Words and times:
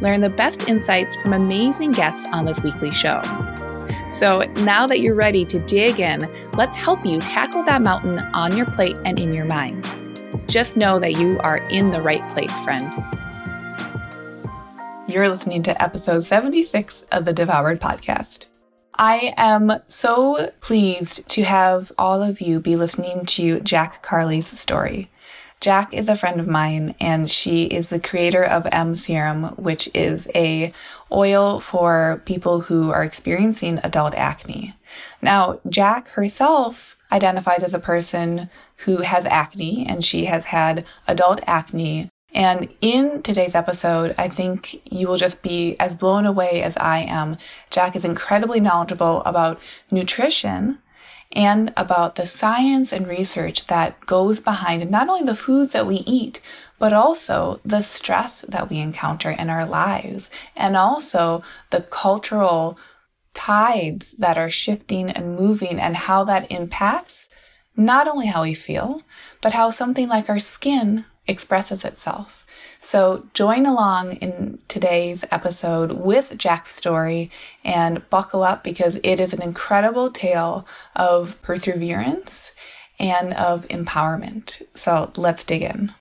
Learn 0.00 0.20
the 0.20 0.30
best 0.30 0.68
insights 0.68 1.16
from 1.16 1.32
amazing 1.32 1.92
guests 1.92 2.26
on 2.32 2.44
this 2.44 2.62
weekly 2.62 2.90
show. 2.90 3.20
So 4.10 4.40
now 4.62 4.86
that 4.86 5.00
you're 5.00 5.14
ready 5.14 5.44
to 5.46 5.58
dig 5.60 6.00
in, 6.00 6.28
let's 6.54 6.76
help 6.76 7.04
you 7.04 7.20
tackle 7.20 7.62
that 7.64 7.82
mountain 7.82 8.18
on 8.32 8.56
your 8.56 8.66
plate 8.66 8.96
and 9.04 9.18
in 9.18 9.32
your 9.32 9.44
mind. 9.44 9.88
Just 10.46 10.76
know 10.76 10.98
that 10.98 11.18
you 11.18 11.38
are 11.40 11.58
in 11.68 11.90
the 11.90 12.00
right 12.00 12.26
place, 12.30 12.56
friend. 12.60 12.92
You're 15.08 15.28
listening 15.28 15.62
to 15.64 15.82
episode 15.82 16.20
76 16.20 17.02
of 17.12 17.24
the 17.24 17.32
Devoured 17.32 17.80
Podcast. 17.80 18.46
I 18.94 19.32
am 19.36 19.80
so 19.84 20.50
pleased 20.60 21.26
to 21.28 21.44
have 21.44 21.92
all 21.96 22.22
of 22.22 22.40
you 22.40 22.60
be 22.60 22.76
listening 22.76 23.24
to 23.26 23.60
Jack 23.60 24.02
Carley's 24.02 24.46
story. 24.46 25.10
Jack 25.60 25.92
is 25.92 26.08
a 26.08 26.16
friend 26.16 26.40
of 26.40 26.46
mine 26.46 26.94
and 27.00 27.28
she 27.28 27.64
is 27.64 27.90
the 27.90 27.98
creator 27.98 28.44
of 28.44 28.66
M 28.70 28.94
Serum, 28.94 29.54
which 29.56 29.90
is 29.92 30.28
a 30.34 30.72
oil 31.10 31.58
for 31.58 32.22
people 32.26 32.60
who 32.60 32.90
are 32.90 33.02
experiencing 33.02 33.80
adult 33.82 34.14
acne. 34.14 34.76
Now, 35.20 35.60
Jack 35.68 36.10
herself 36.10 36.96
identifies 37.10 37.62
as 37.62 37.74
a 37.74 37.80
person 37.80 38.50
who 38.78 38.98
has 38.98 39.26
acne 39.26 39.86
and 39.88 40.04
she 40.04 40.26
has 40.26 40.46
had 40.46 40.84
adult 41.06 41.40
acne. 41.46 42.08
And 42.34 42.68
in 42.80 43.22
today's 43.22 43.54
episode, 43.54 44.14
I 44.18 44.28
think 44.28 44.82
you 44.92 45.08
will 45.08 45.16
just 45.16 45.42
be 45.42 45.76
as 45.80 45.94
blown 45.94 46.26
away 46.26 46.62
as 46.62 46.76
I 46.76 46.98
am. 46.98 47.38
Jack 47.70 47.96
is 47.96 48.04
incredibly 48.04 48.60
knowledgeable 48.60 49.22
about 49.22 49.60
nutrition 49.90 50.78
and 51.32 51.72
about 51.76 52.14
the 52.14 52.26
science 52.26 52.92
and 52.92 53.06
research 53.06 53.66
that 53.66 54.06
goes 54.06 54.40
behind 54.40 54.90
not 54.90 55.08
only 55.08 55.24
the 55.24 55.34
foods 55.34 55.72
that 55.72 55.86
we 55.86 55.96
eat, 56.06 56.40
but 56.78 56.92
also 56.92 57.60
the 57.64 57.82
stress 57.82 58.42
that 58.48 58.70
we 58.70 58.78
encounter 58.78 59.30
in 59.30 59.50
our 59.50 59.66
lives 59.66 60.30
and 60.56 60.76
also 60.76 61.42
the 61.70 61.80
cultural 61.80 62.78
tides 63.34 64.12
that 64.14 64.38
are 64.38 64.50
shifting 64.50 65.10
and 65.10 65.36
moving 65.36 65.78
and 65.78 65.96
how 65.96 66.24
that 66.24 66.50
impacts 66.50 67.28
not 67.76 68.08
only 68.08 68.26
how 68.26 68.42
we 68.42 68.54
feel, 68.54 69.02
but 69.40 69.52
how 69.52 69.70
something 69.70 70.08
like 70.08 70.28
our 70.28 70.40
skin 70.40 71.04
expresses 71.26 71.84
itself. 71.84 72.44
So 72.80 73.26
join 73.34 73.66
along 73.66 74.14
in 74.16 74.58
today's 74.68 75.24
episode 75.30 75.92
with 75.92 76.38
Jack's 76.38 76.74
story 76.74 77.30
and 77.64 78.08
buckle 78.08 78.42
up 78.42 78.62
because 78.62 78.98
it 79.02 79.18
is 79.18 79.32
an 79.32 79.42
incredible 79.42 80.10
tale 80.10 80.66
of 80.94 81.40
perseverance 81.42 82.52
and 82.98 83.34
of 83.34 83.66
empowerment. 83.68 84.62
So 84.74 85.12
let's 85.16 85.44
dig 85.44 85.62
in. 85.62 85.92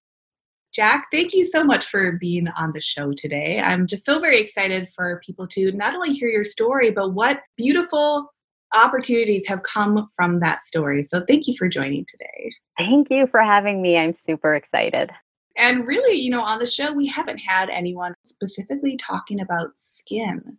Jack, 0.73 1.08
thank 1.11 1.34
you 1.34 1.44
so 1.44 1.64
much 1.64 1.86
for 1.86 2.17
being 2.19 2.50
on 2.50 2.72
the 2.73 2.81
show 2.81 3.12
today. 3.12 3.59
I'm 3.59 3.88
just 3.88 4.06
so 4.06 4.19
very 4.19 4.39
excited 4.39 4.88
for 4.95 5.19
people 5.25 5.47
to 5.47 5.72
not 5.72 5.95
only 5.95 6.14
hear 6.14 6.30
your 6.30 6.45
story, 6.45 6.91
but 6.91 7.14
what 7.14 7.41
beautiful 7.56 8.31
opportunities 8.75 9.47
have 9.47 9.64
come 9.64 10.08
from 10.16 10.39
that 10.41 10.62
story. 10.62 11.03
So 11.03 11.23
thank 11.28 11.47
you 11.47 11.56
for 11.58 11.67
joining 11.67 12.06
today. 12.06 12.52
Thank 12.78 13.09
you 13.09 13.25
for 13.25 13.41
having 13.41 13.81
me. 13.81 13.97
I'm 13.97 14.13
super 14.13 14.53
excited. 14.53 15.09
And 15.57 15.88
really, 15.88 16.16
you 16.16 16.29
know, 16.29 16.41
on 16.41 16.59
the 16.59 16.68
show, 16.68 16.94
we 16.94 17.07
haven't 17.07 17.40
had 17.40 17.69
anyone 17.69 18.13
specifically 18.23 18.95
talking 18.95 19.41
about 19.41 19.75
skin, 19.75 20.57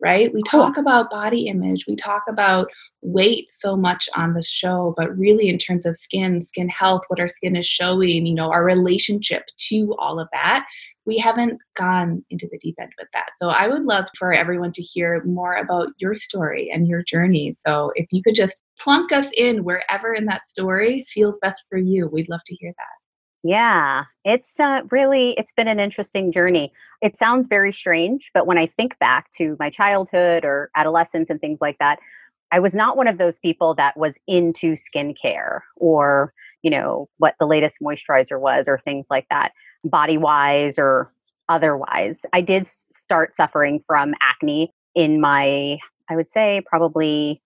right? 0.00 0.32
We 0.32 0.42
talk 0.42 0.76
about 0.76 1.10
body 1.10 1.46
image, 1.46 1.86
we 1.88 1.96
talk 1.96 2.24
about 2.28 2.68
weight 3.00 3.48
so 3.52 3.76
much 3.76 4.08
on 4.14 4.34
the 4.34 4.42
show, 4.42 4.92
but 4.96 5.16
really, 5.16 5.48
in 5.48 5.56
terms 5.56 5.86
of 5.86 5.96
skin, 5.96 6.42
skin 6.42 6.68
health, 6.68 7.02
what 7.08 7.18
our 7.18 7.30
skin 7.30 7.56
is 7.56 7.66
showing, 7.66 8.26
you 8.26 8.34
know, 8.34 8.52
our 8.52 8.64
relationship 8.64 9.44
to 9.68 9.94
all 9.98 10.20
of 10.20 10.28
that, 10.34 10.66
we 11.06 11.16
haven't 11.16 11.58
gone 11.76 12.22
into 12.30 12.48
the 12.50 12.58
deep 12.58 12.74
end 12.80 12.92
with 12.98 13.08
that. 13.14 13.30
So 13.40 13.48
I 13.48 13.68
would 13.68 13.84
love 13.84 14.06
for 14.18 14.32
everyone 14.34 14.72
to 14.72 14.82
hear 14.82 15.22
more 15.24 15.54
about 15.54 15.88
your 15.98 16.14
story 16.14 16.68
and 16.70 16.86
your 16.86 17.02
journey. 17.02 17.52
So 17.52 17.92
if 17.94 18.06
you 18.10 18.22
could 18.22 18.34
just 18.34 18.60
plunk 18.78 19.12
us 19.12 19.28
in 19.36 19.64
wherever 19.64 20.12
in 20.12 20.26
that 20.26 20.44
story 20.44 21.06
feels 21.08 21.38
best 21.40 21.64
for 21.70 21.78
you, 21.78 22.08
we'd 22.08 22.28
love 22.28 22.42
to 22.46 22.54
hear 22.56 22.72
that. 22.76 23.05
Yeah, 23.46 24.04
it's 24.24 24.58
uh, 24.58 24.80
really 24.90 25.30
it's 25.38 25.52
been 25.52 25.68
an 25.68 25.78
interesting 25.78 26.32
journey. 26.32 26.72
It 27.00 27.16
sounds 27.16 27.46
very 27.46 27.72
strange, 27.72 28.32
but 28.34 28.44
when 28.44 28.58
I 28.58 28.66
think 28.66 28.98
back 28.98 29.30
to 29.36 29.56
my 29.60 29.70
childhood 29.70 30.44
or 30.44 30.68
adolescence 30.74 31.30
and 31.30 31.40
things 31.40 31.60
like 31.60 31.78
that, 31.78 32.00
I 32.50 32.58
was 32.58 32.74
not 32.74 32.96
one 32.96 33.06
of 33.06 33.18
those 33.18 33.38
people 33.38 33.72
that 33.76 33.96
was 33.96 34.18
into 34.26 34.74
skincare 34.74 35.60
or, 35.76 36.32
you 36.62 36.70
know, 36.70 37.08
what 37.18 37.34
the 37.38 37.46
latest 37.46 37.78
moisturizer 37.80 38.40
was 38.40 38.66
or 38.66 38.78
things 38.78 39.06
like 39.10 39.26
that, 39.30 39.52
body 39.84 40.18
wise 40.18 40.76
or 40.76 41.12
otherwise. 41.48 42.22
I 42.32 42.40
did 42.40 42.66
start 42.66 43.36
suffering 43.36 43.78
from 43.86 44.14
acne 44.20 44.72
in 44.96 45.20
my, 45.20 45.78
I 46.10 46.16
would 46.16 46.32
say, 46.32 46.62
probably 46.66 47.40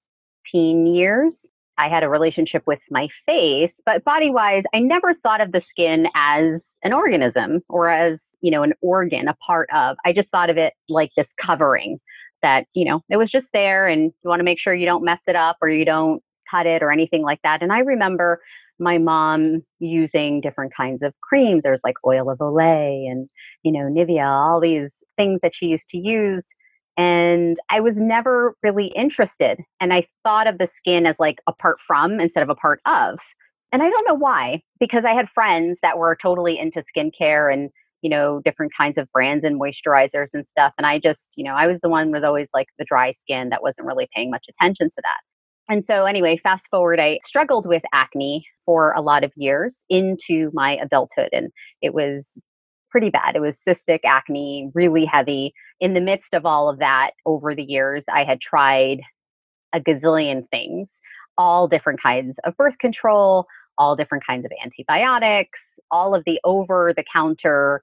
teen 0.47 0.87
years. 0.87 1.47
I 1.81 1.89
had 1.89 2.03
a 2.03 2.11
relationship 2.11 2.63
with 2.67 2.83
my 2.91 3.09
face, 3.25 3.81
but 3.87 4.05
body 4.05 4.31
wise, 4.31 4.65
I 4.75 4.81
never 4.81 5.15
thought 5.15 5.41
of 5.41 5.53
the 5.53 5.63
skin 5.63 6.09
as 6.15 6.77
an 6.85 6.93
organism 6.93 7.63
or 7.71 7.89
as, 7.89 8.33
you 8.43 8.51
know, 8.51 8.63
an 8.63 8.75
organ, 8.83 9.29
a 9.29 9.35
part 9.35 9.71
of. 9.75 9.97
I 10.05 10.13
just 10.13 10.31
thought 10.31 10.51
of 10.51 10.59
it 10.59 10.75
like 10.91 11.11
this 11.17 11.33
covering 11.41 11.99
that, 12.43 12.67
you 12.75 12.85
know, 12.85 13.03
it 13.09 13.17
was 13.17 13.31
just 13.31 13.55
there 13.55 13.89
and 13.89 14.13
you 14.23 14.29
want 14.29 14.41
to 14.41 14.45
make 14.45 14.61
sure 14.61 14.75
you 14.75 14.85
don't 14.85 15.05
mess 15.05 15.23
it 15.27 15.37
up 15.37 15.57
or 15.63 15.71
you 15.71 15.87
don't 15.87 16.23
cut 16.51 16.67
it 16.67 16.83
or 16.83 16.93
anything 16.93 17.23
like 17.23 17.41
that. 17.45 17.63
And 17.63 17.73
I 17.73 17.79
remember 17.79 18.43
my 18.79 18.99
mom 18.99 19.63
using 19.79 20.43
different 20.43 20.75
kinds 20.75 21.01
of 21.01 21.15
creams. 21.23 21.63
There's 21.63 21.83
like 21.83 21.97
oil 22.07 22.29
of 22.29 22.39
Olay 22.41 23.11
and, 23.11 23.27
you 23.63 23.73
know, 23.73 23.89
Nivea, 23.89 24.27
all 24.27 24.61
these 24.61 25.03
things 25.17 25.41
that 25.41 25.55
she 25.55 25.67
used 25.67 25.89
to 25.91 25.99
use 25.99 26.47
and 27.01 27.57
I 27.71 27.81
was 27.81 27.99
never 27.99 28.55
really 28.63 28.89
interested. 28.89 29.61
And 29.81 29.91
I 29.91 30.07
thought 30.23 30.47
of 30.47 30.59
the 30.59 30.67
skin 30.67 31.07
as 31.07 31.19
like 31.19 31.39
apart 31.47 31.81
from 31.81 32.21
instead 32.21 32.43
of 32.43 32.51
a 32.51 32.55
part 32.55 32.81
of. 32.85 33.19
And 33.73 33.83
I 33.83 33.89
don't 33.89 34.07
know 34.07 34.15
why, 34.15 34.61
because 34.79 35.07
I 35.07 35.15
had 35.15 35.27
friends 35.27 35.79
that 35.81 35.97
were 35.97 36.15
totally 36.21 36.59
into 36.59 36.83
skincare 36.83 37.51
and, 37.51 37.71
you 38.03 38.11
know, 38.11 38.43
different 38.45 38.73
kinds 38.77 38.99
of 38.99 39.11
brands 39.13 39.47
and 39.47 39.59
moisturizers 39.59 40.35
and 40.35 40.47
stuff. 40.47 40.75
And 40.77 40.87
I 40.87 40.99
just, 40.99 41.31
you 41.37 41.45
know, 41.45 41.55
I 41.55 41.67
was 41.67 41.81
the 41.81 41.89
one 41.89 42.11
with 42.11 42.23
always 42.23 42.51
like 42.53 42.69
the 42.79 42.85
dry 42.85 43.13
skin 43.13 43.49
that 43.49 43.63
wasn't 43.63 43.87
really 43.87 44.09
paying 44.15 44.31
much 44.31 44.45
attention 44.51 44.91
to 44.91 45.03
that. 45.03 45.73
And 45.73 45.87
so, 45.87 46.05
anyway, 46.05 46.37
fast 46.37 46.69
forward, 46.69 47.01
I 47.01 47.21
struggled 47.25 47.65
with 47.65 47.83
acne 47.95 48.45
for 48.67 48.93
a 48.93 49.01
lot 49.01 49.25
of 49.25 49.33
years 49.37 49.85
into 49.89 50.51
my 50.53 50.77
adulthood. 50.77 51.31
And 51.33 51.49
it 51.81 51.95
was 51.95 52.37
pretty 52.91 53.11
bad. 53.11 53.37
It 53.37 53.41
was 53.41 53.59
cystic 53.59 54.01
acne, 54.05 54.71
really 54.75 55.05
heavy. 55.05 55.53
In 55.81 55.95
the 55.95 56.01
midst 56.01 56.35
of 56.35 56.45
all 56.45 56.69
of 56.69 56.79
that, 56.79 57.13
over 57.27 57.55
the 57.55 57.63
years, 57.63 58.07
I 58.13 58.25
had 58.25 58.41
tried 58.41 59.01
a 59.73 59.81
gazillion 59.81 60.49
things, 60.51 61.01
all 61.39 61.69
different 61.69 62.03
kinds 62.03 62.39
of 62.45 62.57
birth 62.57 62.79
control, 62.79 63.47
all 63.79 63.97
different 63.97 64.27
kinds 64.27 64.45
of 64.45 64.53
antibiotics, 64.63 65.79
all 65.91 66.15
of 66.15 66.25
the 66.27 66.41
over 66.45 66.93
the 66.95 67.05
counter 67.13 67.83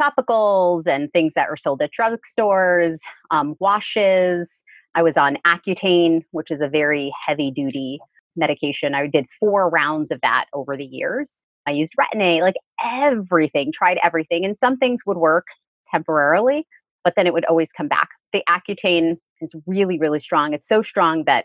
topicals 0.00 0.86
and 0.86 1.12
things 1.12 1.34
that 1.34 1.48
were 1.48 1.56
sold 1.56 1.82
at 1.82 1.90
drugstores, 1.92 2.98
um, 3.30 3.54
washes. 3.60 4.62
I 4.94 5.02
was 5.02 5.16
on 5.16 5.38
Accutane, 5.46 6.22
which 6.30 6.50
is 6.50 6.60
a 6.60 6.68
very 6.68 7.12
heavy 7.26 7.50
duty 7.50 8.00
medication. 8.36 8.94
I 8.94 9.06
did 9.06 9.26
four 9.38 9.68
rounds 9.68 10.10
of 10.10 10.20
that 10.22 10.46
over 10.52 10.76
the 10.76 10.84
years. 10.84 11.42
I 11.66 11.72
used 11.72 11.94
Retin-A, 11.98 12.42
like 12.42 12.56
everything, 12.84 13.72
tried 13.72 13.98
everything. 14.02 14.44
And 14.44 14.56
some 14.56 14.76
things 14.76 15.02
would 15.06 15.16
work 15.16 15.46
temporarily, 15.90 16.66
but 17.02 17.14
then 17.16 17.26
it 17.26 17.32
would 17.32 17.44
always 17.46 17.72
come 17.72 17.88
back. 17.88 18.08
The 18.32 18.42
Accutane 18.48 19.16
is 19.40 19.54
really, 19.66 19.98
really 19.98 20.20
strong. 20.20 20.52
It's 20.52 20.68
so 20.68 20.82
strong 20.82 21.24
that 21.24 21.44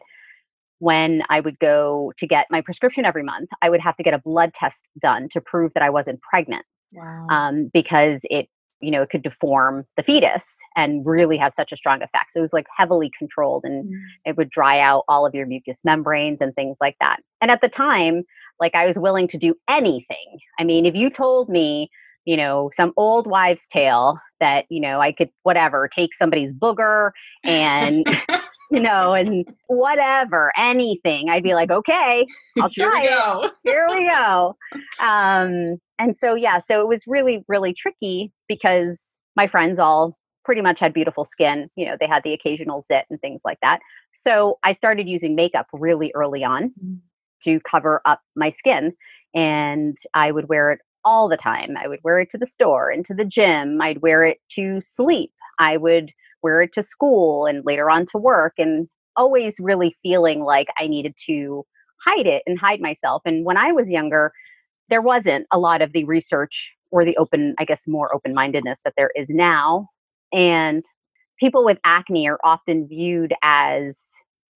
when 0.79 1.23
I 1.29 1.41
would 1.41 1.59
go 1.59 2.13
to 2.17 2.25
get 2.25 2.47
my 2.49 2.61
prescription 2.61 3.05
every 3.05 3.23
month, 3.23 3.49
I 3.61 3.69
would 3.69 3.81
have 3.81 3.97
to 3.97 4.03
get 4.03 4.13
a 4.13 4.19
blood 4.19 4.53
test 4.53 4.89
done 5.01 5.27
to 5.29 5.41
prove 5.41 5.73
that 5.73 5.83
I 5.83 5.89
wasn't 5.89 6.21
pregnant. 6.21 6.65
Wow. 6.91 7.27
Um, 7.29 7.69
because 7.73 8.21
it, 8.23 8.47
you 8.81 8.91
know, 8.91 9.01
it 9.01 9.09
could 9.09 9.21
deform 9.21 9.85
the 9.97 10.03
fetus 10.03 10.45
and 10.75 11.05
really 11.05 11.37
have 11.37 11.53
such 11.53 11.73
a 11.73 11.77
strong 11.77 12.01
effect. 12.01 12.31
So 12.31 12.39
it 12.39 12.41
was 12.41 12.53
like 12.53 12.65
heavily 12.75 13.11
controlled 13.17 13.65
and 13.65 13.85
mm. 13.85 13.99
it 14.25 14.37
would 14.37 14.49
dry 14.49 14.79
out 14.79 15.03
all 15.09 15.25
of 15.25 15.35
your 15.35 15.45
mucous 15.45 15.83
membranes 15.83 16.39
and 16.39 16.55
things 16.55 16.77
like 16.79 16.95
that. 17.01 17.17
And 17.41 17.51
at 17.51 17.59
the 17.61 17.67
time, 17.67 18.23
like 18.59 18.75
I 18.75 18.85
was 18.85 18.97
willing 18.97 19.27
to 19.29 19.37
do 19.37 19.55
anything. 19.69 20.39
I 20.59 20.63
mean, 20.63 20.85
if 20.85 20.95
you 20.95 21.09
told 21.09 21.49
me 21.49 21.89
you 22.25 22.37
know, 22.37 22.69
some 22.75 22.93
old 22.95 23.25
wives' 23.25 23.67
tale 23.67 24.19
that, 24.39 24.65
you 24.69 24.79
know, 24.79 24.99
I 24.99 25.11
could, 25.11 25.29
whatever, 25.43 25.87
take 25.87 26.13
somebody's 26.13 26.53
booger 26.53 27.09
and, 27.43 28.05
you 28.71 28.79
know, 28.79 29.13
and 29.13 29.47
whatever, 29.65 30.51
anything. 30.55 31.29
I'd 31.29 31.41
be 31.41 31.55
like, 31.55 31.71
okay, 31.71 32.27
I'll 32.61 32.69
try 32.69 32.99
Here 33.01 33.01
we 33.01 33.07
go. 33.07 33.41
it. 33.45 33.51
Here 33.63 33.87
we 33.89 34.05
go. 34.05 34.55
Um, 34.99 35.77
and 35.97 36.15
so, 36.15 36.35
yeah, 36.35 36.59
so 36.59 36.81
it 36.81 36.87
was 36.87 37.03
really, 37.07 37.43
really 37.47 37.73
tricky 37.73 38.31
because 38.47 39.17
my 39.35 39.47
friends 39.47 39.79
all 39.79 40.15
pretty 40.45 40.61
much 40.61 40.79
had 40.79 40.93
beautiful 40.93 41.25
skin. 41.25 41.67
You 41.75 41.85
know, 41.87 41.97
they 41.99 42.07
had 42.07 42.23
the 42.23 42.33
occasional 42.33 42.81
zit 42.81 43.05
and 43.09 43.19
things 43.21 43.41
like 43.43 43.57
that. 43.63 43.79
So 44.13 44.59
I 44.63 44.73
started 44.73 45.07
using 45.07 45.35
makeup 45.35 45.65
really 45.73 46.11
early 46.15 46.43
on 46.43 46.73
Mm. 46.83 46.99
To 47.43 47.59
cover 47.61 48.01
up 48.05 48.21
my 48.35 48.49
skin. 48.49 48.93
And 49.33 49.97
I 50.13 50.31
would 50.31 50.49
wear 50.49 50.71
it 50.71 50.79
all 51.05 51.29
the 51.29 51.37
time. 51.37 51.75
I 51.77 51.87
would 51.87 51.99
wear 52.03 52.19
it 52.19 52.29
to 52.31 52.37
the 52.37 52.45
store 52.45 52.89
and 52.89 53.05
to 53.05 53.13
the 53.13 53.25
gym. 53.25 53.81
I'd 53.81 54.01
wear 54.01 54.23
it 54.23 54.39
to 54.55 54.81
sleep. 54.81 55.31
I 55.59 55.77
would 55.77 56.11
wear 56.41 56.61
it 56.61 56.73
to 56.73 56.83
school 56.83 57.45
and 57.45 57.65
later 57.65 57.89
on 57.89 58.05
to 58.07 58.17
work. 58.17 58.53
And 58.57 58.87
always 59.19 59.57
really 59.59 59.95
feeling 60.01 60.41
like 60.43 60.69
I 60.79 60.87
needed 60.87 61.13
to 61.27 61.65
hide 62.03 62.25
it 62.25 62.41
and 62.47 62.57
hide 62.57 62.79
myself. 62.79 63.21
And 63.25 63.45
when 63.45 63.57
I 63.57 63.71
was 63.71 63.89
younger, 63.89 64.31
there 64.87 65.01
wasn't 65.01 65.45
a 65.51 65.59
lot 65.59 65.81
of 65.81 65.91
the 65.91 66.05
research 66.05 66.73
or 66.91 67.05
the 67.05 67.17
open, 67.17 67.53
I 67.59 67.65
guess, 67.65 67.83
more 67.85 68.13
open 68.15 68.33
mindedness 68.33 68.79
that 68.85 68.93
there 68.97 69.11
is 69.15 69.29
now. 69.29 69.89
And 70.31 70.83
people 71.39 71.65
with 71.65 71.77
acne 71.83 72.27
are 72.29 72.39
often 72.43 72.87
viewed 72.87 73.33
as 73.43 73.99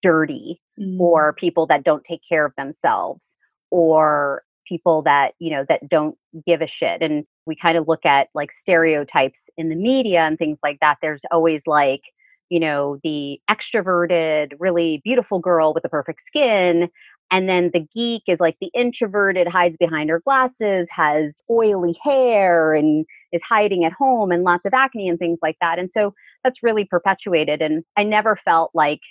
dirty 0.04 0.60
Mm. 0.80 1.00
or 1.00 1.34
people 1.34 1.68
that 1.68 1.84
don't 1.84 2.04
take 2.04 2.22
care 2.28 2.46
of 2.48 2.54
themselves 2.58 3.38
or 3.70 4.42
people 4.68 5.04
that 5.04 5.36
you 5.38 5.52
know 5.52 5.64
that 5.70 5.88
don't 5.88 6.18
give 6.48 6.62
a 6.64 6.68
shit 6.68 7.04
and 7.04 7.26
we 7.46 7.56
kind 7.56 7.78
of 7.78 7.88
look 7.88 8.06
at 8.08 8.30
like 8.34 8.52
stereotypes 8.52 9.52
in 9.56 9.70
the 9.70 9.76
media 9.76 10.22
and 10.22 10.40
things 10.40 10.58
like 10.64 10.80
that 10.82 10.98
there's 11.02 11.26
always 11.32 11.68
like 11.68 12.02
you 12.50 12.60
know 12.60 12.98
the 13.04 13.40
extroverted 13.52 14.54
really 14.60 15.00
beautiful 15.04 15.38
girl 15.38 15.76
with 15.76 15.84
the 15.84 15.90
perfect 15.90 16.22
skin 16.22 16.90
and 17.30 17.48
then 17.48 17.70
the 17.74 17.86
geek 17.96 18.24
is 18.28 18.40
like 18.40 18.58
the 18.60 18.72
introverted 18.74 19.48
hides 19.48 19.78
behind 19.78 20.10
her 20.10 20.22
glasses 20.26 20.90
has 20.92 21.42
oily 21.52 21.96
hair 22.04 22.74
and 22.74 23.06
is 23.32 23.44
hiding 23.44 23.86
at 23.86 23.94
home 23.94 24.32
and 24.32 24.44
lots 24.44 24.66
of 24.66 24.74
acne 24.74 25.08
and 25.08 25.20
things 25.20 25.40
like 25.44 25.58
that 25.62 25.78
and 25.78 25.92
so 25.92 26.16
that's 26.44 26.64
really 26.64 26.86
perpetuated 26.86 27.62
and 27.62 27.84
i 27.96 28.04
never 28.04 28.36
felt 28.36 28.72
like 28.74 29.02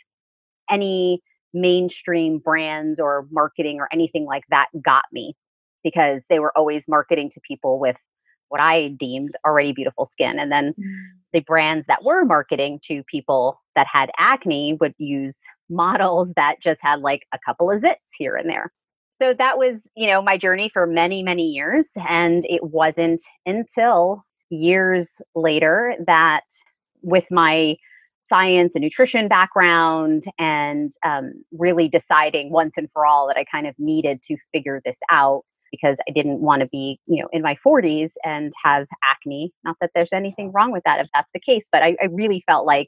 any 0.70 1.22
mainstream 1.54 2.38
brands 2.38 2.98
or 2.98 3.26
marketing 3.30 3.78
or 3.78 3.88
anything 3.92 4.24
like 4.24 4.44
that 4.50 4.68
got 4.82 5.04
me 5.12 5.34
because 5.84 6.26
they 6.28 6.38
were 6.38 6.56
always 6.56 6.86
marketing 6.88 7.30
to 7.30 7.40
people 7.40 7.78
with 7.78 7.96
what 8.48 8.60
I 8.60 8.88
deemed 8.88 9.34
already 9.46 9.72
beautiful 9.72 10.06
skin. 10.06 10.38
And 10.38 10.52
then 10.52 10.74
Mm. 10.78 10.94
the 11.32 11.40
brands 11.40 11.86
that 11.86 12.04
were 12.04 12.24
marketing 12.24 12.80
to 12.84 13.02
people 13.04 13.60
that 13.74 13.86
had 13.86 14.10
acne 14.18 14.74
would 14.74 14.94
use 14.98 15.40
models 15.70 16.32
that 16.36 16.60
just 16.60 16.82
had 16.82 17.00
like 17.00 17.26
a 17.32 17.38
couple 17.44 17.70
of 17.70 17.80
zits 17.80 17.96
here 18.16 18.36
and 18.36 18.48
there. 18.48 18.70
So 19.14 19.34
that 19.34 19.58
was, 19.58 19.90
you 19.96 20.06
know, 20.06 20.20
my 20.22 20.36
journey 20.36 20.68
for 20.68 20.86
many, 20.86 21.22
many 21.22 21.44
years. 21.44 21.90
And 22.08 22.44
it 22.48 22.62
wasn't 22.64 23.22
until 23.46 24.24
years 24.50 25.20
later 25.34 25.94
that 26.06 26.44
with 27.02 27.24
my 27.30 27.76
science 28.32 28.74
and 28.74 28.82
nutrition 28.82 29.28
background 29.28 30.24
and 30.38 30.92
um, 31.04 31.32
really 31.52 31.86
deciding 31.88 32.50
once 32.50 32.78
and 32.78 32.90
for 32.90 33.04
all 33.04 33.26
that 33.28 33.36
I 33.36 33.44
kind 33.44 33.66
of 33.66 33.74
needed 33.78 34.22
to 34.22 34.36
figure 34.52 34.80
this 34.84 34.98
out 35.10 35.42
because 35.70 35.98
I 36.08 36.12
didn't 36.12 36.40
want 36.40 36.60
to 36.60 36.68
be, 36.68 36.98
you 37.06 37.20
know, 37.22 37.28
in 37.32 37.42
my 37.42 37.56
40s 37.66 38.12
and 38.24 38.52
have 38.64 38.86
acne. 39.10 39.52
Not 39.64 39.76
that 39.80 39.90
there's 39.94 40.12
anything 40.12 40.50
wrong 40.52 40.70
with 40.72 40.82
that 40.84 41.00
if 41.00 41.08
that's 41.14 41.30
the 41.34 41.40
case, 41.40 41.68
but 41.70 41.82
I, 41.82 41.96
I 42.02 42.06
really 42.10 42.42
felt 42.46 42.66
like, 42.66 42.86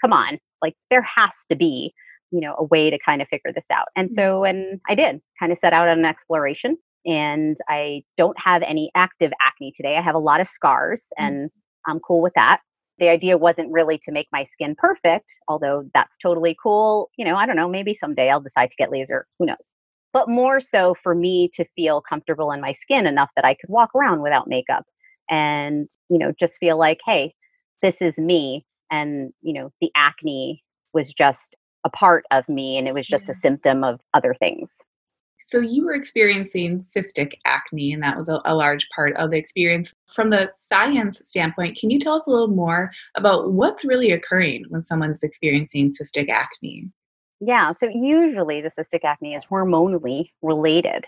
come 0.00 0.12
on, 0.12 0.38
like 0.62 0.74
there 0.90 1.02
has 1.16 1.32
to 1.50 1.56
be, 1.56 1.92
you 2.30 2.40
know, 2.40 2.54
a 2.58 2.64
way 2.64 2.90
to 2.90 2.98
kind 3.04 3.20
of 3.22 3.28
figure 3.28 3.52
this 3.54 3.66
out. 3.72 3.86
And 3.96 4.12
so, 4.12 4.44
and 4.44 4.80
I 4.88 4.94
did 4.94 5.20
kind 5.40 5.50
of 5.52 5.58
set 5.58 5.72
out 5.72 5.88
on 5.88 5.98
an 5.98 6.04
exploration. 6.04 6.76
And 7.06 7.56
I 7.68 8.02
don't 8.16 8.38
have 8.40 8.62
any 8.62 8.90
active 8.94 9.32
acne 9.40 9.72
today. 9.76 9.96
I 9.96 10.02
have 10.02 10.14
a 10.14 10.18
lot 10.20 10.40
of 10.40 10.46
scars, 10.46 11.12
Mm. 11.20 11.26
and 11.26 11.50
I'm 11.86 12.00
cool 12.00 12.22
with 12.22 12.32
that 12.34 12.60
the 12.98 13.08
idea 13.08 13.36
wasn't 13.38 13.72
really 13.72 13.98
to 13.98 14.12
make 14.12 14.28
my 14.32 14.42
skin 14.44 14.74
perfect, 14.78 15.32
although 15.48 15.84
that's 15.94 16.16
totally 16.18 16.56
cool. 16.62 17.10
You 17.16 17.24
know, 17.24 17.36
I 17.36 17.46
don't 17.46 17.56
know, 17.56 17.68
maybe 17.68 17.94
someday 17.94 18.30
I'll 18.30 18.40
decide 18.40 18.70
to 18.70 18.76
get 18.76 18.90
laser, 18.92 19.26
who 19.38 19.46
knows. 19.46 19.74
But 20.12 20.28
more 20.28 20.60
so 20.60 20.94
for 21.02 21.14
me 21.14 21.50
to 21.54 21.64
feel 21.76 22.00
comfortable 22.00 22.52
in 22.52 22.60
my 22.60 22.72
skin 22.72 23.06
enough 23.06 23.30
that 23.36 23.44
I 23.44 23.54
could 23.54 23.68
walk 23.70 23.90
around 23.94 24.22
without 24.22 24.48
makeup 24.48 24.84
and, 25.28 25.88
you 26.08 26.18
know, 26.18 26.32
just 26.38 26.54
feel 26.58 26.78
like, 26.78 27.00
hey, 27.04 27.34
this 27.82 28.00
is 28.00 28.16
me. 28.18 28.64
And, 28.90 29.32
you 29.42 29.52
know, 29.52 29.70
the 29.80 29.90
acne 29.96 30.62
was 30.92 31.12
just 31.12 31.56
a 31.84 31.90
part 31.90 32.24
of 32.30 32.48
me 32.48 32.78
and 32.78 32.86
it 32.86 32.94
was 32.94 33.06
just 33.08 33.28
Yeah. 33.28 33.32
a 33.32 33.34
symptom 33.34 33.82
of 33.82 34.00
other 34.14 34.34
things. 34.34 34.78
So 35.38 35.60
you 35.60 35.84
were 35.84 35.94
experiencing 35.94 36.80
cystic 36.80 37.34
acne, 37.44 37.92
and 37.92 38.02
that 38.02 38.18
was 38.18 38.28
a, 38.28 38.40
a 38.44 38.54
large 38.54 38.88
part 38.94 39.14
of 39.16 39.30
the 39.30 39.38
experience. 39.38 39.94
From 40.08 40.30
the 40.30 40.50
science 40.54 41.20
standpoint, 41.24 41.78
can 41.78 41.90
you 41.90 41.98
tell 41.98 42.14
us 42.14 42.26
a 42.26 42.30
little 42.30 42.48
more 42.48 42.90
about 43.16 43.52
what's 43.52 43.84
really 43.84 44.10
occurring 44.10 44.64
when 44.68 44.82
someone's 44.82 45.22
experiencing 45.22 45.92
cystic 45.92 46.28
acne? 46.28 46.90
Yeah, 47.40 47.72
so 47.72 47.88
usually 47.88 48.62
the 48.62 48.70
cystic 48.70 49.04
acne 49.04 49.34
is 49.34 49.44
hormonally 49.44 50.30
related 50.40 51.04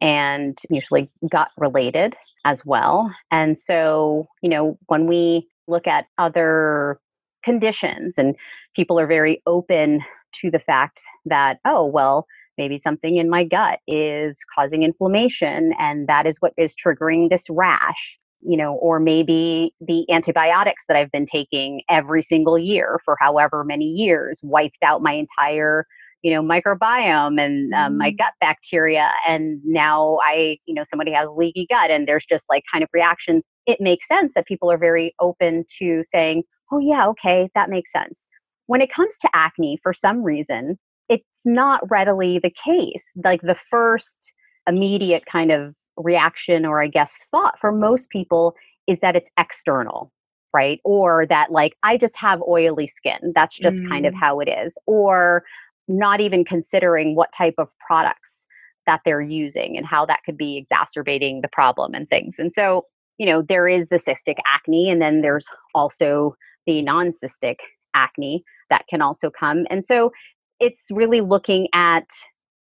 and 0.00 0.58
usually 0.68 1.10
gut 1.30 1.48
related 1.56 2.16
as 2.44 2.64
well. 2.64 3.14
And 3.30 3.58
so, 3.58 4.26
you 4.42 4.48
know, 4.48 4.78
when 4.86 5.06
we 5.06 5.48
look 5.68 5.86
at 5.86 6.06
other 6.18 7.00
conditions 7.44 8.18
and 8.18 8.36
people 8.74 8.98
are 8.98 9.06
very 9.06 9.42
open 9.46 10.02
to 10.32 10.50
the 10.50 10.58
fact 10.58 11.02
that, 11.26 11.58
oh, 11.64 11.84
well, 11.84 12.26
maybe 12.60 12.76
something 12.78 13.16
in 13.16 13.30
my 13.30 13.42
gut 13.42 13.78
is 13.88 14.38
causing 14.54 14.82
inflammation 14.82 15.72
and 15.78 16.06
that 16.06 16.26
is 16.26 16.36
what 16.40 16.52
is 16.58 16.74
triggering 16.76 17.30
this 17.30 17.46
rash 17.48 18.18
you 18.42 18.56
know 18.56 18.74
or 18.74 19.00
maybe 19.00 19.72
the 19.80 20.04
antibiotics 20.10 20.84
that 20.86 20.96
i've 20.96 21.10
been 21.10 21.26
taking 21.26 21.80
every 21.88 22.22
single 22.22 22.58
year 22.58 23.00
for 23.04 23.16
however 23.20 23.64
many 23.64 23.86
years 23.86 24.40
wiped 24.42 24.82
out 24.84 25.02
my 25.02 25.12
entire 25.12 25.86
you 26.22 26.30
know 26.32 26.42
microbiome 26.42 27.40
and 27.40 27.72
um, 27.74 27.96
my 27.96 28.10
Mm. 28.10 28.18
gut 28.18 28.32
bacteria 28.40 29.10
and 29.26 29.58
now 29.64 30.18
i 30.24 30.58
you 30.66 30.74
know 30.74 30.84
somebody 30.84 31.12
has 31.12 31.28
leaky 31.36 31.66
gut 31.70 31.90
and 31.90 32.06
there's 32.06 32.26
just 32.28 32.44
like 32.50 32.62
kind 32.72 32.84
of 32.84 32.90
reactions 32.92 33.46
it 33.66 33.78
makes 33.80 34.06
sense 34.06 34.34
that 34.34 34.46
people 34.46 34.70
are 34.70 34.78
very 34.78 35.14
open 35.20 35.64
to 35.78 36.02
saying 36.04 36.42
oh 36.72 36.78
yeah 36.78 37.06
okay 37.08 37.48
that 37.54 37.70
makes 37.70 37.90
sense 37.90 38.26
when 38.66 38.80
it 38.82 38.92
comes 38.92 39.16
to 39.18 39.28
acne 39.34 39.78
for 39.82 39.92
some 39.94 40.22
reason 40.22 40.78
it's 41.10 41.42
not 41.44 41.82
readily 41.90 42.38
the 42.38 42.50
case. 42.64 43.12
Like 43.22 43.42
the 43.42 43.54
first 43.54 44.32
immediate 44.66 45.26
kind 45.26 45.52
of 45.52 45.74
reaction, 45.98 46.64
or 46.64 46.80
I 46.82 46.86
guess 46.86 47.14
thought 47.30 47.58
for 47.58 47.72
most 47.72 48.08
people, 48.08 48.54
is 48.86 49.00
that 49.00 49.16
it's 49.16 49.28
external, 49.38 50.12
right? 50.54 50.80
Or 50.84 51.26
that, 51.26 51.52
like, 51.52 51.74
I 51.82 51.96
just 51.98 52.16
have 52.16 52.40
oily 52.48 52.86
skin. 52.86 53.32
That's 53.34 53.58
just 53.58 53.82
kind 53.90 54.06
of 54.06 54.14
Mm. 54.14 54.18
how 54.20 54.40
it 54.40 54.48
is. 54.48 54.78
Or 54.86 55.42
not 55.88 56.20
even 56.20 56.44
considering 56.44 57.16
what 57.16 57.30
type 57.36 57.54
of 57.58 57.68
products 57.86 58.46
that 58.86 59.00
they're 59.04 59.20
using 59.20 59.76
and 59.76 59.84
how 59.86 60.06
that 60.06 60.20
could 60.24 60.36
be 60.36 60.56
exacerbating 60.56 61.40
the 61.42 61.48
problem 61.48 61.94
and 61.94 62.08
things. 62.08 62.38
And 62.38 62.52
so, 62.54 62.86
you 63.18 63.26
know, 63.26 63.42
there 63.42 63.68
is 63.68 63.88
the 63.88 63.96
cystic 63.96 64.36
acne, 64.46 64.88
and 64.90 65.02
then 65.02 65.20
there's 65.20 65.46
also 65.74 66.34
the 66.66 66.80
non 66.82 67.10
cystic 67.10 67.56
acne 67.94 68.42
that 68.70 68.84
can 68.88 69.02
also 69.02 69.30
come. 69.30 69.66
And 69.70 69.84
so, 69.84 70.12
it's 70.60 70.82
really 70.90 71.20
looking 71.20 71.68
at 71.72 72.04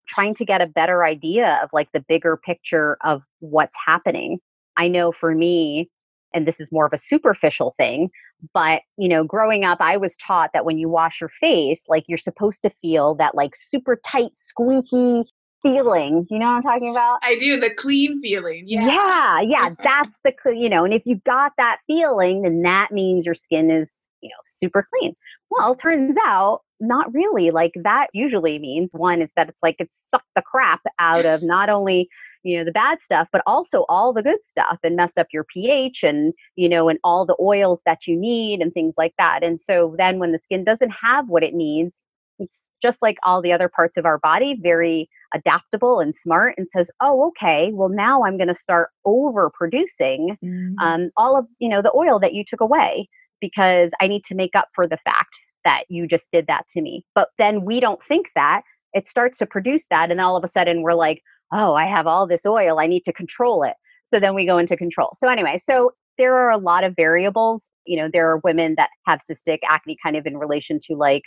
trying 0.08 0.36
to 0.36 0.46
get 0.46 0.62
a 0.62 0.68
better 0.68 1.04
idea 1.04 1.60
of 1.64 1.70
like 1.74 1.92
the 1.92 2.00
bigger 2.00 2.38
picture 2.38 2.98
of 3.04 3.24
what's 3.40 3.76
happening. 3.86 4.40
I 4.78 4.88
know 4.88 5.12
for 5.12 5.34
me, 5.34 5.90
and 6.34 6.48
this 6.48 6.60
is 6.60 6.70
more 6.72 6.86
of 6.86 6.94
a 6.94 6.98
superficial 6.98 7.74
thing, 7.78 8.10
but 8.54 8.82
you 8.98 9.08
know, 9.08 9.24
growing 9.24 9.64
up, 9.64 9.80
I 9.82 9.98
was 9.98 10.16
taught 10.18 10.52
that 10.54 10.66
when 10.66 10.78
you 10.78 10.90
wash 10.90 11.22
your 11.22 11.30
face, 11.30 11.86
like 11.88 12.04
you're 12.08 12.18
supposed 12.18 12.62
to 12.64 12.70
feel 12.70 13.16
that 13.16 13.36
like 13.36 13.56
super 13.56 14.00
tight, 14.06 14.36
squeaky 14.36 15.24
feeling. 15.64 16.28
You 16.30 16.40
know 16.40 16.46
what 16.46 16.58
I'm 16.58 16.64
talking 16.64 16.92
about? 16.92 17.20
I 17.24 17.36
do, 17.38 17.60
the 17.60 17.74
clean 17.74 18.22
feeling. 18.22 18.66
Yeah. 18.68 18.88
yeah, 18.88 19.40
yeah, 19.42 19.70
that's 19.84 20.20
the 20.24 20.34
you 20.54 20.70
know, 20.70 20.84
and 20.84 20.94
if 20.94 21.04
you 21.06 21.16
got 21.26 21.54
that 21.58 21.80
feeling, 21.88 22.44
then 22.44 22.62
that 22.64 22.92
means 22.92 23.26
your 23.26 23.36
skin 23.36 23.72
is 23.72 24.06
you 24.22 24.30
know 24.30 24.42
super 24.46 24.88
clean. 24.94 25.16
Well, 25.50 25.76
turns 25.76 26.18
out 26.26 26.62
not 26.80 27.14
really. 27.14 27.52
Like 27.52 27.74
that 27.84 28.08
usually 28.14 28.60
means 28.60 28.92
one 28.94 29.22
is 29.22 29.32
that 29.36 29.50
it's 29.50 29.64
like 29.64 29.76
it's 29.80 29.98
sucked 30.10 30.34
the 30.36 30.42
crap 30.42 30.82
out 31.00 31.26
of 31.26 31.44
not 31.44 31.70
only 31.70 32.10
you 32.44 32.58
know 32.58 32.64
the 32.64 32.72
bad 32.72 33.02
stuff 33.02 33.28
but 33.32 33.42
also 33.48 33.86
all 33.90 34.14
the 34.14 34.22
good 34.22 34.44
stuff 34.46 34.78
and 34.84 34.96
messed 34.96 35.18
up 35.18 35.28
your 35.34 35.44
pH 35.44 36.04
and 36.04 36.32
you 36.56 36.70
know 36.70 36.90
and 36.90 37.00
all 37.04 37.26
the 37.26 37.36
oils 37.42 37.82
that 37.86 38.06
you 38.06 38.16
need 38.16 38.62
and 38.62 38.74
things 38.74 38.96
like 38.98 39.14
that. 39.18 39.44
And 39.44 39.60
so 39.60 39.96
then 39.98 40.20
when 40.20 40.32
the 40.32 40.40
skin 40.40 40.64
doesn't 40.64 40.94
have 41.04 41.28
what 41.28 41.44
it 41.44 41.54
needs, 41.54 42.02
it's 42.40 42.70
just 42.82 43.02
like 43.02 43.18
all 43.24 43.42
the 43.42 43.54
other 43.54 43.70
parts 43.70 43.98
of 43.98 44.06
our 44.06 44.20
body, 44.20 44.60
very 44.62 45.10
adaptable 45.34 46.00
and 46.00 46.14
smart, 46.14 46.56
and 46.58 46.68
says, 46.68 46.90
"Oh, 47.02 47.28
okay. 47.30 47.72
Well, 47.74 47.90
now 47.90 48.24
I'm 48.24 48.38
going 48.38 48.50
to 48.50 48.56
start 48.56 48.90
overproducing 49.06 50.38
mm-hmm. 50.44 50.80
um, 50.80 51.12
all 51.18 51.38
of 51.38 51.46
you 51.60 51.70
know 51.70 51.82
the 51.82 51.94
oil 51.96 52.20
that 52.20 52.34
you 52.34 52.44
took 52.48 52.62
away 52.62 53.10
because 53.42 53.92
I 54.02 54.08
need 54.08 54.24
to 54.26 54.36
make 54.36 54.56
up 54.56 54.70
for 54.74 54.88
the 54.88 54.98
fact 54.98 55.36
that 55.66 55.84
you 55.90 56.08
just 56.08 56.32
did 56.32 56.48
that 56.48 56.68
to 56.70 56.82
me." 56.82 57.06
But 57.14 57.30
then 57.38 57.66
we 57.66 57.80
don't 57.80 58.04
think 58.04 58.28
that 58.36 58.62
it 58.94 59.08
starts 59.08 59.38
to 59.40 59.46
produce 59.46 59.88
that, 59.90 60.12
and 60.12 60.22
all 60.22 60.38
of 60.38 60.44
a 60.44 60.48
sudden 60.48 60.82
we're 60.82 60.94
like, 60.94 61.22
"Oh, 61.54 61.74
I 61.76 61.86
have 61.86 62.08
all 62.08 62.26
this 62.28 62.46
oil. 62.46 62.80
I 62.80 62.88
need 62.88 63.04
to 63.04 63.14
control 63.14 63.64
it." 63.64 63.76
So 64.06 64.20
then 64.20 64.36
we 64.36 64.46
go 64.46 64.58
into 64.58 64.78
control. 64.78 65.10
So 65.16 65.28
anyway, 65.28 65.58
so 65.58 65.92
there 66.18 66.36
are 66.36 66.50
a 66.50 66.58
lot 66.58 66.84
of 66.84 66.96
variables. 66.96 67.72
You 67.86 67.98
know, 67.98 68.10
there 68.12 68.30
are 68.30 68.38
women 68.44 68.76
that 68.78 68.90
have 69.06 69.20
cystic 69.30 69.60
acne 69.68 69.98
kind 70.02 70.16
of 70.16 70.26
in 70.26 70.38
relation 70.38 70.80
to 70.88 70.96
like 70.96 71.24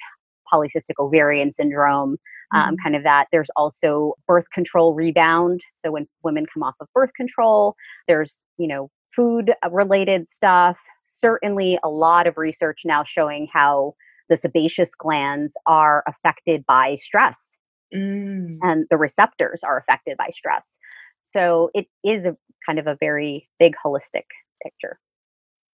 polycystic 0.52 0.94
ovarian 0.98 1.52
syndrome, 1.52 2.16
um, 2.54 2.60
mm-hmm. 2.60 2.74
kind 2.82 2.96
of 2.96 3.02
that. 3.02 3.26
There's 3.30 3.50
also 3.56 4.14
birth 4.26 4.46
control 4.54 4.94
rebound. 4.94 5.60
So 5.76 5.90
when 5.90 6.06
women 6.22 6.46
come 6.52 6.62
off 6.62 6.74
of 6.80 6.88
birth 6.94 7.12
control, 7.14 7.74
there's, 8.06 8.44
you 8.56 8.66
know, 8.66 8.90
food 9.14 9.52
related 9.70 10.28
stuff. 10.28 10.78
Certainly 11.04 11.78
a 11.82 11.88
lot 11.88 12.26
of 12.26 12.36
research 12.36 12.82
now 12.84 13.04
showing 13.04 13.48
how 13.52 13.94
the 14.28 14.36
sebaceous 14.36 14.94
glands 14.94 15.56
are 15.66 16.04
affected 16.06 16.64
by 16.66 16.96
stress 16.96 17.56
mm. 17.94 18.58
and 18.62 18.86
the 18.90 18.96
receptors 18.96 19.60
are 19.62 19.78
affected 19.78 20.16
by 20.16 20.30
stress. 20.32 20.78
So 21.22 21.70
it 21.74 21.86
is 22.04 22.24
a 22.24 22.36
kind 22.66 22.78
of 22.78 22.86
a 22.86 22.96
very 22.98 23.48
big 23.58 23.74
holistic 23.84 24.24
picture. 24.62 24.98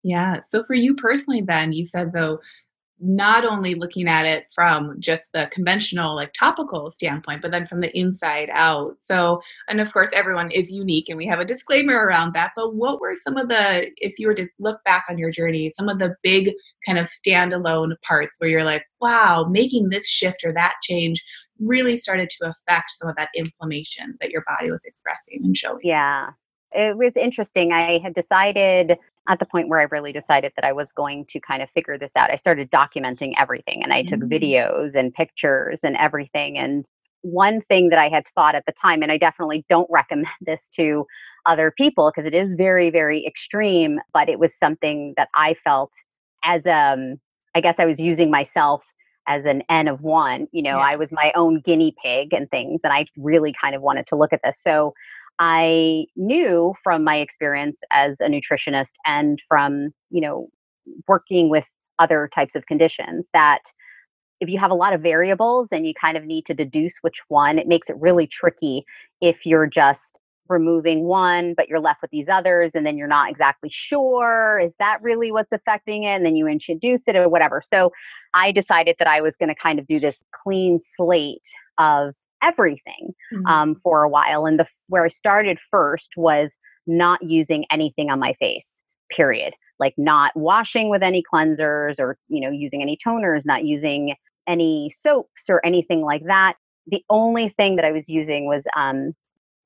Yeah. 0.02 0.40
So 0.47 0.64
for 0.64 0.75
you 0.75 0.94
personally, 0.94 1.42
then, 1.42 1.73
you 1.73 1.87
said 1.87 2.12
though, 2.12 2.40
not 3.04 3.44
only 3.44 3.75
looking 3.75 4.09
at 4.09 4.26
it 4.26 4.47
from 4.54 4.94
just 5.00 5.32
the 5.32 5.49
conventional 5.52 6.14
like 6.14 6.32
topical 6.32 6.90
standpoint 6.90 7.42
but 7.42 7.50
then 7.50 7.66
from 7.66 7.80
the 7.80 7.97
inside 7.99 8.49
out. 8.52 8.99
So 8.99 9.40
and 9.68 9.80
of 9.80 9.92
course 9.92 10.11
everyone 10.14 10.50
is 10.50 10.71
unique 10.71 11.09
and 11.09 11.18
we 11.18 11.26
have 11.26 11.40
a 11.40 11.44
disclaimer 11.44 12.06
around 12.06 12.35
that 12.35 12.52
but 12.56 12.75
what 12.75 13.00
were 13.00 13.16
some 13.16 13.37
of 13.37 13.49
the 13.49 13.90
if 13.97 14.18
you 14.18 14.28
were 14.28 14.35
to 14.35 14.47
look 14.59 14.82
back 14.85 15.04
on 15.11 15.18
your 15.18 15.30
journey 15.30 15.71
some 15.71 15.88
of 15.88 15.99
the 15.99 16.14
big 16.23 16.52
kind 16.87 16.99
of 16.99 17.06
standalone 17.06 17.94
parts 18.02 18.37
where 18.38 18.50
you're 18.50 18.64
like 18.64 18.85
wow 19.00 19.47
making 19.50 19.88
this 19.88 20.09
shift 20.09 20.44
or 20.44 20.52
that 20.52 20.75
change 20.82 21.23
really 21.62 21.97
started 21.97 22.30
to 22.30 22.44
affect 22.44 22.92
some 22.92 23.09
of 23.09 23.16
that 23.16 23.30
inflammation 23.37 24.16
that 24.21 24.30
your 24.30 24.44
body 24.47 24.71
was 24.71 24.85
expressing 24.85 25.40
and 25.44 25.56
showing? 25.56 25.80
Yeah. 25.82 26.30
It 26.73 26.97
was 26.97 27.16
interesting. 27.16 27.73
I 27.73 27.99
had 27.99 28.14
decided 28.14 28.99
at 29.29 29.38
the 29.38 29.47
point 29.47 29.69
where 29.69 29.79
I 29.79 29.85
really 29.85 30.12
decided 30.12 30.52
that 30.57 30.64
I 30.64 30.73
was 30.73 30.93
going 30.93 31.26
to 31.26 31.41
kind 31.41 31.62
of 31.62 31.71
figure 31.71 31.97
this 31.97 32.17
out. 32.17 32.31
I 32.31 32.37
started 32.37 32.71
documenting 32.71 33.35
everything 33.38 33.83
and 33.83 33.93
I 33.93 34.02
took 34.02 34.21
mm-hmm. 34.21 34.33
videos 34.33 34.95
and 34.95 35.14
pictures 35.14 35.85
and 35.85 35.97
everything. 35.97 36.59
And 36.59 36.85
one 37.23 37.61
thing 37.61 37.91
that 37.91 38.00
I 38.00 38.09
had 38.09 38.25
thought 38.35 38.57
at 38.57 38.67
the 38.67 38.73
time, 38.73 39.00
and 39.02 39.12
I 39.12 39.17
definitely 39.17 39.64
don't 39.69 39.88
recommend 39.91 40.26
this 40.41 40.69
to 40.76 41.07
other 41.47 41.73
people 41.76 42.11
because 42.11 42.26
it 42.26 42.35
is 42.35 42.55
very, 42.55 42.91
very 42.91 43.25
extreme, 43.26 44.00
but 44.12 44.29
it 44.29 44.38
was 44.38 44.57
something 44.57 45.14
that 45.17 45.29
I 45.35 45.55
felt 45.55 45.93
as 46.45 46.67
um 46.67 47.21
I 47.55 47.61
guess 47.61 47.79
I 47.79 47.85
was 47.85 48.00
using 48.00 48.31
myself 48.31 48.85
as 49.29 49.45
an 49.45 49.62
N 49.69 49.88
of 49.88 50.00
one. 50.00 50.47
You 50.52 50.62
know, 50.62 50.79
yeah. 50.79 50.85
I 50.85 50.97
was 50.97 51.12
my 51.12 51.33
own 51.37 51.61
guinea 51.61 51.95
pig 52.02 52.33
and 52.33 52.50
things, 52.50 52.81
and 52.85 52.93
I 52.93 53.07
really 53.17 53.55
kind 53.61 53.75
of 53.75 53.83
wanted 53.83 54.07
to 54.09 54.17
look 54.17 54.33
at 54.33 54.41
this. 54.43 54.61
So 54.61 54.95
I 55.39 56.07
knew 56.17 56.75
from 56.83 57.05
my 57.05 57.17
experience 57.17 57.81
as 57.93 58.21
a 58.21 58.29
nutritionist 58.29 58.93
and 59.07 59.41
from, 59.49 59.91
you 60.11 60.21
know, 60.21 60.49
working 61.09 61.49
with 61.49 61.67
other 61.99 62.29
types 62.35 62.55
of 62.55 62.67
conditions 62.67 63.29
that 63.33 63.62
if 64.41 64.49
you 64.49 64.59
have 64.59 64.71
a 64.71 64.75
lot 64.75 64.93
of 64.93 65.01
variables 65.01 65.69
and 65.71 65.87
you 65.87 65.95
kind 65.95 66.17
of 66.17 66.25
need 66.25 66.47
to 66.47 66.55
deduce 66.55 66.99
which 67.03 67.21
one, 67.29 67.59
it 67.59 67.69
makes 67.69 67.89
it 67.89 67.97
really 67.99 68.27
tricky 68.27 68.85
if 69.21 69.47
you're 69.47 69.69
just 69.69 70.19
removing 70.49 71.05
one, 71.05 71.55
but 71.57 71.69
you're 71.69 71.81
left 71.81 72.03
with 72.03 72.11
these 72.11 72.29
others, 72.29 72.75
and 72.75 72.85
then 72.85 72.99
you're 72.99 73.07
not 73.07 73.31
exactly 73.31 73.71
sure 73.73 74.61
is 74.62 74.75
that 74.79 75.01
really 75.01 75.31
what's 75.31 75.53
affecting 75.53 76.05
it? 76.05 76.09
And 76.17 76.27
then 76.27 76.37
you 76.37 76.47
introduce 76.47 77.07
it 77.09 77.17
or 77.17 77.29
whatever. 77.29 77.62
So 77.65 77.93
I 78.35 78.53
decided 78.53 78.97
that 78.99 79.09
I 79.09 79.21
was 79.21 79.37
going 79.37 79.49
to 79.49 79.55
kind 79.55 79.79
of 79.79 79.87
do 79.87 80.01
this 80.01 80.23
clean 80.35 80.79
slate 80.81 81.49
of 81.79 82.15
everything 82.43 83.15
mm-hmm. 83.33 83.47
um, 83.47 83.77
for 83.83 84.03
a 84.03 84.09
while. 84.09 84.47
And 84.47 84.59
the 84.59 84.67
where 84.89 85.05
I 85.05 85.09
started 85.09 85.59
first 85.71 86.13
was 86.17 86.57
not 86.87 87.23
using 87.23 87.65
anything 87.71 88.11
on 88.11 88.19
my 88.19 88.35
face. 88.35 88.83
Period. 89.11 89.55
Like 89.79 89.95
not 89.97 90.33
washing 90.37 90.91
with 90.91 91.03
any 91.03 91.23
cleansers 91.23 91.99
or 91.99 92.17
you 92.29 92.41
know 92.41 92.51
using 92.51 92.83
any 92.83 92.99
toners, 93.07 93.43
not 93.45 93.65
using 93.65 94.15
any 94.49 94.91
soaps 94.91 95.49
or 95.49 95.65
anything 95.65 96.03
like 96.03 96.23
that. 96.27 96.55
The 96.87 97.03
only 97.11 97.49
thing 97.51 97.77
that 97.77 97.85
I 97.85 97.93
was 97.93 98.09
using 98.09 98.47
was 98.47 98.65
um 98.77 99.13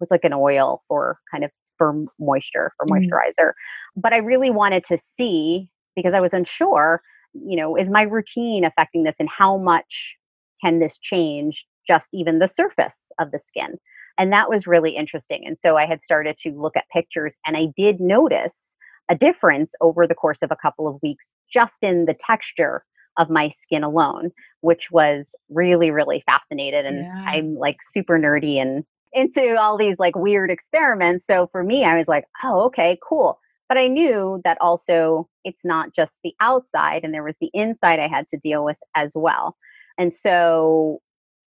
was 0.00 0.10
like 0.10 0.24
an 0.24 0.32
oil 0.32 0.82
for 0.88 1.18
kind 1.30 1.44
of 1.44 1.50
for 1.78 1.94
moisture 2.18 2.72
for 2.76 2.86
mm-hmm. 2.86 3.04
moisturizer. 3.04 3.52
But 3.96 4.12
I 4.12 4.18
really 4.18 4.50
wanted 4.50 4.84
to 4.84 4.96
see 4.96 5.68
because 5.94 6.14
I 6.14 6.20
was 6.20 6.32
unsure, 6.32 7.00
you 7.34 7.56
know, 7.56 7.76
is 7.76 7.90
my 7.90 8.02
routine 8.02 8.64
affecting 8.64 9.04
this 9.04 9.16
and 9.18 9.28
how 9.28 9.56
much 9.56 10.16
can 10.62 10.78
this 10.78 10.98
change 10.98 11.66
just 11.86 12.08
even 12.12 12.38
the 12.38 12.48
surface 12.48 13.10
of 13.18 13.30
the 13.30 13.38
skin. 13.38 13.78
And 14.18 14.32
that 14.32 14.48
was 14.48 14.66
really 14.66 14.96
interesting. 14.96 15.46
And 15.46 15.58
so 15.58 15.76
I 15.76 15.86
had 15.86 16.02
started 16.02 16.36
to 16.38 16.50
look 16.50 16.76
at 16.76 16.88
pictures 16.92 17.36
and 17.46 17.56
I 17.56 17.66
did 17.76 18.00
notice 18.00 18.76
a 19.08 19.14
difference 19.14 19.74
over 19.80 20.06
the 20.06 20.14
course 20.14 20.42
of 20.42 20.50
a 20.50 20.56
couple 20.56 20.88
of 20.88 21.00
weeks 21.02 21.32
just 21.52 21.82
in 21.82 22.06
the 22.06 22.16
texture 22.18 22.84
of 23.18 23.30
my 23.30 23.48
skin 23.48 23.82
alone, 23.82 24.30
which 24.60 24.90
was 24.90 25.34
really, 25.48 25.90
really 25.90 26.22
fascinated. 26.26 26.84
And 26.84 26.98
yeah. 26.98 27.24
I'm 27.26 27.54
like 27.54 27.76
super 27.82 28.18
nerdy 28.18 28.56
and 28.56 28.84
into 29.12 29.56
all 29.58 29.78
these 29.78 29.98
like 29.98 30.16
weird 30.16 30.50
experiments. 30.50 31.26
So 31.26 31.48
for 31.50 31.62
me, 31.62 31.84
I 31.84 31.96
was 31.96 32.08
like, 32.08 32.24
oh, 32.44 32.60
okay, 32.66 32.98
cool. 33.06 33.38
But 33.68 33.78
I 33.78 33.88
knew 33.88 34.40
that 34.44 34.58
also 34.60 35.28
it's 35.44 35.64
not 35.64 35.94
just 35.94 36.18
the 36.22 36.34
outside 36.40 37.02
and 37.02 37.14
there 37.14 37.24
was 37.24 37.38
the 37.40 37.50
inside 37.54 37.98
I 37.98 38.08
had 38.08 38.28
to 38.28 38.36
deal 38.36 38.64
with 38.64 38.76
as 38.94 39.12
well. 39.14 39.56
And 39.98 40.12
so 40.12 41.00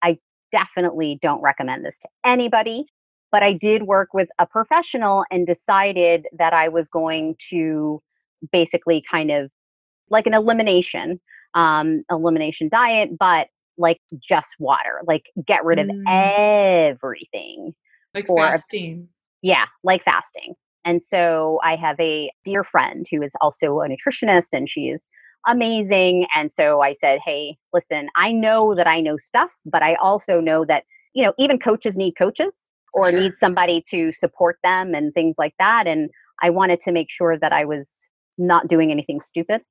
I 0.03 0.19
definitely 0.53 1.19
don't 1.23 1.41
recommend 1.41 1.85
this 1.85 1.99
to 2.01 2.09
anybody. 2.25 2.87
But 3.33 3.43
I 3.43 3.53
did 3.53 3.83
work 3.83 4.15
with 4.15 4.29
a 4.39 4.47
professional 4.47 5.25
and 5.31 5.47
decided 5.47 6.27
that 6.39 6.53
I 6.53 6.69
was 6.69 6.89
going 6.89 7.37
to 7.51 8.01
basically 8.53 9.03
kind 9.11 9.31
of 9.31 9.51
like 10.11 10.27
an 10.27 10.35
elimination, 10.35 11.21
um, 11.55 12.05
elimination 12.11 12.69
diet, 12.69 13.19
but 13.19 13.49
like 13.77 13.99
just 14.21 14.55
water, 14.59 15.03
like 15.07 15.25
get 15.45 15.65
rid 15.65 15.79
of 15.79 15.89
mm. 15.89 16.03
everything. 16.07 17.75
Like 18.15 18.27
fasting. 18.27 19.09
yeah, 19.43 19.67
like 19.83 20.05
fasting. 20.05 20.55
And 20.85 21.03
so 21.03 21.59
I 21.65 21.77
have 21.77 21.99
a 22.01 22.31
dear 22.45 22.63
friend 22.63 23.07
who 23.11 23.21
is 23.23 23.35
also 23.41 23.81
a 23.81 23.89
nutritionist 23.89 24.49
and 24.53 24.69
she 24.69 24.83
is 24.83 25.09
amazing. 25.47 26.27
And 26.35 26.51
so 26.51 26.81
I 26.81 26.93
said, 26.93 27.21
hey, 27.25 27.57
listen, 27.73 28.09
I 28.17 28.33
know 28.33 28.75
that 28.75 28.87
I 28.87 29.01
know 29.01 29.17
stuff, 29.17 29.53
but 29.65 29.83
I 29.83 29.95
also 29.97 30.41
know 30.41 30.65
that, 30.65 30.85
you 31.15 31.25
know, 31.25 31.33
even 31.39 31.59
coaches 31.59 31.97
need 31.97 32.15
coaches 32.19 32.73
or 32.95 33.11
sure. 33.11 33.21
need 33.21 33.35
somebody 33.35 33.83
to 33.91 34.13
support 34.13 34.59
them 34.63 34.95
and 34.95 35.13
things 35.15 35.37
like 35.39 35.55
that. 35.59 35.87
And 35.87 36.11
I 36.43 36.51
wanted 36.51 36.81
to 36.81 36.93
make 36.93 37.11
sure 37.11 37.39
that 37.39 37.53
I 37.53 37.65
was 37.65 38.07
not 38.39 38.69
doing 38.69 38.91
anything 38.91 39.21
stupid. 39.21 39.63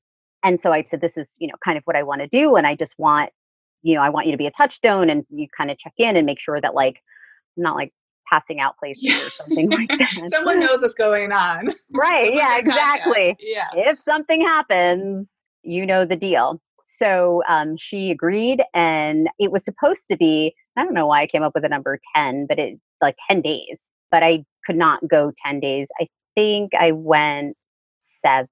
And 0.44 0.60
so 0.60 0.72
I 0.72 0.84
said, 0.84 1.02
this 1.02 1.18
is, 1.18 1.36
you 1.40 1.48
know, 1.48 1.56
kind 1.64 1.78
of 1.78 1.84
what 1.86 1.96
I 1.96 2.04
want 2.04 2.22
to 2.22 2.28
do. 2.28 2.56
And 2.56 2.68
I 2.68 2.76
just 2.76 2.94
want, 2.98 3.32
you 3.82 3.96
know, 3.96 4.02
I 4.02 4.10
want 4.10 4.28
you 4.28 4.32
to 4.32 4.38
be 4.38 4.48
a 4.48 4.52
touchstone 4.52 5.10
and 5.10 5.24
you 5.30 5.48
kind 5.58 5.72
of 5.72 5.78
check 5.78 5.94
in 5.98 6.16
and 6.16 6.26
make 6.26 6.40
sure 6.40 6.62
that 6.62 6.74
like, 6.74 6.98
I'm 7.58 7.64
not 7.64 7.76
like 7.76 7.94
passing 8.28 8.60
out 8.60 8.78
places 8.80 9.04
yeah. 9.04 9.26
or 9.26 9.30
something 9.30 9.70
like 9.72 9.90
that. 10.00 10.28
Someone 10.28 10.60
knows 10.60 10.82
what's 10.82 10.94
going 10.94 11.32
on. 11.32 11.70
Right. 11.92 12.34
yeah, 12.34 12.58
exactly. 12.58 13.36
Yeah. 13.40 13.70
If 13.74 14.00
something 14.00 14.42
happens, 14.42 15.34
you 15.66 15.86
know 15.86 16.06
the 16.06 16.16
deal. 16.16 16.62
So 16.86 17.42
um, 17.48 17.78
she 17.78 18.12
agreed, 18.12 18.64
and 18.74 19.28
it 19.40 19.52
was 19.52 19.66
supposed 19.66 20.08
to 20.10 20.18
be. 20.18 20.54
I 20.78 20.84
don't 20.84 20.94
know 20.94 21.08
why 21.08 21.22
I 21.22 21.28
came 21.28 21.44
up 21.44 21.54
with 21.54 21.64
the 21.64 21.70
number 21.70 22.00
ten, 22.16 22.46
but 22.48 22.60
it 22.60 22.80
like 23.02 23.16
ten 23.30 23.42
days. 23.42 23.90
But 24.12 24.24
I 24.24 24.46
could 24.66 24.76
not 24.78 25.08
go 25.08 25.32
ten 25.46 25.60
days. 25.60 25.88
I 26.00 26.08
think 26.36 26.74
I 26.80 26.92
went 26.92 27.56
seven. 28.00 28.48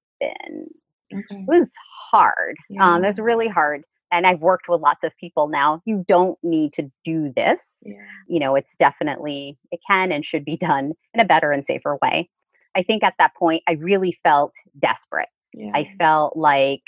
Okay. 1.13 1.25
It 1.29 1.47
was 1.47 1.73
hard. 2.11 2.55
Yeah. 2.69 2.95
Um, 2.95 3.03
it 3.03 3.07
was 3.07 3.19
really 3.19 3.47
hard. 3.47 3.83
And 4.11 4.27
I've 4.27 4.41
worked 4.41 4.65
with 4.69 4.81
lots 4.81 5.03
of 5.03 5.11
people 5.19 5.47
now. 5.47 5.81
You 5.85 6.05
don't 6.07 6.37
need 6.43 6.73
to 6.73 6.91
do 7.03 7.31
this. 7.35 7.79
Yeah. 7.83 7.95
You 8.27 8.39
know, 8.39 8.55
it's 8.55 8.75
definitely, 8.77 9.57
it 9.71 9.79
can 9.89 10.11
and 10.11 10.23
should 10.23 10.45
be 10.45 10.55
done 10.55 10.93
in 11.13 11.19
a 11.19 11.25
better 11.25 11.51
and 11.51 11.65
safer 11.65 11.97
way. 12.01 12.29
I 12.75 12.83
think 12.83 13.03
at 13.03 13.15
that 13.19 13.35
point, 13.35 13.63
I 13.67 13.73
really 13.73 14.17
felt 14.23 14.53
desperate. 14.79 15.29
Yeah. 15.53 15.71
I 15.73 15.93
felt 15.99 16.37
like 16.37 16.83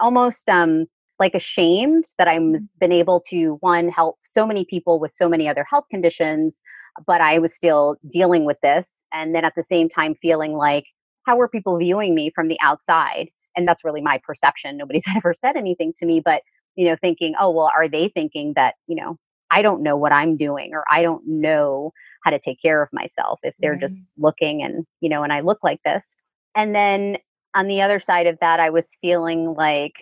almost 0.00 0.48
um 0.48 0.86
like 1.18 1.34
ashamed 1.34 2.04
that 2.18 2.28
I'm 2.28 2.52
mm-hmm. 2.52 2.64
been 2.80 2.92
able 2.92 3.20
to 3.28 3.58
one 3.60 3.88
help 3.88 4.18
so 4.24 4.46
many 4.46 4.64
people 4.64 5.00
with 5.00 5.12
so 5.12 5.28
many 5.28 5.48
other 5.48 5.64
health 5.68 5.84
conditions, 5.90 6.62
but 7.06 7.20
I 7.20 7.38
was 7.38 7.54
still 7.54 7.96
dealing 8.10 8.44
with 8.44 8.58
this, 8.62 9.04
and 9.12 9.34
then 9.34 9.44
at 9.44 9.54
the 9.56 9.62
same 9.62 9.88
time 9.88 10.14
feeling 10.20 10.52
like 10.52 10.84
how 11.26 11.38
are 11.40 11.48
people 11.48 11.76
viewing 11.76 12.14
me 12.14 12.30
from 12.34 12.48
the 12.48 12.58
outside? 12.62 13.28
And 13.54 13.68
that's 13.68 13.84
really 13.84 14.00
my 14.00 14.18
perception. 14.24 14.76
Nobody's 14.76 15.04
ever 15.16 15.34
said 15.34 15.56
anything 15.56 15.92
to 15.98 16.06
me, 16.06 16.20
but 16.20 16.42
you 16.78 16.86
know, 16.86 16.96
thinking, 17.00 17.34
oh, 17.40 17.50
well, 17.50 17.70
are 17.76 17.88
they 17.88 18.08
thinking 18.08 18.52
that, 18.54 18.76
you 18.86 18.94
know, 18.94 19.16
I 19.50 19.62
don't 19.62 19.82
know 19.82 19.96
what 19.96 20.12
I'm 20.12 20.36
doing 20.36 20.70
or 20.72 20.84
I 20.90 21.02
don't 21.02 21.26
know 21.26 21.92
how 22.22 22.30
to 22.30 22.38
take 22.38 22.62
care 22.62 22.82
of 22.82 22.88
myself 22.92 23.40
if 23.42 23.54
they're 23.58 23.72
right. 23.72 23.80
just 23.80 24.00
looking 24.16 24.62
and, 24.62 24.86
you 25.00 25.08
know, 25.08 25.24
and 25.24 25.32
I 25.32 25.40
look 25.40 25.58
like 25.64 25.80
this. 25.84 26.14
And 26.54 26.76
then 26.76 27.16
on 27.54 27.66
the 27.66 27.82
other 27.82 28.00
side 28.00 28.26
of 28.26 28.38
that, 28.40 28.60
I 28.60 28.70
was 28.70 28.96
feeling 29.00 29.54
like, 29.54 29.92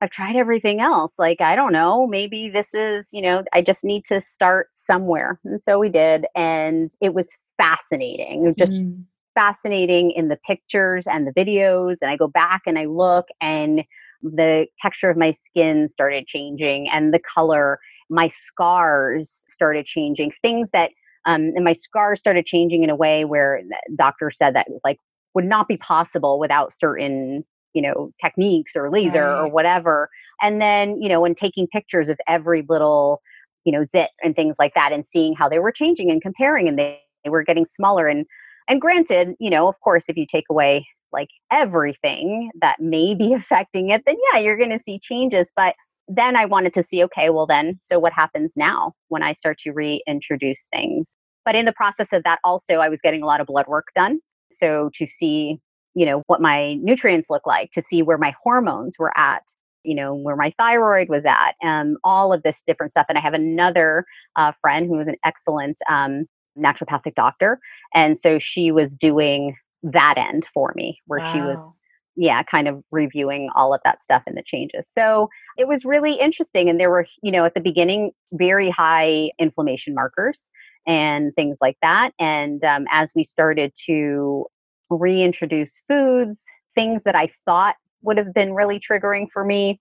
I've 0.00 0.10
tried 0.10 0.36
everything 0.36 0.80
else. 0.80 1.14
Like, 1.18 1.40
I 1.40 1.56
don't 1.56 1.72
know, 1.72 2.06
maybe 2.06 2.50
this 2.50 2.74
is, 2.74 3.08
you 3.12 3.22
know, 3.22 3.42
I 3.54 3.62
just 3.62 3.84
need 3.84 4.04
to 4.06 4.20
start 4.20 4.68
somewhere. 4.74 5.40
And 5.44 5.60
so 5.60 5.78
we 5.78 5.88
did. 5.88 6.26
And 6.34 6.90
it 7.00 7.14
was 7.14 7.30
fascinating, 7.56 8.54
just 8.58 8.74
mm. 8.74 9.02
fascinating 9.34 10.10
in 10.10 10.28
the 10.28 10.36
pictures 10.46 11.06
and 11.06 11.26
the 11.26 11.32
videos. 11.32 11.98
And 12.02 12.10
I 12.10 12.16
go 12.16 12.28
back 12.28 12.62
and 12.66 12.78
I 12.78 12.84
look, 12.84 13.28
and 13.40 13.84
the 14.22 14.66
texture 14.80 15.08
of 15.08 15.16
my 15.16 15.30
skin 15.30 15.88
started 15.88 16.26
changing 16.26 16.90
and 16.90 17.14
the 17.14 17.20
color. 17.20 17.78
My 18.10 18.28
scars 18.28 19.46
started 19.48 19.86
changing. 19.86 20.32
Things 20.42 20.70
that, 20.72 20.90
um, 21.24 21.52
and 21.54 21.64
my 21.64 21.72
scars 21.72 22.18
started 22.18 22.44
changing 22.44 22.82
in 22.82 22.90
a 22.90 22.96
way 22.96 23.24
where 23.24 23.62
the 23.66 23.96
doctor 23.96 24.30
said 24.30 24.54
that, 24.54 24.66
like, 24.84 24.98
would 25.34 25.44
not 25.44 25.68
be 25.68 25.76
possible 25.76 26.38
without 26.38 26.72
certain 26.72 27.44
you 27.74 27.82
know 27.82 28.12
techniques 28.24 28.72
or 28.74 28.90
laser 28.90 29.28
right. 29.28 29.40
or 29.40 29.48
whatever. 29.48 30.08
And 30.40 30.62
then 30.62 31.00
you 31.02 31.08
know 31.08 31.20
when 31.20 31.34
taking 31.34 31.66
pictures 31.66 32.08
of 32.08 32.18
every 32.26 32.64
little 32.68 33.20
you 33.64 33.72
know 33.72 33.84
zit 33.84 34.10
and 34.22 34.34
things 34.34 34.56
like 34.58 34.74
that 34.74 34.92
and 34.92 35.04
seeing 35.04 35.34
how 35.34 35.48
they 35.48 35.58
were 35.58 35.72
changing 35.72 36.10
and 36.10 36.22
comparing 36.22 36.68
and 36.68 36.78
they, 36.78 37.00
they 37.24 37.30
were 37.30 37.42
getting 37.42 37.66
smaller. 37.66 38.06
And 38.06 38.24
and 38.68 38.80
granted 38.80 39.34
you 39.38 39.50
know 39.50 39.68
of 39.68 39.78
course 39.80 40.08
if 40.08 40.16
you 40.16 40.26
take 40.26 40.46
away 40.48 40.86
like 41.12 41.28
everything 41.52 42.50
that 42.60 42.80
may 42.80 43.14
be 43.14 43.32
affecting 43.34 43.90
it 43.90 44.02
then 44.06 44.16
yeah 44.32 44.38
you're 44.38 44.56
going 44.56 44.70
to 44.70 44.78
see 44.78 44.98
changes. 44.98 45.52
But 45.54 45.74
then 46.06 46.36
i 46.36 46.44
wanted 46.44 46.74
to 46.74 46.82
see 46.82 47.02
okay 47.02 47.30
well 47.30 47.46
then 47.46 47.78
so 47.80 47.98
what 47.98 48.12
happens 48.12 48.52
now 48.56 48.92
when 49.08 49.22
i 49.22 49.32
start 49.32 49.58
to 49.58 49.72
reintroduce 49.72 50.68
things? 50.70 51.16
But 51.46 51.56
in 51.56 51.64
the 51.64 51.72
process 51.72 52.12
of 52.12 52.22
that 52.24 52.40
also 52.44 52.74
i 52.74 52.90
was 52.90 53.00
getting 53.00 53.22
a 53.22 53.26
lot 53.26 53.40
of 53.40 53.46
blood 53.46 53.66
work 53.66 53.86
done 53.96 54.20
so 54.50 54.90
to 54.94 55.06
see 55.06 55.58
you 55.94 56.04
know 56.04 56.22
what 56.26 56.40
my 56.40 56.74
nutrients 56.74 57.30
look 57.30 57.46
like 57.46 57.70
to 57.70 57.82
see 57.82 58.02
where 58.02 58.18
my 58.18 58.34
hormones 58.42 58.98
were 58.98 59.12
at 59.16 59.42
you 59.84 59.94
know 59.94 60.14
where 60.14 60.36
my 60.36 60.52
thyroid 60.58 61.08
was 61.08 61.24
at 61.24 61.54
and 61.62 61.92
um, 61.92 61.96
all 62.04 62.32
of 62.32 62.42
this 62.42 62.62
different 62.66 62.90
stuff 62.90 63.06
and 63.08 63.18
i 63.18 63.20
have 63.20 63.34
another 63.34 64.04
uh, 64.36 64.52
friend 64.60 64.86
who 64.86 64.96
was 64.96 65.08
an 65.08 65.16
excellent 65.24 65.78
um, 65.88 66.26
naturopathic 66.58 67.14
doctor 67.14 67.60
and 67.94 68.18
so 68.18 68.38
she 68.38 68.70
was 68.70 68.94
doing 68.94 69.56
that 69.82 70.16
end 70.16 70.46
for 70.52 70.72
me 70.76 71.00
where 71.06 71.20
wow. 71.20 71.32
she 71.32 71.40
was 71.40 71.78
yeah 72.16 72.42
kind 72.44 72.68
of 72.68 72.82
reviewing 72.90 73.50
all 73.54 73.74
of 73.74 73.80
that 73.84 74.02
stuff 74.02 74.22
and 74.26 74.36
the 74.36 74.42
changes 74.42 74.88
so 74.88 75.28
it 75.58 75.68
was 75.68 75.84
really 75.84 76.14
interesting 76.14 76.68
and 76.68 76.80
there 76.80 76.90
were 76.90 77.06
you 77.22 77.30
know 77.30 77.44
at 77.44 77.54
the 77.54 77.60
beginning 77.60 78.10
very 78.32 78.70
high 78.70 79.30
inflammation 79.38 79.94
markers 79.94 80.50
and 80.86 81.34
things 81.34 81.58
like 81.60 81.76
that 81.82 82.12
and 82.18 82.62
um, 82.64 82.86
as 82.90 83.12
we 83.14 83.24
started 83.24 83.72
to 83.86 84.46
reintroduce 84.90 85.80
foods, 85.88 86.42
things 86.74 87.04
that 87.04 87.14
I 87.14 87.30
thought 87.44 87.76
would 88.02 88.18
have 88.18 88.34
been 88.34 88.54
really 88.54 88.78
triggering 88.78 89.26
for 89.32 89.44
me, 89.44 89.80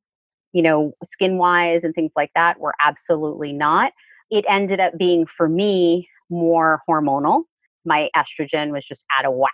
you 0.53 0.62
know, 0.62 0.93
skin 1.03 1.38
wise 1.38 1.83
and 1.83 1.93
things 1.93 2.13
like 2.15 2.31
that, 2.36 2.60
were 2.60 2.74
absolutely 2.83 3.53
not. 3.53 3.91
It 4.31 4.45
ended 4.48 4.79
up 4.79 4.98
being 4.98 5.25
for 5.25 5.50
me 5.50 6.07
more 6.29 6.81
hormonal. 6.89 7.43
My 7.86 8.10
estrogen 8.15 8.72
was 8.72 8.86
just 8.86 9.05
out 9.17 9.25
of 9.25 9.33
whack, 9.33 9.51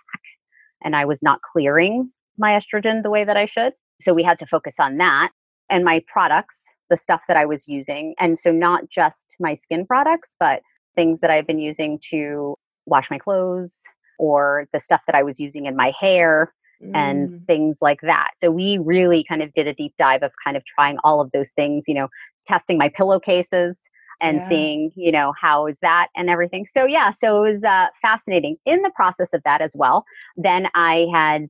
and 0.82 0.94
I 0.94 1.04
was 1.04 1.22
not 1.22 1.40
clearing 1.42 2.10
my 2.38 2.52
estrogen 2.52 3.02
the 3.02 3.10
way 3.10 3.24
that 3.24 3.36
I 3.36 3.44
should. 3.44 3.72
So 4.00 4.14
we 4.14 4.22
had 4.22 4.38
to 4.38 4.46
focus 4.46 4.76
on 4.78 4.96
that. 4.98 5.30
And 5.68 5.84
my 5.84 6.02
products, 6.06 6.64
the 6.88 6.96
stuff 6.96 7.22
that 7.28 7.36
I 7.36 7.44
was 7.44 7.68
using. 7.68 8.14
And 8.18 8.38
so 8.38 8.50
not 8.50 8.88
just 8.88 9.36
my 9.38 9.54
skin 9.54 9.86
products, 9.86 10.34
but 10.40 10.62
things 10.94 11.20
that 11.20 11.30
I've 11.30 11.46
been 11.46 11.58
using 11.58 11.98
to 12.10 12.56
wash 12.86 13.10
my 13.10 13.18
clothes, 13.18 13.82
or 14.20 14.66
the 14.72 14.78
stuff 14.78 15.00
that 15.06 15.16
I 15.16 15.22
was 15.22 15.40
using 15.40 15.66
in 15.66 15.74
my 15.74 15.92
hair 15.98 16.52
mm. 16.82 16.90
and 16.94 17.44
things 17.46 17.78
like 17.80 18.00
that. 18.02 18.32
So 18.36 18.50
we 18.50 18.78
really 18.78 19.24
kind 19.26 19.42
of 19.42 19.52
did 19.54 19.66
a 19.66 19.74
deep 19.74 19.94
dive 19.98 20.22
of 20.22 20.30
kind 20.44 20.56
of 20.56 20.64
trying 20.66 20.98
all 21.02 21.20
of 21.20 21.30
those 21.32 21.50
things, 21.50 21.86
you 21.88 21.94
know, 21.94 22.08
testing 22.46 22.76
my 22.76 22.90
pillowcases 22.90 23.88
and 24.20 24.36
yeah. 24.38 24.48
seeing, 24.48 24.92
you 24.94 25.10
know, 25.10 25.32
how 25.40 25.66
is 25.66 25.80
that 25.80 26.08
and 26.14 26.28
everything. 26.28 26.66
So 26.66 26.84
yeah, 26.84 27.10
so 27.10 27.42
it 27.42 27.48
was 27.48 27.64
uh, 27.64 27.86
fascinating. 28.02 28.56
In 28.66 28.82
the 28.82 28.92
process 28.94 29.32
of 29.32 29.42
that 29.44 29.62
as 29.62 29.74
well, 29.74 30.04
then 30.36 30.68
I 30.74 31.06
had 31.12 31.48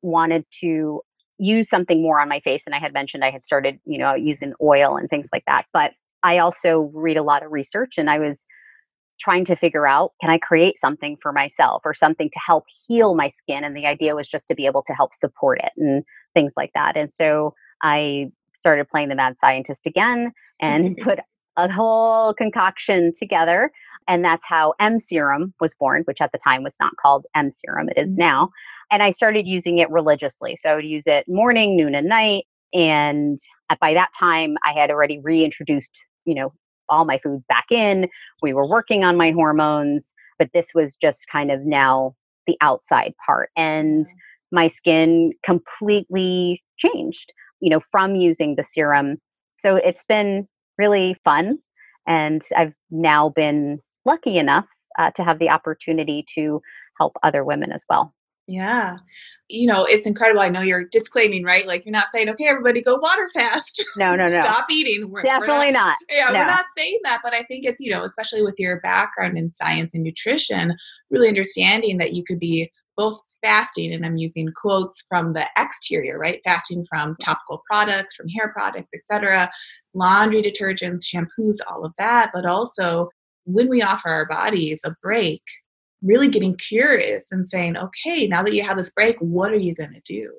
wanted 0.00 0.46
to 0.60 1.02
use 1.38 1.68
something 1.68 2.00
more 2.02 2.20
on 2.20 2.28
my 2.28 2.40
face 2.40 2.62
and 2.64 2.74
I 2.74 2.78
had 2.78 2.94
mentioned 2.94 3.22
I 3.22 3.30
had 3.30 3.44
started, 3.44 3.78
you 3.84 3.98
know, 3.98 4.14
using 4.14 4.54
oil 4.62 4.96
and 4.96 5.10
things 5.10 5.28
like 5.32 5.44
that. 5.46 5.66
But 5.74 5.92
I 6.22 6.38
also 6.38 6.90
read 6.94 7.18
a 7.18 7.22
lot 7.22 7.44
of 7.44 7.52
research 7.52 7.98
and 7.98 8.08
I 8.08 8.18
was 8.18 8.46
trying 9.20 9.44
to 9.46 9.56
figure 9.56 9.86
out 9.86 10.12
can 10.20 10.30
I 10.30 10.38
create 10.38 10.78
something 10.78 11.16
for 11.20 11.32
myself 11.32 11.82
or 11.84 11.94
something 11.94 12.30
to 12.30 12.40
help 12.44 12.64
heal 12.86 13.14
my 13.14 13.28
skin? 13.28 13.64
And 13.64 13.76
the 13.76 13.86
idea 13.86 14.14
was 14.14 14.28
just 14.28 14.48
to 14.48 14.54
be 14.54 14.66
able 14.66 14.82
to 14.82 14.92
help 14.92 15.14
support 15.14 15.60
it 15.62 15.72
and 15.76 16.04
things 16.34 16.54
like 16.56 16.72
that. 16.74 16.96
And 16.96 17.12
so 17.12 17.54
I 17.82 18.30
started 18.54 18.88
playing 18.88 19.08
the 19.08 19.14
mad 19.14 19.38
scientist 19.38 19.86
again 19.86 20.32
and 20.60 20.96
put 21.02 21.18
a 21.56 21.70
whole 21.70 22.34
concoction 22.34 23.12
together. 23.18 23.70
And 24.06 24.24
that's 24.24 24.46
how 24.46 24.74
M 24.80 24.98
serum 24.98 25.52
was 25.60 25.74
born, 25.74 26.02
which 26.04 26.20
at 26.20 26.32
the 26.32 26.38
time 26.38 26.62
was 26.62 26.76
not 26.80 26.96
called 26.96 27.26
M 27.34 27.50
serum, 27.50 27.88
it 27.88 28.00
is 28.00 28.12
mm-hmm. 28.12 28.20
now. 28.20 28.50
And 28.90 29.02
I 29.02 29.10
started 29.10 29.46
using 29.46 29.78
it 29.78 29.90
religiously. 29.90 30.56
So 30.56 30.70
I 30.70 30.74
would 30.76 30.84
use 30.84 31.06
it 31.06 31.26
morning, 31.28 31.76
noon, 31.76 31.94
and 31.94 32.08
night. 32.08 32.44
And 32.72 33.38
by 33.80 33.92
that 33.94 34.10
time, 34.18 34.56
I 34.64 34.72
had 34.72 34.90
already 34.90 35.18
reintroduced, 35.18 35.98
you 36.24 36.34
know, 36.34 36.52
all 36.88 37.04
my 37.04 37.18
foods 37.18 37.44
back 37.48 37.66
in. 37.70 38.08
We 38.42 38.52
were 38.52 38.66
working 38.66 39.04
on 39.04 39.16
my 39.16 39.30
hormones, 39.32 40.14
but 40.38 40.50
this 40.52 40.70
was 40.74 40.96
just 40.96 41.28
kind 41.28 41.50
of 41.50 41.64
now 41.64 42.14
the 42.46 42.56
outside 42.60 43.14
part. 43.24 43.50
And 43.56 44.06
my 44.50 44.66
skin 44.66 45.32
completely 45.44 46.62
changed, 46.78 47.32
you 47.60 47.70
know, 47.70 47.80
from 47.80 48.16
using 48.16 48.56
the 48.56 48.64
serum. 48.64 49.18
So 49.58 49.76
it's 49.76 50.04
been 50.08 50.48
really 50.78 51.16
fun. 51.24 51.58
And 52.06 52.42
I've 52.56 52.72
now 52.90 53.28
been 53.28 53.80
lucky 54.04 54.38
enough 54.38 54.66
uh, 54.98 55.10
to 55.12 55.24
have 55.24 55.38
the 55.38 55.50
opportunity 55.50 56.24
to 56.34 56.62
help 56.98 57.16
other 57.22 57.44
women 57.44 57.70
as 57.72 57.84
well. 57.88 58.14
Yeah. 58.48 58.96
You 59.48 59.66
know, 59.66 59.84
it's 59.84 60.06
incredible. 60.06 60.40
I 60.40 60.48
know 60.48 60.60
you're 60.60 60.86
disclaiming, 60.90 61.44
right? 61.44 61.66
Like 61.66 61.84
you're 61.84 61.92
not 61.92 62.08
saying, 62.12 62.28
okay, 62.30 62.46
everybody 62.48 62.82
go 62.82 62.96
water 62.96 63.30
fast. 63.32 63.84
No, 63.96 64.16
no, 64.16 64.26
no. 64.26 64.40
Stop 64.40 64.66
eating. 64.70 65.10
We're, 65.10 65.22
Definitely 65.22 65.66
we're 65.66 65.70
not, 65.72 65.72
not, 65.72 65.96
Yeah, 66.10 66.26
no. 66.26 66.40
we're 66.40 66.46
not 66.46 66.64
saying 66.76 66.98
that, 67.04 67.20
but 67.22 67.34
I 67.34 67.44
think 67.44 67.64
it's, 67.64 67.80
you 67.80 67.90
know, 67.90 68.04
especially 68.04 68.42
with 68.42 68.56
your 68.58 68.80
background 68.80 69.38
in 69.38 69.50
science 69.50 69.94
and 69.94 70.02
nutrition, 70.02 70.74
really 71.10 71.28
understanding 71.28 71.98
that 71.98 72.14
you 72.14 72.24
could 72.24 72.40
be 72.40 72.70
both 72.96 73.20
fasting, 73.42 73.92
and 73.92 74.04
I'm 74.04 74.16
using 74.16 74.50
quotes 74.60 75.02
from 75.08 75.32
the 75.32 75.46
exterior, 75.56 76.18
right? 76.18 76.40
Fasting 76.44 76.84
from 76.84 77.16
topical 77.22 77.62
products, 77.70 78.16
from 78.16 78.28
hair 78.28 78.52
products, 78.52 78.88
etc., 78.94 79.50
laundry 79.94 80.42
detergents, 80.42 81.04
shampoos, 81.04 81.58
all 81.70 81.84
of 81.84 81.92
that, 81.98 82.30
but 82.34 82.44
also 82.44 83.08
when 83.44 83.68
we 83.68 83.82
offer 83.82 84.08
our 84.08 84.26
bodies 84.26 84.80
a 84.84 84.94
break 85.02 85.42
really 86.02 86.28
getting 86.28 86.56
curious 86.56 87.32
and 87.32 87.46
saying, 87.46 87.76
okay, 87.76 88.26
now 88.26 88.42
that 88.42 88.54
you 88.54 88.62
have 88.62 88.76
this 88.76 88.90
break, 88.90 89.16
what 89.18 89.52
are 89.52 89.56
you 89.56 89.74
going 89.74 89.92
to 89.92 90.00
do? 90.00 90.32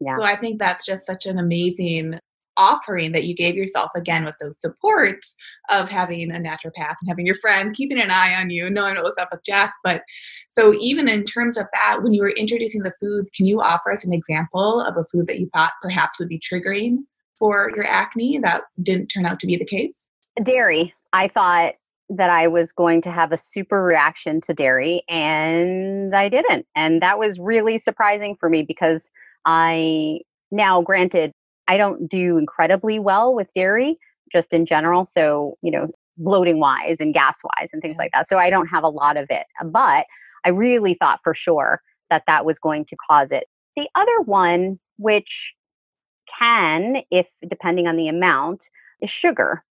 Yeah. 0.00 0.16
So 0.16 0.24
I 0.24 0.36
think 0.36 0.58
that's 0.58 0.84
just 0.86 1.06
such 1.06 1.26
an 1.26 1.38
amazing 1.38 2.18
offering 2.56 3.12
that 3.12 3.24
you 3.24 3.34
gave 3.34 3.54
yourself 3.54 3.90
again 3.96 4.24
with 4.24 4.34
those 4.40 4.60
supports 4.60 5.34
of 5.70 5.88
having 5.88 6.30
a 6.30 6.34
naturopath 6.34 6.96
and 7.00 7.08
having 7.08 7.24
your 7.24 7.36
friends 7.36 7.72
keeping 7.76 7.98
an 7.98 8.10
eye 8.10 8.34
on 8.34 8.50
you, 8.50 8.68
knowing 8.68 8.94
what 8.94 9.04
was 9.04 9.18
up 9.18 9.28
with 9.32 9.44
Jack. 9.44 9.72
But 9.82 10.02
so 10.50 10.74
even 10.74 11.08
in 11.08 11.24
terms 11.24 11.56
of 11.56 11.66
that, 11.72 12.02
when 12.02 12.12
you 12.12 12.20
were 12.20 12.30
introducing 12.30 12.82
the 12.82 12.92
foods, 13.00 13.30
can 13.34 13.46
you 13.46 13.62
offer 13.62 13.92
us 13.92 14.04
an 14.04 14.12
example 14.12 14.80
of 14.82 14.96
a 14.96 15.06
food 15.10 15.26
that 15.28 15.38
you 15.38 15.48
thought 15.54 15.72
perhaps 15.82 16.18
would 16.18 16.28
be 16.28 16.40
triggering 16.40 16.98
for 17.38 17.70
your 17.74 17.86
acne 17.86 18.38
that 18.38 18.62
didn't 18.82 19.08
turn 19.08 19.24
out 19.24 19.40
to 19.40 19.46
be 19.46 19.56
the 19.56 19.64
case? 19.64 20.10
Dairy. 20.42 20.92
I 21.12 21.28
thought 21.28 21.74
that 22.10 22.28
I 22.28 22.48
was 22.48 22.72
going 22.72 23.00
to 23.02 23.10
have 23.10 23.32
a 23.32 23.38
super 23.38 23.82
reaction 23.82 24.40
to 24.42 24.52
dairy, 24.52 25.02
and 25.08 26.14
I 26.14 26.28
didn't. 26.28 26.66
And 26.74 27.00
that 27.02 27.18
was 27.18 27.38
really 27.38 27.78
surprising 27.78 28.36
for 28.38 28.48
me 28.48 28.62
because 28.62 29.10
I, 29.46 30.20
now 30.50 30.82
granted, 30.82 31.32
I 31.68 31.76
don't 31.76 32.08
do 32.08 32.36
incredibly 32.36 32.98
well 32.98 33.32
with 33.32 33.52
dairy 33.54 33.96
just 34.32 34.52
in 34.52 34.66
general. 34.66 35.04
So, 35.04 35.56
you 35.62 35.70
know, 35.70 35.88
bloating 36.16 36.58
wise 36.58 36.98
and 37.00 37.14
gas 37.14 37.40
wise 37.44 37.70
and 37.72 37.80
things 37.80 37.96
like 37.96 38.10
that. 38.12 38.28
So 38.28 38.38
I 38.38 38.50
don't 38.50 38.66
have 38.66 38.82
a 38.84 38.88
lot 38.88 39.16
of 39.16 39.26
it. 39.30 39.46
But 39.64 40.06
I 40.44 40.50
really 40.50 40.94
thought 40.94 41.20
for 41.22 41.32
sure 41.32 41.80
that 42.10 42.24
that 42.26 42.44
was 42.44 42.58
going 42.58 42.84
to 42.86 42.96
cause 43.08 43.30
it. 43.30 43.44
The 43.76 43.88
other 43.94 44.20
one, 44.24 44.80
which 44.98 45.54
can, 46.40 47.02
if 47.10 47.28
depending 47.48 47.86
on 47.86 47.96
the 47.96 48.08
amount, 48.08 48.68
is 49.00 49.10
sugar. 49.10 49.64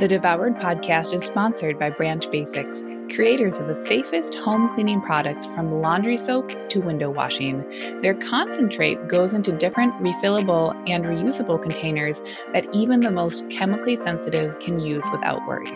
The 0.00 0.08
Devoured 0.08 0.56
podcast 0.56 1.14
is 1.14 1.24
sponsored 1.24 1.78
by 1.78 1.88
Branch 1.90 2.28
Basics, 2.32 2.84
creators 3.14 3.60
of 3.60 3.68
the 3.68 3.86
safest 3.86 4.34
home 4.34 4.74
cleaning 4.74 5.00
products 5.00 5.46
from 5.46 5.80
laundry 5.80 6.16
soap 6.16 6.50
to 6.70 6.80
window 6.80 7.10
washing. 7.10 7.64
Their 8.02 8.14
concentrate 8.14 9.06
goes 9.06 9.34
into 9.34 9.52
different 9.52 9.94
refillable 10.02 10.74
and 10.88 11.04
reusable 11.04 11.62
containers 11.62 12.22
that 12.52 12.66
even 12.72 13.00
the 13.00 13.12
most 13.12 13.48
chemically 13.50 13.94
sensitive 13.94 14.58
can 14.58 14.80
use 14.80 15.04
without 15.12 15.46
worry. 15.46 15.70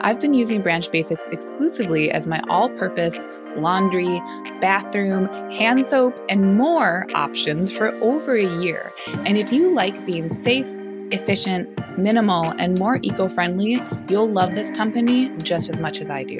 I've 0.00 0.20
been 0.20 0.34
using 0.34 0.62
Branch 0.62 0.90
Basics 0.90 1.24
exclusively 1.30 2.10
as 2.10 2.26
my 2.26 2.42
all 2.48 2.70
purpose 2.70 3.24
laundry, 3.56 4.20
bathroom, 4.60 5.26
hand 5.52 5.86
soap, 5.86 6.18
and 6.28 6.56
more 6.56 7.06
options 7.14 7.70
for 7.70 7.88
over 8.02 8.34
a 8.34 8.60
year. 8.60 8.90
And 9.24 9.38
if 9.38 9.52
you 9.52 9.72
like 9.72 10.04
being 10.04 10.30
safe, 10.30 10.68
efficient, 11.12 11.68
minimal, 11.98 12.52
and 12.58 12.78
more 12.78 12.98
eco 13.02 13.28
friendly, 13.28 13.80
you'll 14.08 14.30
love 14.30 14.54
this 14.54 14.70
company 14.70 15.28
just 15.38 15.68
as 15.68 15.78
much 15.78 16.00
as 16.00 16.10
I 16.10 16.24
do. 16.24 16.38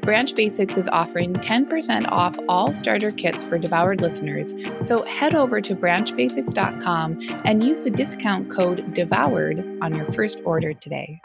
Branch 0.00 0.34
Basics 0.34 0.76
is 0.76 0.88
offering 0.88 1.32
10% 1.32 2.06
off 2.10 2.38
all 2.48 2.72
starter 2.72 3.10
kits 3.10 3.42
for 3.42 3.58
devoured 3.58 4.00
listeners, 4.00 4.54
so 4.82 5.02
head 5.04 5.34
over 5.34 5.60
to 5.60 5.74
branchbasics.com 5.74 7.20
and 7.44 7.62
use 7.62 7.84
the 7.84 7.90
discount 7.90 8.50
code 8.50 8.92
DEVOURED 8.94 9.78
on 9.82 9.94
your 9.94 10.06
first 10.12 10.40
order 10.44 10.74
today. 10.74 11.20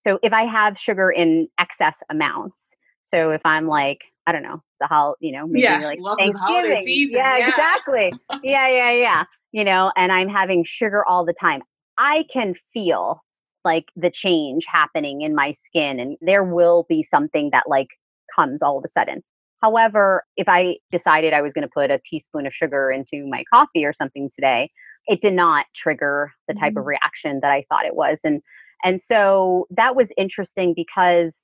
So 0.00 0.18
if 0.22 0.32
I 0.32 0.42
have 0.42 0.78
sugar 0.78 1.10
in 1.10 1.48
excess 1.58 2.02
amounts, 2.10 2.74
so 3.04 3.30
if 3.30 3.40
I'm 3.44 3.66
like, 3.66 4.00
I 4.26 4.32
don't 4.32 4.42
know, 4.42 4.62
the 4.80 4.86
whole, 4.86 5.16
you 5.20 5.32
know, 5.32 5.46
maybe 5.46 5.62
yeah, 5.62 5.78
like 5.78 5.98
Thanksgiving. 6.18 6.84
Season, 6.84 7.18
yeah, 7.18 7.38
yeah, 7.38 7.48
exactly. 7.48 8.12
yeah, 8.42 8.68
yeah, 8.68 8.90
yeah 8.90 9.24
you 9.54 9.62
know, 9.62 9.92
and 9.96 10.10
I'm 10.10 10.28
having 10.28 10.64
sugar 10.64 11.04
all 11.06 11.24
the 11.24 11.32
time, 11.32 11.62
I 11.96 12.24
can 12.30 12.56
feel 12.72 13.22
like 13.64 13.84
the 13.94 14.10
change 14.10 14.64
happening 14.66 15.22
in 15.22 15.32
my 15.32 15.52
skin 15.52 16.00
and 16.00 16.16
there 16.20 16.42
will 16.42 16.86
be 16.88 17.04
something 17.04 17.50
that 17.52 17.68
like 17.68 17.86
comes 18.34 18.62
all 18.62 18.76
of 18.76 18.84
a 18.84 18.88
sudden. 18.88 19.22
However, 19.62 20.24
if 20.36 20.48
I 20.48 20.78
decided 20.90 21.32
I 21.32 21.40
was 21.40 21.54
going 21.54 21.62
to 21.62 21.70
put 21.72 21.92
a 21.92 22.00
teaspoon 22.04 22.48
of 22.48 22.52
sugar 22.52 22.90
into 22.90 23.28
my 23.28 23.44
coffee 23.48 23.84
or 23.84 23.92
something 23.92 24.28
today, 24.34 24.72
it 25.06 25.20
did 25.20 25.34
not 25.34 25.66
trigger 25.76 26.32
the 26.48 26.54
type 26.54 26.72
mm-hmm. 26.72 26.80
of 26.80 26.86
reaction 26.86 27.38
that 27.40 27.52
I 27.52 27.64
thought 27.70 27.86
it 27.86 27.94
was. 27.94 28.20
And 28.24 28.42
and 28.84 29.00
so 29.00 29.66
that 29.70 29.94
was 29.94 30.12
interesting 30.18 30.74
because 30.74 31.38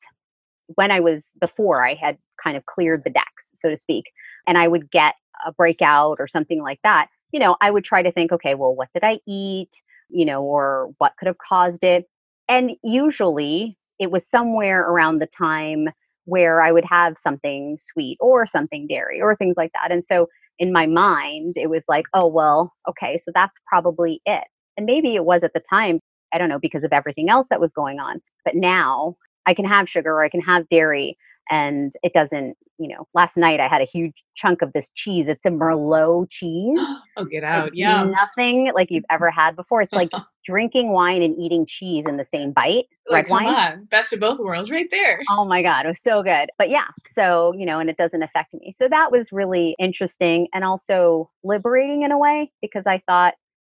when 0.75 0.91
I 0.91 0.99
was 0.99 1.29
before 1.41 1.87
I 1.87 1.95
had 1.95 2.19
kind 2.43 2.57
of 2.57 2.67
cleared 2.67 3.03
the 3.05 3.11
decks, 3.11 3.53
so 3.55 3.71
to 3.71 3.77
speak, 3.77 4.07
and 4.49 4.59
I 4.59 4.67
would 4.67 4.91
get 4.91 5.15
a 5.47 5.53
breakout 5.53 6.17
or 6.19 6.27
something 6.27 6.61
like 6.61 6.81
that, 6.83 7.07
you 7.33 7.41
know, 7.41 7.57
I 7.61 7.71
would 7.71 7.85
try 7.85 8.03
to 8.03 8.13
think, 8.13 8.33
okay, 8.33 8.55
well, 8.55 8.75
what 8.75 8.89
did 8.93 9.05
I 9.05 9.21
eat? 9.27 9.71
You 10.09 10.25
know, 10.25 10.43
or 10.43 10.93
what 10.99 11.13
could 11.19 11.27
have 11.27 11.39
caused 11.39 11.85
it? 11.85 12.07
And 12.49 12.73
usually 12.83 13.77
it 13.99 14.11
was 14.11 14.29
somewhere 14.29 14.83
around 14.91 15.19
the 15.19 15.27
time 15.27 15.89
where 16.25 16.63
I 16.63 16.73
would 16.73 16.85
have 16.85 17.17
something 17.19 17.79
sweet 17.81 18.19
or 18.21 18.47
something 18.47 18.87
dairy 18.89 19.21
or 19.21 19.37
things 19.37 19.57
like 19.57 19.71
that. 19.75 19.93
And 19.93 20.05
so 20.05 20.27
in 20.59 20.73
my 20.73 20.87
mind, 20.87 21.55
it 21.57 21.71
was 21.71 21.85
like, 21.89 22.05
oh, 22.15 22.27
well, 22.27 22.73
okay, 22.89 23.19
so 23.19 23.31
that's 23.35 23.59
probably 23.67 24.21
it. 24.27 24.45
And 24.77 24.87
maybe 24.87 25.15
it 25.15 25.25
was 25.25 25.43
at 25.43 25.53
the 25.55 25.63
time, 25.69 26.01
I 26.33 26.39
don't 26.39 26.49
know, 26.49 26.59
because 26.59 26.85
of 26.85 26.93
everything 26.93 27.31
else 27.31 27.47
that 27.51 27.61
was 27.61 27.73
going 27.73 27.99
on. 27.99 28.21
But 28.45 28.55
now 28.57 29.17
I 29.47 29.55
can 29.55 29.65
have 29.65 29.89
sugar 29.89 30.11
or 30.11 30.23
I 30.23 30.29
can 30.29 30.41
have 30.43 30.69
dairy 30.69 31.17
and 31.51 31.93
it 32.03 32.13
doesn't 32.13 32.57
you 32.79 32.89
know 32.89 33.07
last 33.15 33.37
night 33.37 33.61
i 33.61 33.69
had 33.69 33.83
a 33.83 33.85
huge 33.87 34.15
chunk 34.41 34.63
of 34.63 34.73
this 34.73 34.91
cheese. 34.95 35.29
It's 35.29 35.45
a 35.45 35.51
merlot 35.51 36.31
cheese. 36.31 36.79
Oh 37.17 37.25
get 37.25 37.45
out. 37.45 37.71
Yeah. 37.75 38.05
nothing 38.05 38.71
like 38.75 38.91
you've 38.91 39.05
ever 39.11 39.31
had 39.41 39.55
before. 39.55 39.83
It's 39.83 39.93
like 39.93 40.09
drinking 40.47 40.93
wine 40.93 41.21
and 41.23 41.39
eating 41.39 41.67
cheese 41.67 42.07
in 42.07 42.17
the 42.17 42.25
same 42.25 42.53
bite 42.53 42.87
like, 43.11 43.25
red 43.25 43.31
wine. 43.31 43.49
on. 43.49 43.85
best 43.91 44.15
of 44.15 44.21
both 44.21 44.39
worlds 44.39 44.71
right 44.71 44.89
there. 44.91 45.21
Oh 45.29 45.45
my 45.45 45.61
god 45.63 45.85
it 45.85 45.89
was 45.89 46.01
so 46.01 46.23
good. 46.23 46.49
But 46.57 46.71
yeah 46.71 46.87
so 47.13 47.53
you 47.59 47.67
know 47.67 47.79
and 47.79 47.91
it 47.91 47.99
doesn't 47.99 48.23
affect 48.23 48.55
me. 48.55 48.73
So 48.75 48.89
that 48.89 49.13
was 49.13 49.33
really 49.33 49.77
interesting 49.79 50.49
and 50.55 50.65
also 50.65 51.31
liberating 51.45 52.03
in 52.03 52.13
a 52.13 52.19
way 52.19 52.51
because 52.63 52.87
i 52.87 53.03
thought 53.07 53.35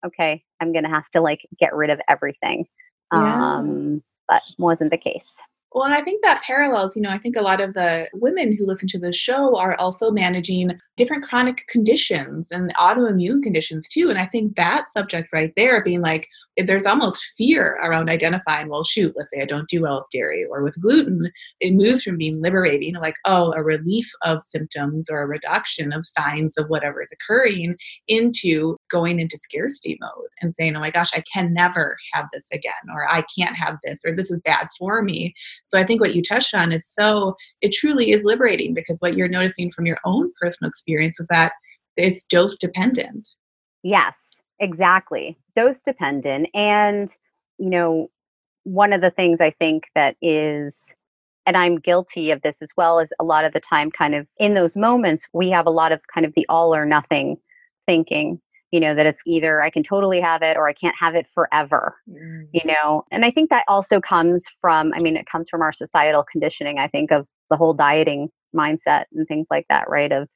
okay 0.06 0.44
i'm 0.62 0.72
gonna 0.74 0.90
have 0.90 1.10
to 1.16 1.22
like 1.22 1.42
get 1.60 1.74
rid 1.74 1.90
of 1.90 2.00
everything. 2.08 2.68
Yeah. 3.12 3.56
um 3.58 4.04
but 4.28 4.42
wasn't 4.60 4.92
the 4.92 4.98
case 4.98 5.28
well, 5.74 5.86
and 5.86 5.94
I 5.94 6.02
think 6.02 6.22
that 6.24 6.44
parallels, 6.44 6.96
you 6.96 7.02
know, 7.02 7.10
I 7.10 7.18
think 7.18 7.38
a 7.38 7.42
lot 7.42 7.62
of 7.62 7.74
the 7.74 8.10
women 8.14 8.56
who 8.56 8.66
listen 8.66 8.90
to 8.90 9.00
the 9.00 9.14
show 9.14 9.58
are 9.58 9.76
also 9.76 10.12
managing 10.12 10.78
different 10.98 11.24
chronic 11.24 11.66
conditions 11.68 12.52
and 12.52 12.76
autoimmune 12.76 13.42
conditions 13.42 13.88
too. 13.88 14.10
And 14.10 14.20
I 14.20 14.26
think 14.26 14.58
that 14.58 14.92
subject 14.92 15.30
right 15.32 15.54
there 15.56 15.82
being 15.82 16.02
like, 16.02 16.28
there's 16.58 16.86
almost 16.86 17.24
fear 17.38 17.80
around 17.84 18.10
identifying, 18.10 18.68
well, 18.68 18.84
shoot, 18.84 19.14
let's 19.16 19.32
say 19.34 19.42
I 19.42 19.46
don't 19.46 19.70
do 19.70 19.82
well 19.82 20.00
with 20.00 20.10
dairy 20.12 20.46
or 20.50 20.64
with 20.64 20.80
gluten. 20.82 21.32
It 21.60 21.74
moves 21.74 22.04
from 22.04 22.18
being 22.18 22.42
liberating, 22.42 22.96
like, 22.96 23.16
oh, 23.26 23.54
a 23.54 23.64
relief 23.64 24.10
of 24.24 24.44
symptoms 24.44 25.10
or 25.10 25.22
a 25.22 25.28
reduction 25.28 25.94
of 25.94 26.06
signs 26.06 26.58
of 26.58 26.68
whatever 26.68 27.02
is 27.02 27.10
occurring, 27.14 27.78
into 28.08 28.78
going 28.90 29.20
into 29.20 29.38
scarcity 29.38 29.98
mode 30.02 30.30
and 30.42 30.54
saying, 30.56 30.76
oh 30.76 30.82
my 30.82 30.92
gosh, 30.92 31.12
I 31.14 31.24
can 31.34 31.54
never 31.54 31.98
have 32.14 32.26
this 32.34 32.48
again, 32.52 32.74
or 32.94 33.10
I 33.10 33.24
can't 33.38 33.56
have 33.56 33.78
this, 33.84 34.02
or 34.06 34.14
this 34.14 34.30
is 34.30 34.42
bad 34.44 34.68
for 34.78 35.02
me. 35.02 35.34
So 35.68 35.80
I 35.80 35.86
think 35.86 36.02
what 36.02 36.16
you 36.16 36.22
touched 36.22 36.54
on 36.54 36.72
is 36.72 36.88
so, 36.88 37.36
it 37.62 37.72
truly 37.72 38.12
is 38.12 38.24
liberating 38.24 38.74
because 38.74 38.98
what 39.00 39.16
you're 39.16 39.30
noticing 39.30 39.72
from 39.72 39.86
your 39.86 40.00
own 40.06 40.32
personal 40.42 40.70
experience 40.70 41.20
is 41.20 41.28
that 41.30 41.54
it's 41.96 42.26
dose 42.26 42.58
dependent. 42.58 43.30
Yes 43.84 44.31
Exactly. 44.62 45.38
Dose 45.56 45.82
dependent. 45.82 46.48
And, 46.54 47.10
you 47.58 47.70
know, 47.70 48.10
one 48.64 48.94
of 48.94 49.02
the 49.02 49.10
things 49.10 49.42
I 49.42 49.50
think 49.50 49.86
that 49.96 50.16
is, 50.22 50.94
and 51.48 51.58
I'm 51.58 51.80
guilty 51.80 52.30
of 52.30 52.44
this 52.44 52.62
as 52.62 52.70
well, 52.78 53.00
is 53.00 53.12
a 53.20 53.24
lot 53.24 53.44
of 53.44 53.54
the 53.54 53.60
time, 53.60 53.90
kind 53.90 54.14
of 54.14 54.28
in 54.40 54.54
those 54.54 54.78
moments, 54.78 55.26
we 55.34 55.50
have 55.50 55.66
a 55.66 55.72
lot 55.72 55.92
of 55.92 56.00
kind 56.14 56.26
of 56.26 56.34
the 56.36 56.46
all 56.48 56.76
or 56.76 56.86
nothing 56.86 57.38
thinking, 57.88 58.40
you 58.70 58.80
know, 58.80 58.94
that 58.94 59.08
it's 59.08 59.24
either 59.26 59.64
I 59.64 59.72
can 59.72 59.82
totally 59.82 60.22
have 60.22 60.44
it 60.44 60.56
or 60.58 60.70
I 60.70 60.74
can't 60.74 60.96
have 61.00 61.16
it 61.16 61.28
forever, 61.28 61.96
mm. 62.08 62.44
you 62.54 62.62
know. 62.64 63.04
And 63.12 63.26
I 63.26 63.32
think 63.32 63.50
that 63.50 63.66
also 63.68 64.00
comes 64.00 64.46
from, 64.62 64.94
I 64.94 65.00
mean, 65.00 65.18
it 65.18 65.26
comes 65.26 65.50
from 65.50 65.64
our 65.64 65.74
societal 65.74 66.24
conditioning, 66.32 66.78
I 66.78 66.88
think, 66.88 67.12
of 67.12 67.26
the 67.50 67.58
whole 67.58 67.74
dieting 67.74 68.30
mindset 68.56 69.06
and 69.12 69.28
things 69.28 69.48
like 69.50 69.66
that, 69.70 69.90
right? 69.90 70.12
Of 70.12 70.30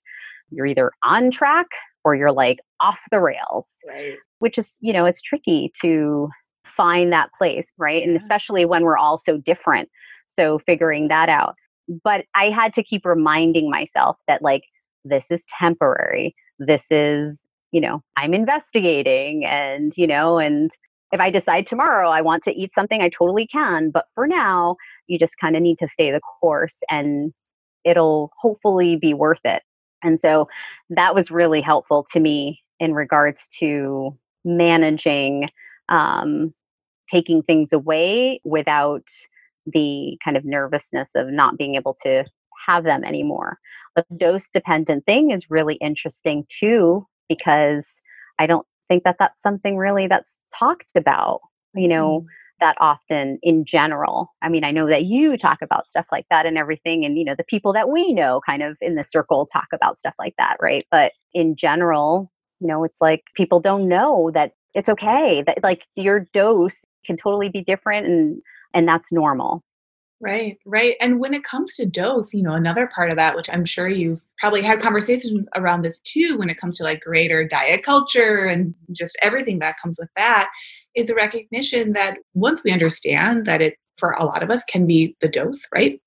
you're 0.50 0.66
either 0.66 0.92
on 1.04 1.30
track 1.30 1.68
or 2.06 2.16
you're 2.16 2.32
like 2.32 2.60
off 2.80 3.02
the 3.12 3.20
rails 3.20 3.80
right. 3.88 4.16
which 4.40 4.58
is 4.58 4.78
you 4.80 4.94
know 4.94 5.06
it's 5.06 5.22
tricky 5.22 5.72
to 5.82 6.30
find 6.64 7.12
that 7.12 7.30
place 7.38 7.74
right? 7.78 8.02
Yeah. 8.02 8.08
and 8.08 8.18
especially 8.18 8.64
when 8.64 8.84
we're 8.84 8.98
all 8.98 9.18
so 9.18 9.38
different 9.38 9.90
so 10.28 10.60
figuring 10.60 11.08
that 11.10 11.30
out. 11.30 11.56
But 12.04 12.26
i 12.36 12.50
had 12.50 12.74
to 12.76 12.84
keep 12.84 13.06
reminding 13.06 13.70
myself 13.70 14.18
that 14.28 14.42
like 14.42 14.64
this 15.04 15.30
is 15.30 15.46
temporary. 15.60 16.36
This 16.60 16.88
is 16.90 17.46
you 17.72 17.82
know 17.82 18.02
i'm 18.16 18.34
investigating 18.34 19.44
and 19.46 19.92
you 19.98 20.08
know 20.08 20.38
and 20.38 20.72
if 21.12 21.20
i 21.20 21.30
decide 21.30 21.66
tomorrow 21.66 22.10
i 22.10 22.22
want 22.22 22.42
to 22.44 22.54
eat 22.54 22.74
something 22.74 23.02
i 23.02 23.10
totally 23.10 23.48
can. 23.48 23.92
But 23.92 24.06
for 24.14 24.28
now 24.28 24.78
you 25.08 25.20
just 25.20 25.38
kind 25.38 25.56
of 25.56 25.62
need 25.62 25.80
to 25.80 25.88
stay 25.88 26.12
the 26.12 26.22
course 26.22 26.82
and 26.90 27.34
it'll 27.84 28.32
hopefully 28.40 28.96
be 28.96 29.14
worth 29.14 29.42
it 29.46 29.62
and 30.06 30.20
so 30.20 30.48
that 30.90 31.16
was 31.16 31.32
really 31.32 31.62
helpful 31.62 32.06
to 32.14 32.20
me 32.20 32.62
in 32.80 32.94
regards 32.94 33.48
to 33.60 34.18
managing 34.46 35.50
um, 35.90 36.54
taking 37.12 37.42
things 37.42 37.74
away 37.74 38.40
without 38.44 39.08
the 39.66 40.18
kind 40.24 40.38
of 40.38 40.46
nervousness 40.46 41.12
of 41.16 41.28
not 41.28 41.58
being 41.58 41.76
able 41.76 41.96
to 42.04 42.24
have 42.66 42.84
them 42.84 43.04
anymore. 43.04 43.58
The 43.96 44.06
dose 44.16 44.50
dependent 44.50 45.06
thing 45.06 45.32
is 45.32 45.50
really 45.50 45.76
interesting 45.76 46.46
too, 46.50 47.06
because 47.28 48.02
I 48.40 48.48
don't 48.48 48.66
think 48.88 49.04
that 49.04 49.18
that's 49.20 49.42
something 49.42 49.78
really 49.78 50.08
that's 50.08 50.44
talked 50.58 50.96
about. 50.96 51.42
You 51.74 51.88
know, 51.88 52.22
mm 52.22 52.26
that 52.66 52.76
often 52.80 53.38
in 53.44 53.64
general. 53.64 54.34
I 54.42 54.50
mean, 54.50 54.64
I 54.64 54.72
know 54.72 54.88
that 54.88 55.06
you 55.06 55.38
talk 55.38 55.60
about 55.62 55.88
stuff 55.88 56.08
like 56.12 56.26
that 56.32 56.48
and 56.48 56.58
everything, 56.58 57.06
and 57.06 57.16
you 57.18 57.24
know, 57.24 57.36
the 57.38 57.44
people 57.44 57.72
that 57.74 57.90
we 57.90 58.12
know 58.12 58.42
kind 58.46 58.64
of 58.64 58.76
in 58.82 58.96
the 58.96 59.04
circle 59.04 59.48
talk 59.52 59.68
about 59.72 60.00
stuff 60.00 60.16
like 60.18 60.34
that, 60.40 60.58
right? 60.60 60.86
But 60.90 61.12
in 61.34 61.56
general, 61.56 62.32
you 62.60 62.68
know, 62.68 62.84
it's 62.84 63.00
like 63.02 63.22
people 63.36 63.60
don't 63.60 63.88
know 63.88 64.32
that 64.34 64.54
it's 64.74 64.90
okay, 64.90 65.44
that 65.44 65.60
like 65.62 65.84
your 65.96 66.26
dose 66.34 66.84
can 67.06 67.18
totally 67.18 67.50
be 67.50 67.62
different 67.62 68.08
and 68.08 68.42
and 68.74 68.88
that's 68.88 69.12
normal. 69.12 69.64
Right, 70.22 70.58
right. 70.66 70.96
And 71.02 71.20
when 71.20 71.34
it 71.34 71.44
comes 71.44 71.76
to 71.76 71.86
dose, 71.86 72.34
you 72.34 72.42
know, 72.42 72.54
another 72.54 72.88
part 72.88 73.12
of 73.12 73.18
that, 73.18 73.36
which 73.36 73.50
I'm 73.52 73.66
sure 73.66 73.90
you've 73.90 74.24
probably 74.40 74.62
had 74.62 74.82
conversations 74.82 75.46
around 75.56 75.82
this 75.82 76.00
too, 76.02 76.38
when 76.38 76.50
it 76.50 76.58
comes 76.58 76.78
to 76.78 76.84
like 76.84 77.02
greater 77.02 77.46
diet 77.46 77.84
culture 77.84 78.46
and 78.46 78.74
just 78.94 79.18
everything 79.22 79.60
that 79.60 79.76
comes 79.82 79.98
with 80.00 80.10
that, 80.16 80.50
is 80.96 81.08
the 81.08 81.16
recognition 81.16 81.94
that 81.94 82.18
once 82.34 82.64
we 82.64 82.72
understand 82.72 83.46
that 83.46 83.62
it, 83.62 83.76
for 83.98 84.12
a 84.12 84.26
lot 84.26 84.42
of 84.42 84.50
us, 84.50 84.64
can 84.64 84.88
be 84.88 85.16
the 85.20 85.28
dose, 85.28 85.68
right? 85.74 86.00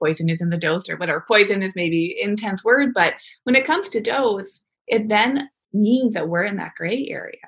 Poison 0.00 0.28
is 0.28 0.40
in 0.40 0.50
the 0.50 0.58
dose 0.58 0.88
or 0.88 0.96
whatever. 0.96 1.24
Poison 1.26 1.62
is 1.62 1.72
maybe 1.74 2.16
intense 2.20 2.62
word, 2.64 2.92
but 2.94 3.14
when 3.44 3.56
it 3.56 3.64
comes 3.66 3.88
to 3.90 4.00
dose, 4.00 4.62
it 4.86 5.08
then 5.08 5.48
means 5.72 6.14
that 6.14 6.28
we're 6.28 6.44
in 6.44 6.56
that 6.56 6.74
gray 6.76 7.08
area 7.10 7.38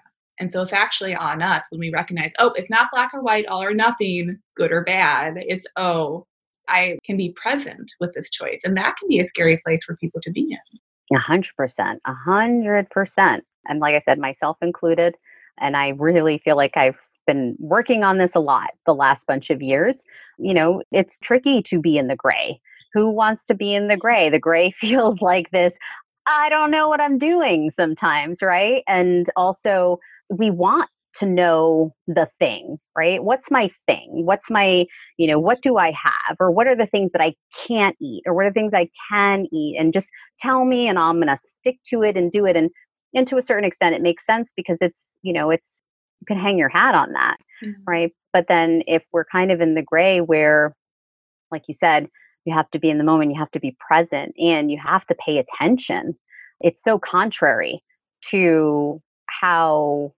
And 0.41 0.53
so 0.53 0.63
it's 0.63 0.73
actually 0.73 1.15
on 1.15 1.43
us 1.43 1.65
when 1.71 1.81
we 1.81 1.91
recognize, 1.91 2.33
oh, 2.39 2.53
it's 2.57 2.71
not 2.71 2.91
black 2.93 3.13
or 3.13 3.23
white, 3.23 3.47
all 3.47 3.63
or 3.63 3.75
nothing, 3.75 4.39
good 4.57 4.73
or 4.73 4.85
bad. 4.85 5.35
It's, 5.37 5.67
oh, 5.77 6.27
I 6.69 6.99
can 7.05 7.17
be 7.17 7.33
present 7.33 7.93
with 8.01 8.15
this 8.15 8.31
choice. 8.31 8.61
And 8.65 8.77
that 8.77 8.97
can 8.97 9.09
be 9.09 9.21
a 9.21 9.25
scary 9.25 9.61
place 9.65 9.85
for 9.85 9.97
people 9.97 10.21
to 10.23 10.31
be 10.31 10.43
in. 10.43 11.17
A 11.17 11.21
hundred 11.21 11.57
percent, 11.57 12.01
a 12.07 12.13
hundred 12.13 12.91
percent. 12.91 13.45
And 13.69 13.81
like 13.81 13.95
I 13.95 13.99
said, 13.99 14.19
myself 14.19 14.59
included. 14.61 15.17
And 15.59 15.77
I 15.77 15.91
really 15.91 16.39
feel 16.39 16.57
like 16.57 16.77
I've 16.77 16.99
been 17.27 17.57
working 17.59 18.05
on 18.05 18.19
this 18.19 18.35
a 18.35 18.41
lot 18.41 18.71
the 18.87 18.95
last 18.95 19.27
bunch 19.27 19.51
of 19.51 19.63
years. 19.63 20.05
You 20.39 20.55
know, 20.55 20.83
it's 20.93 21.19
tricky 21.19 21.63
to 21.63 21.81
be 21.81 21.99
in 21.99 22.09
the 22.09 22.17
gray. 22.17 22.61
Who 22.95 23.11
wants 23.11 23.45
to 23.45 23.55
be 23.55 23.75
in 23.75 23.89
the 23.89 23.97
gray? 23.97 24.29
The 24.31 24.39
gray 24.39 24.71
feels 24.77 25.21
like 25.21 25.51
this, 25.51 25.79
I 26.27 26.49
don't 26.51 26.71
know 26.71 26.89
what 26.89 27.01
I'm 27.01 27.19
doing 27.19 27.71
sometimes, 27.71 28.43
right? 28.43 28.83
And 28.87 29.31
also, 29.35 29.99
we 30.31 30.51
want 30.51 30.89
to 31.19 31.27
know 31.27 31.95
the 32.07 32.29
thing, 32.39 32.79
right? 32.97 33.25
What's 33.25 33.51
my 33.51 33.71
thing? 33.87 34.23
What's 34.25 34.51
my, 34.51 34.87
you 35.17 35.27
know, 35.27 35.39
what 35.39 35.63
do 35.63 35.77
I 35.77 35.91
have? 35.91 36.37
Or 36.39 36.51
what 36.51 36.67
are 36.67 36.77
the 36.77 36.87
things 36.87 37.13
that 37.13 37.23
I 37.23 37.35
can't 37.67 37.97
eat? 38.01 38.23
Or 38.27 38.35
what 38.35 38.45
are 38.45 38.51
the 38.51 38.55
things 38.55 38.75
I 38.75 38.89
can 39.11 39.47
eat? 39.53 39.77
And 39.79 39.93
just 39.93 40.11
tell 40.39 40.65
me 40.65 40.87
and 40.87 40.99
I'm 40.99 41.17
going 41.17 41.29
to 41.29 41.37
stick 41.37 41.79
to 41.87 42.03
it 42.03 42.17
and 42.17 42.31
do 42.31 42.47
it. 42.47 42.57
And, 42.57 42.71
and 43.15 43.27
to 43.27 43.37
a 43.37 43.43
certain 43.43 43.65
extent, 43.65 43.95
it 43.95 44.03
makes 44.03 44.27
sense 44.27 44.53
because 44.55 44.79
it's, 44.81 45.17
you 45.23 45.33
know, 45.33 45.51
it's, 45.51 45.83
you 46.21 46.27
can 46.27 46.39
hang 46.39 46.59
your 46.59 46.69
hat 46.69 46.95
on 46.95 47.13
that, 47.13 47.39
mm-hmm. 47.65 47.83
right? 47.87 48.13
But 48.33 48.47
then 48.49 48.83
if 48.87 49.03
we're 49.13 49.25
kind 49.25 49.51
of 49.51 49.61
in 49.61 49.75
the 49.75 49.83
gray 49.83 50.21
where, 50.21 50.77
like 51.51 51.63
you 51.67 51.75
said, 51.75 52.09
you 52.45 52.55
have 52.55 52.71
to 52.71 52.79
be 52.79 52.91
in 52.91 52.99
the 52.99 53.05
moment, 53.05 53.33
you 53.33 53.39
have 53.39 53.51
to 53.53 53.61
be 53.61 53.77
present, 53.89 54.35
and 54.39 54.71
you 54.71 54.79
have 54.83 55.05
to 55.07 55.15
pay 55.15 55.39
attention. 55.39 56.15
It's 56.61 56.83
so 56.83 56.99
contrary 56.99 57.83
to 58.31 59.03
how 59.27 60.13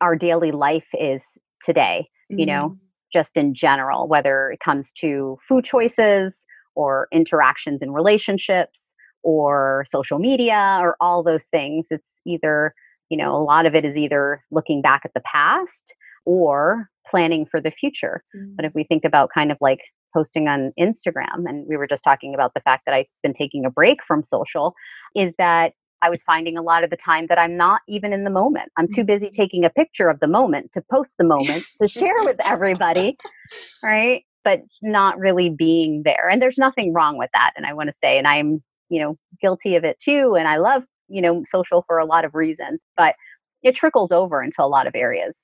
our 0.00 0.16
daily 0.16 0.52
life 0.52 0.86
is 0.94 1.38
today, 1.62 2.08
mm-hmm. 2.30 2.40
you 2.40 2.46
know, 2.46 2.68
mm-hmm. 2.68 2.84
just 3.12 3.36
in 3.36 3.54
general, 3.54 4.08
whether 4.08 4.50
it 4.50 4.60
comes 4.60 4.92
to 5.00 5.38
food 5.48 5.64
choices 5.64 6.44
or 6.74 7.08
interactions 7.12 7.82
in 7.82 7.90
relationships 7.90 8.94
or 9.22 9.84
social 9.88 10.18
media 10.18 10.78
or 10.80 10.96
all 11.00 11.22
those 11.22 11.46
things. 11.46 11.88
It's 11.90 12.20
either, 12.26 12.74
you 13.08 13.16
know, 13.16 13.36
a 13.36 13.42
lot 13.42 13.66
of 13.66 13.74
it 13.74 13.84
is 13.84 13.96
either 13.96 14.42
looking 14.50 14.80
back 14.80 15.02
at 15.04 15.12
the 15.14 15.22
past 15.22 15.94
or 16.24 16.88
planning 17.06 17.46
for 17.46 17.60
the 17.60 17.70
future. 17.70 18.22
Mm-hmm. 18.36 18.54
But 18.56 18.64
if 18.64 18.74
we 18.74 18.84
think 18.84 19.04
about 19.04 19.30
kind 19.34 19.50
of 19.50 19.58
like 19.60 19.80
posting 20.14 20.48
on 20.48 20.72
Instagram, 20.78 21.44
and 21.46 21.66
we 21.68 21.76
were 21.76 21.86
just 21.86 22.04
talking 22.04 22.34
about 22.34 22.54
the 22.54 22.60
fact 22.60 22.84
that 22.86 22.94
I've 22.94 23.06
been 23.22 23.34
taking 23.34 23.64
a 23.64 23.70
break 23.70 24.02
from 24.06 24.24
social, 24.24 24.74
is 25.14 25.34
that 25.38 25.72
I 26.02 26.10
was 26.10 26.22
finding 26.22 26.56
a 26.56 26.62
lot 26.62 26.84
of 26.84 26.90
the 26.90 26.96
time 26.96 27.26
that 27.28 27.38
I'm 27.38 27.56
not 27.56 27.80
even 27.88 28.12
in 28.12 28.24
the 28.24 28.30
moment. 28.30 28.70
I'm 28.76 28.88
too 28.88 29.04
busy 29.04 29.26
mm-hmm. 29.26 29.42
taking 29.42 29.64
a 29.64 29.70
picture 29.70 30.08
of 30.08 30.20
the 30.20 30.28
moment 30.28 30.72
to 30.72 30.82
post 30.90 31.16
the 31.18 31.24
moment 31.24 31.64
to 31.80 31.88
share 31.88 32.22
with 32.24 32.36
everybody, 32.44 33.16
right? 33.82 34.24
But 34.44 34.62
not 34.82 35.18
really 35.18 35.50
being 35.50 36.02
there. 36.04 36.28
And 36.28 36.40
there's 36.40 36.58
nothing 36.58 36.92
wrong 36.92 37.18
with 37.18 37.30
that. 37.34 37.52
And 37.56 37.66
I 37.66 37.72
want 37.72 37.88
to 37.88 37.92
say, 37.92 38.18
and 38.18 38.26
I'm, 38.26 38.62
you 38.88 39.02
know, 39.02 39.18
guilty 39.40 39.76
of 39.76 39.84
it 39.84 39.98
too. 39.98 40.36
And 40.36 40.48
I 40.48 40.56
love, 40.56 40.84
you 41.08 41.20
know, 41.20 41.42
social 41.46 41.84
for 41.86 41.98
a 41.98 42.06
lot 42.06 42.24
of 42.24 42.34
reasons, 42.34 42.84
but 42.96 43.14
it 43.62 43.74
trickles 43.74 44.12
over 44.12 44.42
into 44.42 44.62
a 44.62 44.66
lot 44.66 44.86
of 44.86 44.94
areas. 44.94 45.40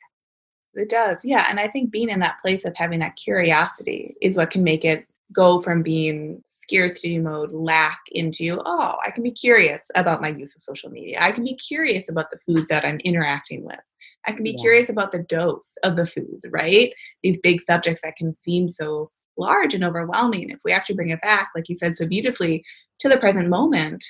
It 0.75 0.89
does. 0.89 1.19
Yeah. 1.25 1.47
And 1.49 1.61
I 1.61 1.69
think 1.69 1.91
being 1.91 2.09
in 2.09 2.21
that 2.21 2.41
place 2.41 2.65
of 2.65 2.77
having 2.77 3.01
that 3.01 3.17
curiosity 3.17 4.17
is 4.21 4.37
what 4.37 4.51
can 4.51 4.65
make 4.65 4.85
it 4.85 5.07
go 5.35 5.59
from 5.59 5.83
being 5.83 6.41
scarcity 6.45 7.19
mode 7.19 7.53
lack 7.53 8.01
into 8.13 8.61
oh 8.65 8.97
i 9.05 9.11
can 9.11 9.23
be 9.23 9.31
curious 9.31 9.91
about 9.95 10.21
my 10.21 10.29
use 10.29 10.55
of 10.55 10.63
social 10.63 10.91
media. 10.91 11.19
I 11.21 11.33
can 11.33 11.45
be 11.45 11.57
curious 11.57 12.09
about 12.09 12.31
the 12.31 12.39
foods 12.47 12.69
that 12.69 12.85
i'm 12.85 13.01
interacting 13.01 13.65
with. 13.65 13.81
I 14.27 14.33
can 14.33 14.45
be 14.45 14.53
yeah. 14.53 14.63
curious 14.63 14.89
about 14.89 15.13
the 15.13 15.23
dose 15.23 15.77
of 15.83 15.97
the 15.97 16.07
foods 16.07 16.45
right? 16.51 16.93
These 17.23 17.39
big 17.39 17.61
subjects 17.61 18.03
that 18.03 18.17
can 18.17 18.39
seem 18.39 18.71
so 18.71 19.11
large 19.37 19.75
and 19.75 19.85
overwhelming 19.85 20.51
if 20.51 20.61
we 20.65 20.73
actually 20.73 20.95
bring 20.95 21.11
it 21.11 21.21
back 21.21 21.51
like 21.55 21.69
you 21.69 21.75
said 21.75 21.97
so 21.97 22.07
beautifully 22.07 22.65
to 23.01 23.09
the 23.09 23.19
present 23.19 23.49
moment 23.49 24.05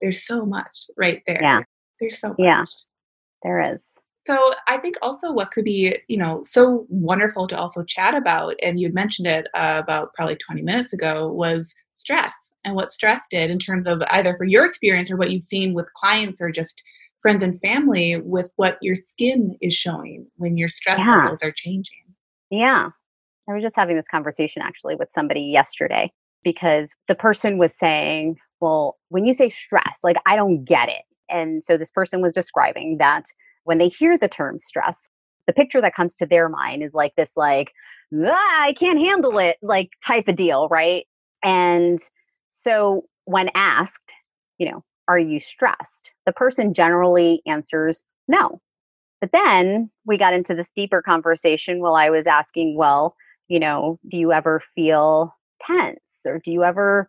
there's 0.00 0.24
so 0.24 0.46
much 0.46 0.86
right 0.96 1.22
there. 1.26 1.40
Yeah. 1.42 1.62
There's 2.00 2.18
so 2.18 2.28
much. 2.28 2.36
Yeah 2.38 2.64
there 3.42 3.74
is 3.74 3.80
so 4.22 4.52
I 4.68 4.76
think 4.78 4.96
also 5.00 5.32
what 5.32 5.50
could 5.50 5.64
be, 5.64 5.96
you 6.08 6.16
know, 6.16 6.42
so 6.46 6.86
wonderful 6.88 7.48
to 7.48 7.58
also 7.58 7.82
chat 7.84 8.14
about, 8.14 8.54
and 8.62 8.78
you'd 8.78 8.94
mentioned 8.94 9.26
it 9.26 9.46
uh, 9.54 9.80
about 9.82 10.12
probably 10.14 10.36
20 10.36 10.62
minutes 10.62 10.92
ago, 10.92 11.28
was 11.28 11.74
stress 11.92 12.52
and 12.64 12.74
what 12.74 12.92
stress 12.92 13.26
did 13.30 13.50
in 13.50 13.58
terms 13.58 13.86
of 13.86 14.02
either 14.08 14.36
for 14.36 14.44
your 14.44 14.66
experience 14.66 15.10
or 15.10 15.16
what 15.16 15.30
you've 15.30 15.44
seen 15.44 15.74
with 15.74 15.86
clients 15.94 16.40
or 16.40 16.50
just 16.50 16.82
friends 17.20 17.42
and 17.42 17.60
family 17.60 18.20
with 18.20 18.50
what 18.56 18.78
your 18.80 18.96
skin 18.96 19.56
is 19.60 19.74
showing 19.74 20.26
when 20.36 20.56
your 20.56 20.68
stress 20.68 20.98
yeah. 20.98 21.16
levels 21.16 21.42
are 21.42 21.52
changing. 21.52 21.98
Yeah. 22.50 22.90
I 23.48 23.54
was 23.54 23.62
just 23.62 23.76
having 23.76 23.96
this 23.96 24.08
conversation 24.08 24.62
actually 24.62 24.96
with 24.96 25.10
somebody 25.10 25.40
yesterday 25.40 26.12
because 26.42 26.94
the 27.08 27.14
person 27.14 27.58
was 27.58 27.76
saying, 27.76 28.36
well, 28.60 28.98
when 29.08 29.24
you 29.24 29.34
say 29.34 29.48
stress, 29.48 30.00
like 30.02 30.16
I 30.26 30.36
don't 30.36 30.64
get 30.64 30.88
it. 30.88 31.02
And 31.28 31.62
so 31.62 31.76
this 31.76 31.90
person 31.90 32.22
was 32.22 32.32
describing 32.32 32.98
that 32.98 33.26
when 33.64 33.78
they 33.78 33.88
hear 33.88 34.16
the 34.18 34.28
term 34.28 34.58
stress, 34.58 35.06
the 35.46 35.52
picture 35.52 35.80
that 35.80 35.94
comes 35.94 36.16
to 36.16 36.26
their 36.26 36.48
mind 36.48 36.82
is 36.82 36.94
like 36.94 37.14
this, 37.16 37.36
like, 37.36 37.72
ah, 38.14 38.62
I 38.62 38.74
can't 38.78 38.98
handle 38.98 39.38
it, 39.38 39.56
like 39.62 39.90
type 40.04 40.28
of 40.28 40.36
deal, 40.36 40.68
right? 40.68 41.06
And 41.44 41.98
so 42.50 43.04
when 43.24 43.50
asked, 43.54 44.12
you 44.58 44.70
know, 44.70 44.84
are 45.08 45.18
you 45.18 45.40
stressed? 45.40 46.12
The 46.26 46.32
person 46.32 46.74
generally 46.74 47.42
answers 47.46 48.04
no. 48.28 48.60
But 49.20 49.30
then 49.32 49.90
we 50.06 50.16
got 50.16 50.34
into 50.34 50.54
this 50.54 50.70
deeper 50.70 51.02
conversation 51.02 51.80
while 51.80 51.94
I 51.94 52.10
was 52.10 52.26
asking, 52.26 52.76
well, 52.76 53.14
you 53.48 53.58
know, 53.58 53.98
do 54.08 54.16
you 54.16 54.32
ever 54.32 54.62
feel 54.74 55.34
tense 55.60 56.00
or 56.24 56.38
do 56.38 56.52
you 56.52 56.64
ever 56.64 57.08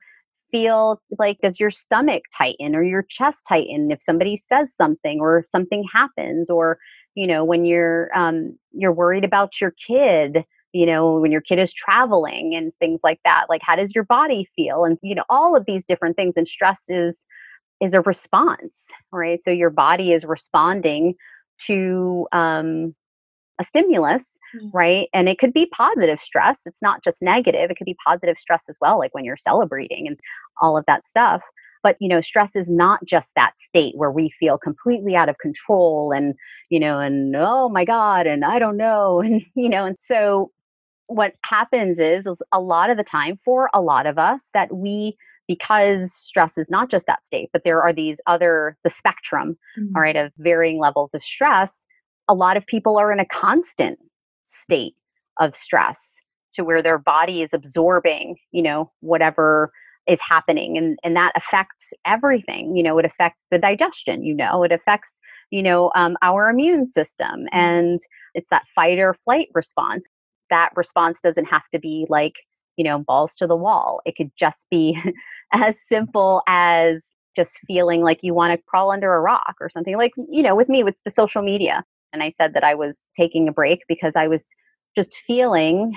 feel 0.52 1.02
like 1.18 1.40
does 1.42 1.60
your 1.60 1.72
stomach 1.72 2.24
tighten 2.38 2.76
or 2.76 2.84
your 2.84 3.04
chest 3.10 3.46
tighten 3.48 3.92
if 3.92 4.02
somebody 4.02 4.36
says 4.36 4.74
something 4.76 5.20
or 5.20 5.44
something 5.46 5.86
happens 5.92 6.50
or 6.50 6.78
you 7.16 7.26
know 7.28 7.44
when 7.44 7.66
you're 7.66 8.10
um, 8.16 8.58
you're 8.74 8.94
worried 8.94 9.24
about 9.24 9.60
your 9.62 9.72
kid 9.72 10.44
you 10.74 10.86
know 10.86 11.20
when 11.20 11.32
your 11.32 11.42
kid 11.42 11.60
is 11.60 11.74
traveling 11.74 12.54
and 12.56 12.74
things 12.76 13.02
like 13.04 13.20
that 13.26 13.46
like 13.50 13.62
how 13.64 13.76
does 13.76 13.94
your 13.96 14.06
body 14.06 14.48
feel? 14.56 14.84
And 14.86 14.98
you 15.02 15.16
know 15.16 15.26
all 15.30 15.56
of 15.56 15.66
these 15.66 15.86
different 15.86 16.16
things 16.16 16.38
and 16.38 16.48
stress 16.48 16.86
is 16.90 17.26
is 17.82 17.94
a 17.94 18.02
response 18.02 18.88
right? 19.12 19.42
So 19.42 19.52
your 19.52 19.70
body 19.70 20.14
is 20.14 20.26
responding 20.26 21.16
to 21.68 22.28
um, 22.32 22.96
a 23.62 23.64
stimulus, 23.64 24.38
mm-hmm. 24.56 24.68
right? 24.74 25.08
And 25.14 25.30
it 25.30 25.40
could 25.40 25.54
be 25.54 25.68
positive 25.68 26.20
stress. 26.20 26.62
It's 26.66 26.82
not 26.82 27.04
just 27.04 27.22
negative. 27.22 27.72
It 27.72 27.78
could 27.78 27.86
be 27.86 27.96
positive 28.06 28.38
stress 28.38 28.66
as 28.68 28.78
well, 28.82 29.00
like 29.00 29.14
when 29.14 29.24
you're 29.24 29.38
celebrating 29.38 30.08
and 30.08 30.20
all 30.62 30.78
of 30.78 30.84
that 30.88 31.08
stuff. 31.08 31.42
But 31.84 31.96
you 32.00 32.10
know, 32.10 32.22
stress 32.22 32.56
is 32.56 32.70
not 32.70 33.00
just 33.06 33.32
that 33.36 33.54
state 33.58 33.94
where 33.96 34.12
we 34.12 34.30
feel 34.30 34.58
completely 34.58 35.16
out 35.16 35.30
of 35.30 35.38
control 35.40 36.12
and 36.12 36.36
you 36.70 36.80
know, 36.80 37.00
and 37.00 37.36
oh 37.36 37.70
my 37.70 37.86
god, 37.86 38.28
and 38.28 38.44
I 38.44 38.60
don't 38.60 38.78
know, 38.78 39.20
and 39.26 39.42
you 39.56 39.70
know, 39.70 39.86
and 39.86 39.98
so 39.98 40.52
what 41.08 41.34
happens 41.44 42.00
is, 42.00 42.26
is 42.26 42.42
a 42.54 42.60
lot 42.60 42.90
of 42.90 42.98
the 42.98 43.04
time 43.04 43.38
for 43.44 43.70
a 43.74 43.82
lot 43.82 44.06
of 44.06 44.18
us 44.18 44.50
that 44.54 44.74
we 44.74 45.18
because 45.48 46.14
stress 46.14 46.58
is 46.58 46.70
not 46.70 46.90
just 46.90 47.08
that 47.08 47.26
state, 47.26 47.50
but 47.52 47.64
there 47.66 47.82
are 47.82 47.92
these 47.92 48.22
other 48.26 48.78
the 48.84 48.90
spectrum, 48.90 49.58
mm-hmm. 49.78 49.96
all 49.96 50.02
right, 50.02 50.16
of 50.16 50.32
varying 50.38 50.80
levels 50.80 51.14
of 51.14 51.24
stress 51.24 51.86
a 52.32 52.34
lot 52.34 52.56
of 52.56 52.66
people 52.66 52.98
are 52.98 53.12
in 53.12 53.20
a 53.20 53.26
constant 53.26 54.00
state 54.46 54.96
of 55.40 55.56
stress 55.56 56.16
to 56.54 56.64
where 56.64 56.82
their 56.82 56.98
body 56.98 57.42
is 57.42 57.54
absorbing, 57.54 58.38
you 58.52 58.62
know, 58.62 58.92
whatever 59.02 59.72
is 60.08 60.20
happening 60.20 60.78
and 60.78 60.98
and 61.04 61.16
that 61.16 61.32
affects 61.36 61.94
everything 62.08 62.76
you 62.76 62.82
know 62.82 62.98
it 62.98 63.06
affects 63.06 63.46
the 63.52 63.60
digestion 63.60 64.24
you 64.24 64.34
know 64.34 64.64
it 64.64 64.72
affects 64.72 65.20
you 65.52 65.62
know 65.62 65.92
um, 65.96 66.18
our 66.24 66.50
immune 66.50 66.88
system 66.88 67.28
mm-hmm. 67.28 67.56
and 67.56 68.00
it's 68.34 68.50
that 68.50 68.64
fight 68.74 68.98
or 68.98 69.14
flight 69.14 69.50
response. 69.54 70.08
That 70.50 70.72
response 70.76 71.20
doesn't 71.22 71.46
have 71.46 71.64
to 71.74 71.80
be 71.80 72.08
like 72.10 72.34
you 72.78 72.84
know 72.84 73.00
balls 73.00 73.36
to 73.36 73.48
the 73.48 73.56
wall. 73.56 74.02
It 74.06 74.16
could 74.16 74.32
just 74.38 74.66
be 74.72 75.00
as 75.54 75.78
simple 75.80 76.42
as 76.48 77.14
just 77.36 77.60
feeling 77.68 78.02
like 78.02 78.20
you 78.22 78.34
want 78.34 78.52
to 78.54 78.64
crawl 78.68 78.92
under 78.92 79.14
a 79.14 79.22
rock 79.22 79.56
or 79.62 79.70
something 79.70 79.98
like 79.98 80.12
you 80.30 80.44
know 80.44 80.56
with 80.56 80.68
me 80.68 80.84
with 80.84 81.00
the 81.06 81.12
social 81.12 81.42
media 81.42 81.84
and 82.14 82.24
I 82.24 82.30
said 82.30 82.54
that 82.54 82.64
I 82.64 82.76
was 82.76 83.10
taking 83.18 83.48
a 83.48 83.54
break 83.54 83.82
because 83.88 84.16
I 84.16 84.28
was 84.28 84.48
just 84.96 85.16
feeling 85.26 85.94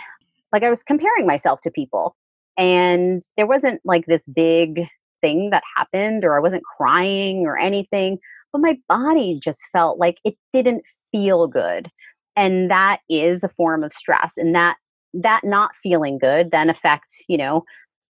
like 0.53 0.63
I 0.63 0.71
was 0.71 0.83
comparing 0.83 1.27
myself 1.27 1.61
to 1.63 1.71
people. 1.71 2.17
And 2.57 3.23
there 3.37 3.47
wasn't 3.47 3.81
like 3.85 4.07
this 4.07 4.29
big 4.35 4.83
thing 5.21 5.51
that 5.51 5.65
happened, 5.77 6.25
or 6.25 6.37
I 6.37 6.41
wasn't 6.41 6.63
crying 6.77 7.47
or 7.47 7.59
anything, 7.59 8.19
but 8.53 8.61
my 8.61 8.77
body 8.89 9.41
just 9.43 9.61
felt 9.73 9.99
like 9.99 10.19
it 10.25 10.37
didn't 10.53 10.83
feel 11.11 11.49
good. 11.49 11.91
And 12.37 12.71
that 12.71 13.01
is 13.09 13.43
a 13.43 13.49
form 13.49 13.83
of 13.83 13.93
stress. 13.93 14.35
And 14.37 14.55
that 14.55 14.77
that 15.15 15.43
not 15.45 15.71
feeling 15.81 16.19
good 16.19 16.51
then 16.51 16.69
affects, 16.69 17.23
you 17.29 17.37
know, 17.37 17.65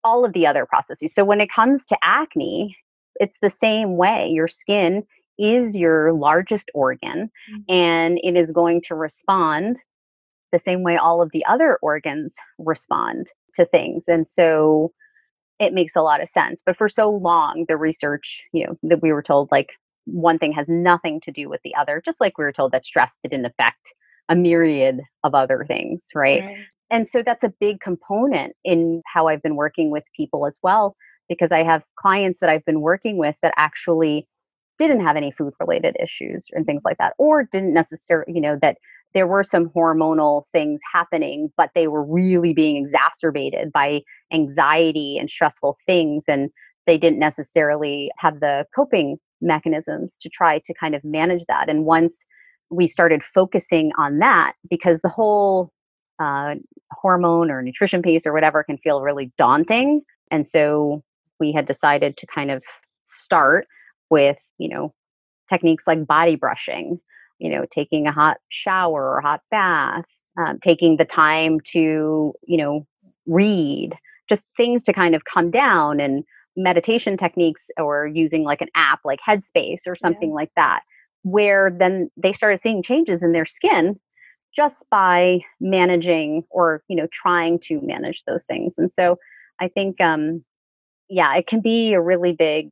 all 0.04 0.24
of 0.24 0.34
the 0.34 0.46
other 0.46 0.66
processes. 0.66 1.14
So 1.14 1.24
when 1.24 1.42
it 1.42 1.52
comes 1.52 1.86
to 1.88 1.98
acne, 2.04 2.76
it's 3.16 3.38
the 3.42 3.50
same 3.50 3.98
way. 3.98 4.28
Your 4.28 4.48
skin 4.48 5.04
is 5.42 5.76
your 5.76 6.14
largest 6.14 6.70
organ 6.74 7.30
mm-hmm. 7.52 7.62
and 7.68 8.20
it 8.24 8.38
is 8.38 8.52
going 8.52 8.82
to 8.88 8.96
respond 8.96 9.82
the 10.52 10.60
same 10.60 10.84
way 10.84 10.98
all 10.98 11.22
of 11.22 11.32
the 11.32 11.44
other 11.46 11.80
organs 11.82 12.36
respond 12.60 13.28
to 13.56 13.66
things. 13.66 14.06
And 14.08 14.28
so 14.28 14.92
it 15.60 15.74
makes 15.74 15.96
a 15.96 16.02
lot 16.02 16.22
of 16.22 16.28
sense. 16.28 16.62
But 16.66 16.78
for 16.78 16.90
so 16.90 17.10
long, 17.10 17.66
the 17.68 17.78
research, 17.78 18.44
you 18.54 18.66
know, 18.66 18.78
that 18.84 19.02
we 19.02 19.12
were 19.12 19.24
told 19.24 19.50
like 19.52 19.70
one 20.06 20.38
thing 20.38 20.52
has 20.54 20.68
nothing 20.68 21.22
to 21.22 21.32
do 21.32 21.50
with 21.50 21.62
the 21.64 21.76
other, 21.76 22.02
just 22.04 22.20
like 22.20 22.38
we 22.38 22.44
were 22.44 22.52
told 22.52 22.72
that 22.72 22.86
stress 22.86 23.18
didn't 23.24 23.46
affect 23.46 23.94
a 24.30 24.36
myriad 24.36 25.02
of 25.24 25.36
other 25.36 25.66
things, 25.68 26.10
right? 26.16 26.42
right? 26.44 26.58
And 26.90 27.08
so 27.08 27.24
that's 27.24 27.44
a 27.44 27.54
big 27.60 27.80
component 27.80 28.54
in 28.64 29.02
how 29.06 29.28
I've 29.28 29.42
been 29.42 29.56
working 29.56 29.92
with 29.92 30.04
people 30.16 30.46
as 30.46 30.60
well, 30.62 30.96
because 31.30 31.52
I 31.52 31.64
have 31.64 31.84
clients 31.98 32.40
that 32.40 32.50
I've 32.50 32.66
been 32.66 32.82
working 32.82 33.18
with 33.18 33.36
that 33.42 33.54
actually 33.56 34.28
didn't 34.78 35.02
have 35.02 35.16
any 35.16 35.32
food 35.32 35.54
related 35.60 35.96
issues 36.02 36.48
and 36.52 36.66
things 36.66 36.84
like 36.86 36.98
that, 36.98 37.14
or 37.18 37.44
didn't 37.44 37.74
necessarily, 37.74 38.34
you 38.34 38.42
know, 38.42 38.58
that 38.62 38.78
there 39.14 39.28
were 39.28 39.44
some 39.44 39.70
hormonal 39.70 40.44
things 40.52 40.80
happening, 40.94 41.52
but 41.58 41.72
they 41.76 41.88
were 41.88 42.04
really 42.04 42.54
being 42.54 42.78
exacerbated 42.78 43.72
by 43.72 44.02
anxiety 44.32 45.18
and 45.18 45.30
stressful 45.30 45.78
things. 45.86 46.26
And 46.28 46.50
they 46.88 46.98
didn't 46.98 47.20
necessarily 47.20 48.10
have 48.18 48.40
the 48.40 48.66
coping 48.74 49.18
mechanisms 49.42 50.18
to 50.22 50.30
try 50.30 50.60
to 50.66 50.74
kind 50.74 50.96
of 50.96 51.04
manage 51.04 51.44
that. 51.48 51.70
And 51.70 51.86
once 51.86 52.24
we 52.70 52.88
started 52.88 53.22
focusing 53.22 53.92
on 53.98 54.20
that, 54.20 54.54
because 54.70 55.02
the 55.02 55.10
whole 55.10 55.74
uh, 56.20 56.56
hormone 56.92 57.52
or 57.52 57.62
nutrition 57.62 58.02
piece 58.02 58.26
or 58.26 58.34
whatever 58.34 58.64
can 58.64 58.78
feel 58.78 59.02
really 59.02 59.32
daunting. 59.38 60.02
And 60.30 60.48
so 60.48 61.04
we 61.40 61.52
had 61.52 61.66
decided 61.66 62.16
to 62.18 62.28
kind 62.28 62.52
of 62.52 62.64
start 63.06 63.68
with, 64.12 64.38
you 64.58 64.70
know, 64.70 64.94
techniques 65.50 65.86
like 65.88 66.06
body 66.06 66.36
brushing 66.36 67.00
you 67.42 67.50
know 67.50 67.66
taking 67.72 68.08
a 68.08 68.12
hot 68.12 68.38
shower 68.50 69.16
or 69.16 69.22
hot 69.22 69.42
bath 69.50 70.06
um, 70.38 70.60
taking 70.62 70.96
the 70.96 71.06
time 71.06 71.60
to 71.60 72.34
you 72.48 72.58
know 72.58 72.86
read 73.26 73.94
just 74.30 74.46
things 74.56 74.84
to 74.84 74.94
kind 74.94 75.16
of 75.16 75.26
come 75.26 75.52
down 75.52 76.00
and 76.00 76.24
meditation 76.56 77.18
techniques 77.18 77.68
or 77.78 78.08
using 78.08 78.44
like 78.44 78.62
an 78.62 78.70
app 78.76 79.00
like 79.04 79.20
headspace 79.28 79.82
or 79.88 79.96
something 79.96 80.30
yeah. 80.30 80.36
like 80.36 80.52
that 80.56 80.82
where 81.24 81.76
then 81.78 82.10
they 82.16 82.32
started 82.32 82.60
seeing 82.60 82.84
changes 82.84 83.24
in 83.24 83.32
their 83.32 83.46
skin 83.46 84.00
just 84.56 84.86
by 84.92 85.40
managing 85.60 86.44
or 86.50 86.84
you 86.88 86.96
know 86.96 87.08
trying 87.12 87.58
to 87.60 87.82
manage 87.82 88.24
those 88.26 88.46
things 88.46 88.76
and 88.78 88.92
so 88.92 89.18
i 89.60 89.68
think 89.68 90.00
um 90.00 90.44
yeah 91.10 91.36
it 91.36 91.48
can 91.48 91.62
be 91.62 91.94
a 91.94 92.02
really 92.02 92.34
big 92.34 92.70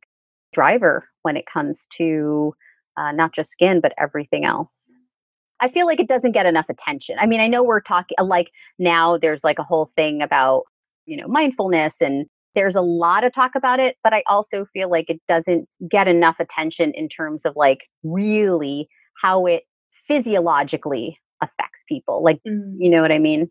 driver 0.52 1.08
when 1.22 1.36
it 1.36 1.44
comes 1.52 1.86
to 1.98 2.54
uh, 2.96 3.12
not 3.12 3.34
just 3.34 3.50
skin, 3.50 3.80
but 3.80 3.92
everything 3.98 4.44
else. 4.44 4.92
I 5.60 5.68
feel 5.68 5.86
like 5.86 6.00
it 6.00 6.08
doesn't 6.08 6.32
get 6.32 6.46
enough 6.46 6.66
attention. 6.68 7.16
I 7.20 7.26
mean, 7.26 7.40
I 7.40 7.46
know 7.46 7.62
we're 7.62 7.80
talking 7.80 8.16
like 8.22 8.50
now 8.78 9.18
there's 9.18 9.44
like 9.44 9.58
a 9.58 9.64
whole 9.64 9.90
thing 9.94 10.22
about, 10.22 10.64
you 11.04 11.16
know, 11.16 11.28
mindfulness 11.28 12.00
and 12.00 12.26
there's 12.54 12.76
a 12.76 12.80
lot 12.80 13.24
of 13.24 13.32
talk 13.32 13.52
about 13.54 13.78
it, 13.78 13.96
but 14.02 14.12
I 14.12 14.22
also 14.28 14.66
feel 14.72 14.90
like 14.90 15.08
it 15.08 15.20
doesn't 15.28 15.68
get 15.88 16.08
enough 16.08 16.40
attention 16.40 16.92
in 16.94 17.08
terms 17.08 17.44
of 17.44 17.54
like 17.56 17.80
really 18.02 18.88
how 19.22 19.46
it 19.46 19.64
physiologically 20.06 21.18
affects 21.42 21.84
people. 21.88 22.24
Like, 22.24 22.40
mm. 22.46 22.74
you 22.78 22.90
know 22.90 23.02
what 23.02 23.12
I 23.12 23.18
mean? 23.18 23.50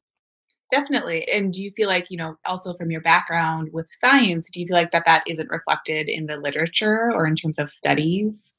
Definitely. 0.72 1.28
And 1.30 1.52
do 1.52 1.62
you 1.62 1.72
feel 1.72 1.90
like, 1.90 2.08
you 2.10 2.18
know, 2.18 2.36
also 2.46 2.76
from 2.76 2.92
your 2.92 3.02
background 3.02 3.70
with 3.74 3.88
science, 3.92 4.50
do 4.52 4.60
you 4.60 4.68
feel 4.68 4.76
like 4.76 4.92
that 4.92 5.06
that 5.06 5.24
isn't 5.26 5.50
reflected 5.50 6.08
in 6.08 6.28
the 6.28 6.38
literature 6.38 7.12
or 7.12 7.26
in 7.26 7.36
terms 7.36 7.58
of 7.58 7.72
studies? 7.72 8.54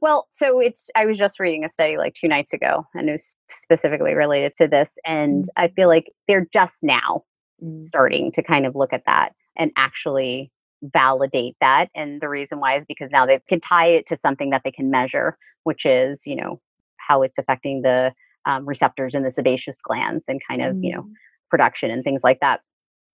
Well, 0.00 0.26
so 0.30 0.60
it's, 0.60 0.90
I 0.96 1.04
was 1.04 1.18
just 1.18 1.38
reading 1.38 1.64
a 1.64 1.68
study 1.68 1.98
like 1.98 2.14
two 2.14 2.26
nights 2.26 2.52
ago 2.52 2.86
and 2.94 3.08
it 3.08 3.12
was 3.12 3.34
specifically 3.50 4.14
related 4.14 4.54
to 4.56 4.66
this. 4.66 4.98
And 5.04 5.44
I 5.56 5.68
feel 5.68 5.88
like 5.88 6.10
they're 6.26 6.48
just 6.52 6.82
now 6.82 7.24
mm. 7.62 7.84
starting 7.84 8.32
to 8.32 8.42
kind 8.42 8.66
of 8.66 8.74
look 8.74 8.92
at 8.92 9.04
that 9.06 9.34
and 9.56 9.70
actually 9.76 10.50
validate 10.82 11.56
that. 11.60 11.90
And 11.94 12.20
the 12.20 12.28
reason 12.28 12.60
why 12.60 12.76
is 12.76 12.84
because 12.86 13.10
now 13.10 13.26
they 13.26 13.38
can 13.48 13.60
tie 13.60 13.86
it 13.86 14.06
to 14.06 14.16
something 14.16 14.50
that 14.50 14.62
they 14.64 14.72
can 14.72 14.90
measure, 14.90 15.36
which 15.64 15.84
is, 15.84 16.22
you 16.26 16.34
know, 16.34 16.60
how 16.96 17.22
it's 17.22 17.38
affecting 17.38 17.82
the 17.82 18.12
um, 18.46 18.66
receptors 18.66 19.14
in 19.14 19.22
the 19.22 19.30
sebaceous 19.30 19.80
glands 19.80 20.24
and 20.28 20.40
kind 20.48 20.62
of, 20.62 20.76
mm. 20.76 20.84
you 20.84 20.94
know, 20.94 21.02
mm. 21.02 21.12
Production 21.52 21.90
and 21.92 22.02
things 22.02 22.22
like 22.24 22.40
that. 22.40 22.62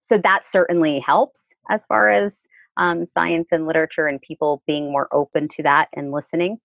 So 0.01 0.17
that 0.19 0.47
certainly 0.47 1.01
helps 1.01 1.53
as 1.69 1.85
far 1.85 2.09
as 2.09 2.47
um, 2.79 3.05
science 3.05 3.49
and 3.53 3.67
literature 3.67 4.07
and 4.07 4.23
people 4.23 4.63
being 4.67 4.91
more 4.91 5.09
open 5.13 5.49
to 5.49 5.63
that 5.65 5.89
and 5.93 6.13
listening 6.13 6.59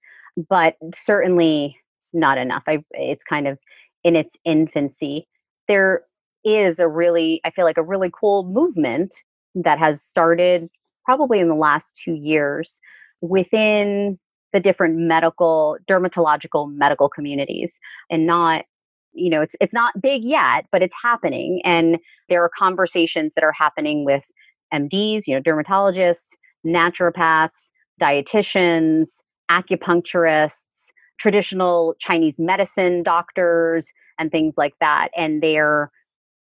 but 0.50 0.76
certainly 0.94 1.78
not 2.14 2.38
enough. 2.38 2.64
I, 2.68 2.84
it's 2.92 3.24
kind 3.24 3.48
of 3.48 3.58
in 4.04 4.16
its 4.16 4.36
infancy. 4.46 5.28
There 5.68 6.04
is 6.44 6.80
a 6.80 6.88
really, 6.88 7.42
I 7.46 7.52
feel 7.52 7.66
like 7.66 7.78
a 7.78 7.84
really 7.84 8.12
cool 8.14 8.44
movement 8.44 9.16
that 9.56 9.80
has 9.80 10.02
started 10.02 10.70
probably 11.06 11.40
in 11.40 11.48
the 11.48 11.56
last 11.56 12.00
two 12.04 12.14
years 12.14 12.80
within 13.22 14.20
the 14.52 14.60
different 14.60 14.98
medical, 14.98 15.78
dermatological 15.90 16.72
medical 16.74 17.10
communities 17.10 17.80
and 18.10 18.28
not 18.28 18.66
you 19.14 19.30
know 19.30 19.42
it's 19.42 19.56
it's 19.62 19.74
not 19.74 20.02
big 20.02 20.24
yet 20.24 20.66
but 20.72 20.82
it's 20.82 20.96
happening 21.02 21.62
and 21.64 21.98
there 22.30 22.44
are 22.44 22.50
conversations 22.58 23.34
that 23.36 23.44
are 23.44 23.54
happening 23.54 24.06
with 24.06 24.26
MDs 24.74 25.24
you 25.28 25.36
know 25.36 25.42
dermatologists 25.42 26.30
naturopaths 26.66 27.70
dietitians 28.02 29.08
acupuncturists, 29.50 30.88
traditional 31.20 31.96
Chinese 32.00 32.36
medicine 32.40 33.04
doctors, 33.04 33.92
and 34.20 34.32
things 34.32 34.56
like 34.58 34.74
that. 34.80 35.10
And 35.16 35.42
they're 35.42 35.92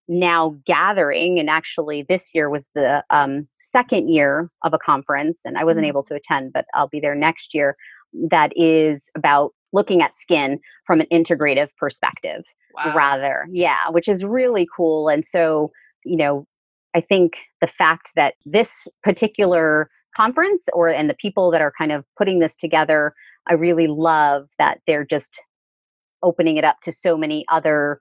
now 0.08 0.56
gathering. 0.66 1.38
And 1.38 1.48
actually, 1.48 2.02
this 2.02 2.30
year 2.34 2.50
was 2.50 2.68
the 2.74 3.04
um, 3.10 3.48
second 3.60 4.08
year 4.08 4.50
of 4.64 4.74
a 4.74 4.78
conference, 4.78 5.40
and 5.44 5.56
I 5.56 5.64
wasn't 5.64 5.84
mm-hmm. 5.84 5.90
able 5.90 6.02
to 6.04 6.14
attend, 6.14 6.52
but 6.52 6.66
I'll 6.74 6.88
be 6.88 7.00
there 7.00 7.14
next 7.14 7.54
year. 7.54 7.76
That 8.30 8.52
is 8.56 9.08
about 9.16 9.52
looking 9.72 10.02
at 10.02 10.16
skin 10.16 10.58
from 10.86 11.00
an 11.00 11.06
integrative 11.12 11.68
perspective, 11.78 12.42
wow. 12.74 12.92
rather. 12.94 13.46
Yeah, 13.50 13.88
which 13.90 14.08
is 14.08 14.24
really 14.24 14.66
cool. 14.76 15.08
And 15.08 15.24
so, 15.24 15.70
you 16.04 16.16
know, 16.16 16.46
I 16.94 17.00
think 17.00 17.34
the 17.60 17.66
fact 17.66 18.10
that 18.16 18.34
this 18.44 18.88
particular 19.02 19.88
conference 20.16 20.64
or 20.72 20.88
and 20.88 21.08
the 21.08 21.14
people 21.14 21.50
that 21.50 21.60
are 21.60 21.72
kind 21.76 21.92
of 21.92 22.04
putting 22.16 22.38
this 22.40 22.56
together 22.56 23.14
i 23.48 23.54
really 23.54 23.86
love 23.86 24.48
that 24.58 24.78
they're 24.86 25.04
just 25.04 25.40
opening 26.22 26.56
it 26.56 26.64
up 26.64 26.76
to 26.82 26.92
so 26.92 27.16
many 27.16 27.44
other 27.50 28.00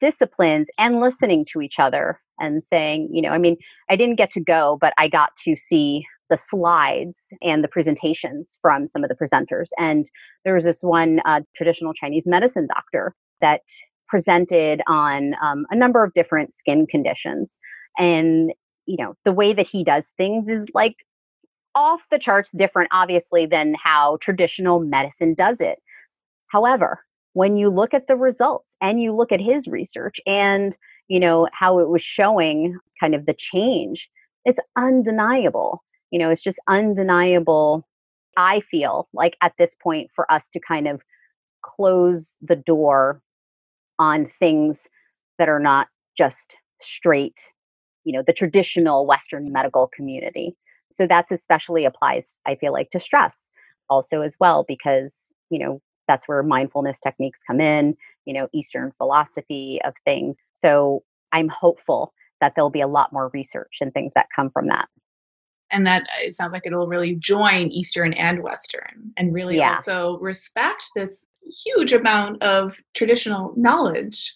disciplines 0.00 0.68
and 0.78 1.00
listening 1.00 1.44
to 1.44 1.60
each 1.60 1.78
other 1.78 2.20
and 2.40 2.64
saying 2.64 3.08
you 3.12 3.22
know 3.22 3.30
i 3.30 3.38
mean 3.38 3.56
i 3.88 3.96
didn't 3.96 4.16
get 4.16 4.30
to 4.30 4.40
go 4.40 4.76
but 4.80 4.92
i 4.98 5.08
got 5.08 5.30
to 5.36 5.56
see 5.56 6.04
the 6.34 6.38
slides 6.38 7.28
and 7.42 7.62
the 7.62 7.68
presentations 7.68 8.58
from 8.60 8.88
some 8.88 9.04
of 9.04 9.08
the 9.08 9.14
presenters. 9.14 9.68
And 9.78 10.10
there 10.44 10.54
was 10.54 10.64
this 10.64 10.82
one 10.82 11.20
uh, 11.24 11.42
traditional 11.54 11.92
chinese 11.94 12.26
medicine 12.26 12.66
doctor 12.66 13.14
that 13.40 13.60
presented 14.08 14.82
on 14.88 15.34
um, 15.40 15.64
a 15.70 15.76
number 15.76 16.02
of 16.02 16.12
different 16.12 16.52
skin 16.52 16.86
conditions. 16.86 17.56
And 17.98 18.52
you 18.86 18.96
know 18.98 19.14
the 19.24 19.32
way 19.32 19.52
that 19.52 19.68
he 19.68 19.84
does 19.84 20.12
things 20.16 20.48
is 20.48 20.66
like 20.74 20.96
off 21.76 22.02
the 22.10 22.18
charts 22.18 22.50
different, 22.56 22.90
obviously, 22.92 23.46
than 23.46 23.76
how 23.80 24.18
traditional 24.20 24.80
medicine 24.80 25.34
does 25.34 25.60
it. 25.60 25.78
However, 26.48 27.04
when 27.34 27.56
you 27.56 27.70
look 27.70 27.94
at 27.94 28.08
the 28.08 28.16
results 28.16 28.76
and 28.80 29.00
you 29.00 29.14
look 29.14 29.30
at 29.30 29.40
his 29.40 29.68
research 29.68 30.20
and 30.26 30.76
you 31.06 31.20
know 31.20 31.48
how 31.52 31.78
it 31.78 31.88
was 31.88 32.02
showing 32.02 32.76
kind 33.00 33.14
of 33.14 33.26
the 33.26 33.34
change 33.34 34.10
it's 34.44 34.60
undeniable 34.76 35.82
you 36.10 36.18
know 36.18 36.30
it's 36.30 36.42
just 36.42 36.60
undeniable 36.68 37.86
i 38.36 38.60
feel 38.70 39.08
like 39.12 39.36
at 39.42 39.52
this 39.58 39.74
point 39.82 40.10
for 40.14 40.30
us 40.32 40.48
to 40.50 40.60
kind 40.60 40.88
of 40.88 41.02
close 41.62 42.36
the 42.42 42.56
door 42.56 43.20
on 43.98 44.26
things 44.26 44.86
that 45.38 45.48
are 45.48 45.60
not 45.60 45.88
just 46.16 46.56
straight 46.80 47.40
you 48.04 48.12
know 48.12 48.22
the 48.26 48.32
traditional 48.32 49.06
western 49.06 49.50
medical 49.52 49.90
community. 49.94 50.56
So 50.92 51.06
that's 51.06 51.32
especially 51.32 51.84
applies 51.84 52.38
i 52.46 52.54
feel 52.54 52.72
like 52.72 52.90
to 52.90 53.00
stress 53.00 53.50
also 53.90 54.20
as 54.20 54.36
well 54.38 54.64
because 54.68 55.32
you 55.50 55.58
know 55.58 55.80
that's 56.06 56.28
where 56.28 56.42
mindfulness 56.42 57.00
techniques 57.00 57.40
come 57.46 57.60
in 57.60 57.96
you 58.26 58.34
know 58.34 58.48
eastern 58.52 58.92
philosophy 58.92 59.80
of 59.84 59.94
things. 60.04 60.38
So 60.54 61.02
i'm 61.32 61.48
hopeful 61.48 62.12
that 62.40 62.52
there'll 62.54 62.70
be 62.70 62.80
a 62.80 62.86
lot 62.88 63.12
more 63.12 63.30
research 63.32 63.78
and 63.80 63.92
things 63.92 64.12
that 64.14 64.28
come 64.34 64.50
from 64.50 64.68
that 64.68 64.88
and 65.70 65.86
that 65.86 66.06
it 66.20 66.34
sounds 66.34 66.52
like 66.52 66.66
it'll 66.66 66.86
really 66.86 67.14
join 67.16 67.68
eastern 67.68 68.12
and 68.14 68.42
western 68.42 69.12
and 69.16 69.32
really 69.34 69.56
yeah. 69.56 69.76
also 69.76 70.18
respect 70.18 70.84
this 70.94 71.24
huge 71.64 71.92
amount 71.92 72.42
of 72.42 72.76
traditional 72.94 73.52
knowledge 73.56 74.34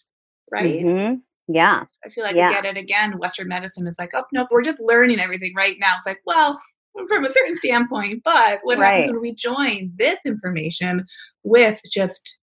right 0.50 0.82
mm-hmm. 0.82 1.14
Yeah. 1.48 1.84
I 2.04 2.10
feel 2.10 2.24
like 2.24 2.36
yeah. 2.36 2.52
get 2.52 2.66
it 2.66 2.76
again. 2.76 3.18
Western 3.18 3.48
medicine 3.48 3.86
is 3.86 3.98
like, 3.98 4.10
oh, 4.14 4.24
no, 4.32 4.46
we're 4.50 4.62
just 4.62 4.82
learning 4.82 5.18
everything 5.18 5.54
right 5.56 5.76
now. 5.80 5.94
It's 5.96 6.06
like, 6.06 6.20
well, 6.26 6.60
from 7.08 7.24
a 7.24 7.32
certain 7.32 7.56
standpoint. 7.56 8.22
But 8.24 8.60
what 8.62 8.78
Right. 8.78 8.92
happens 8.92 9.12
when 9.12 9.20
we 9.22 9.34
join 9.34 9.92
this 9.96 10.26
information 10.26 11.06
with 11.42 11.80
just 11.90 12.38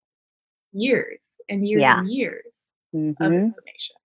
years 0.71 1.31
and 1.49 1.67
years 1.67 1.81
Yeah. 1.81 1.99
and 1.99 2.09
years 2.09 2.71
of 2.93 2.99
Mhm. 2.99 3.19
information? 3.19 3.95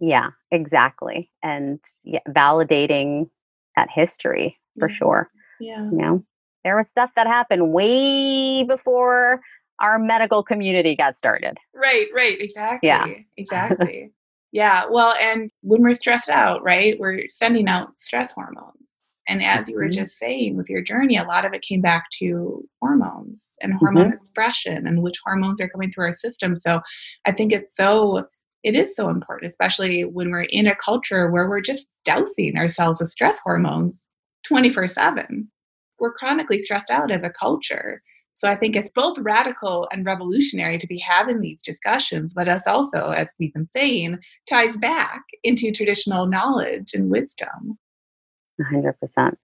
Yeah, 0.00 0.30
exactly. 0.50 1.30
And 1.42 1.78
yeah, 2.02 2.20
validating 2.28 3.30
that 3.76 3.88
history 3.90 4.58
for 4.78 4.88
Mhm. 4.88 4.92
sure. 4.96 5.30
Yeah. 5.60 5.82
You 5.90 5.96
know, 5.96 6.24
there 6.64 6.76
was 6.76 6.88
stuff 6.88 7.10
that 7.16 7.26
happened 7.26 7.72
way 7.72 8.62
before 8.64 9.40
our 9.80 9.98
medical 9.98 10.42
community 10.42 10.94
got 10.94 11.16
started. 11.16 11.58
Right, 11.74 12.06
right, 12.14 12.40
exactly. 12.40 12.88
Yeah. 12.88 13.06
Exactly. 13.36 14.12
yeah. 14.52 14.84
Well, 14.90 15.14
and 15.20 15.50
when 15.62 15.82
we're 15.82 15.94
stressed 15.94 16.28
out, 16.28 16.62
right, 16.62 16.98
we're 17.00 17.24
sending 17.30 17.68
out 17.68 17.98
stress 18.00 18.30
hormones. 18.32 19.02
And 19.28 19.42
as 19.42 19.68
you 19.68 19.76
were 19.76 19.86
Mhm. 19.88 19.92
just 19.94 20.18
saying 20.18 20.56
with 20.56 20.68
your 20.68 20.82
journey, 20.82 21.16
a 21.16 21.22
lot 21.24 21.44
of 21.44 21.52
it 21.54 21.62
came 21.62 21.80
back 21.80 22.10
to 22.18 22.68
hormones 22.80 23.54
and 23.62 23.72
hormone 23.74 24.06
Mm-hmm. 24.06 24.14
expression 24.14 24.86
and 24.86 25.02
which 25.02 25.16
hormones 25.24 25.60
are 25.60 25.68
coming 25.68 25.90
through 25.92 26.06
our 26.06 26.14
system. 26.14 26.56
So 26.56 26.80
I 27.24 27.32
think 27.32 27.52
it's 27.52 27.74
so 27.76 28.26
it 28.62 28.74
is 28.74 28.94
so 28.94 29.08
important, 29.08 29.50
especially 29.50 30.04
when 30.04 30.30
we're 30.30 30.42
in 30.42 30.66
a 30.66 30.76
culture 30.76 31.30
where 31.30 31.48
we're 31.48 31.60
just 31.60 31.86
dousing 32.04 32.56
ourselves 32.56 33.00
with 33.00 33.10
stress 33.10 33.38
hormones 33.42 34.08
24 34.46 34.88
7. 34.88 35.50
We're 35.98 36.14
chronically 36.14 36.58
stressed 36.58 36.90
out 36.90 37.10
as 37.10 37.22
a 37.22 37.30
culture. 37.30 38.02
So 38.34 38.48
I 38.48 38.56
think 38.56 38.74
it's 38.74 38.90
both 38.94 39.18
radical 39.18 39.86
and 39.92 40.06
revolutionary 40.06 40.78
to 40.78 40.86
be 40.86 40.98
having 40.98 41.40
these 41.40 41.62
discussions, 41.62 42.32
but 42.34 42.48
us 42.48 42.66
also, 42.66 43.10
as 43.10 43.28
we've 43.38 43.52
been 43.52 43.66
saying, 43.66 44.18
ties 44.48 44.76
back 44.78 45.22
into 45.44 45.70
traditional 45.70 46.26
knowledge 46.26 46.92
and 46.94 47.10
wisdom. 47.10 47.78
100%. 48.60 49.34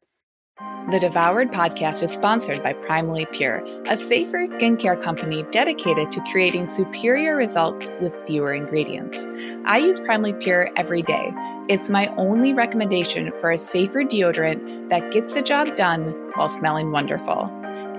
The 0.91 0.99
Devoured 0.99 1.53
podcast 1.53 2.03
is 2.03 2.11
sponsored 2.11 2.63
by 2.63 2.73
Primally 2.73 3.31
Pure, 3.31 3.63
a 3.91 3.97
safer 3.97 4.39
skincare 4.39 5.01
company 5.01 5.45
dedicated 5.51 6.11
to 6.11 6.21
creating 6.33 6.67
superior 6.67 7.37
results 7.37 7.91
with 8.01 8.19
fewer 8.27 8.55
ingredients. 8.55 9.27
I 9.67 9.79
use 9.79 10.01
Primally 10.01 10.41
Pure 10.41 10.71
every 10.77 11.03
day. 11.03 11.31
It's 11.69 11.89
my 11.89 12.07
only 12.17 12.55
recommendation 12.55 13.31
for 13.33 13.51
a 13.51 13.59
safer 13.59 14.03
deodorant 14.03 14.89
that 14.89 15.13
gets 15.13 15.35
the 15.35 15.43
job 15.43 15.77
done 15.77 16.11
while 16.35 16.49
smelling 16.49 16.91
wonderful. 16.91 17.45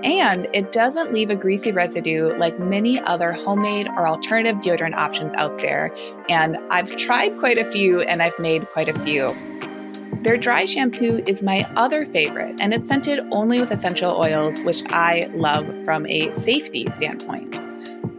And 0.02 0.48
it 0.52 0.72
doesn't 0.72 1.12
leave 1.12 1.30
a 1.30 1.36
greasy 1.36 1.72
residue 1.72 2.30
like 2.38 2.58
many 2.58 3.00
other 3.02 3.32
homemade 3.32 3.86
or 3.86 4.06
alternative 4.06 4.56
deodorant 4.56 4.96
options 4.96 5.32
out 5.34 5.58
there. 5.58 5.94
And 6.28 6.58
I've 6.70 6.96
tried 6.96 7.38
quite 7.38 7.56
a 7.56 7.64
few 7.64 8.02
and 8.02 8.20
I've 8.20 8.38
made 8.38 8.66
quite 8.66 8.88
a 8.88 8.98
few. 8.98 9.34
Their 10.22 10.36
dry 10.36 10.66
shampoo 10.66 11.22
is 11.26 11.42
my 11.42 11.68
other 11.76 12.04
favorite, 12.04 12.60
and 12.60 12.74
it's 12.74 12.88
scented 12.88 13.20
only 13.30 13.60
with 13.60 13.70
essential 13.70 14.12
oils, 14.12 14.62
which 14.62 14.82
I 14.90 15.30
love 15.34 15.66
from 15.84 16.06
a 16.06 16.30
safety 16.32 16.88
standpoint. 16.90 17.58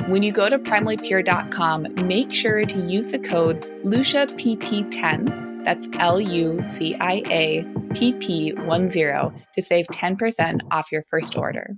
When 0.07 0.23
you 0.23 0.31
go 0.31 0.49
to 0.49 0.57
primallypure.com, 0.57 2.07
make 2.07 2.33
sure 2.33 2.63
to 2.65 2.79
use 2.81 3.11
the 3.11 3.19
code 3.19 3.61
LUCIAPP10, 3.85 5.63
that's 5.63 5.87
L 5.99 6.19
U 6.19 6.59
C 6.65 6.95
I 6.95 7.21
A 7.29 7.65
P 7.93 8.13
P 8.13 8.51
10, 8.51 8.89
to 8.89 9.61
save 9.61 9.85
10% 9.87 10.61
off 10.71 10.91
your 10.91 11.03
first 11.03 11.37
order. 11.37 11.77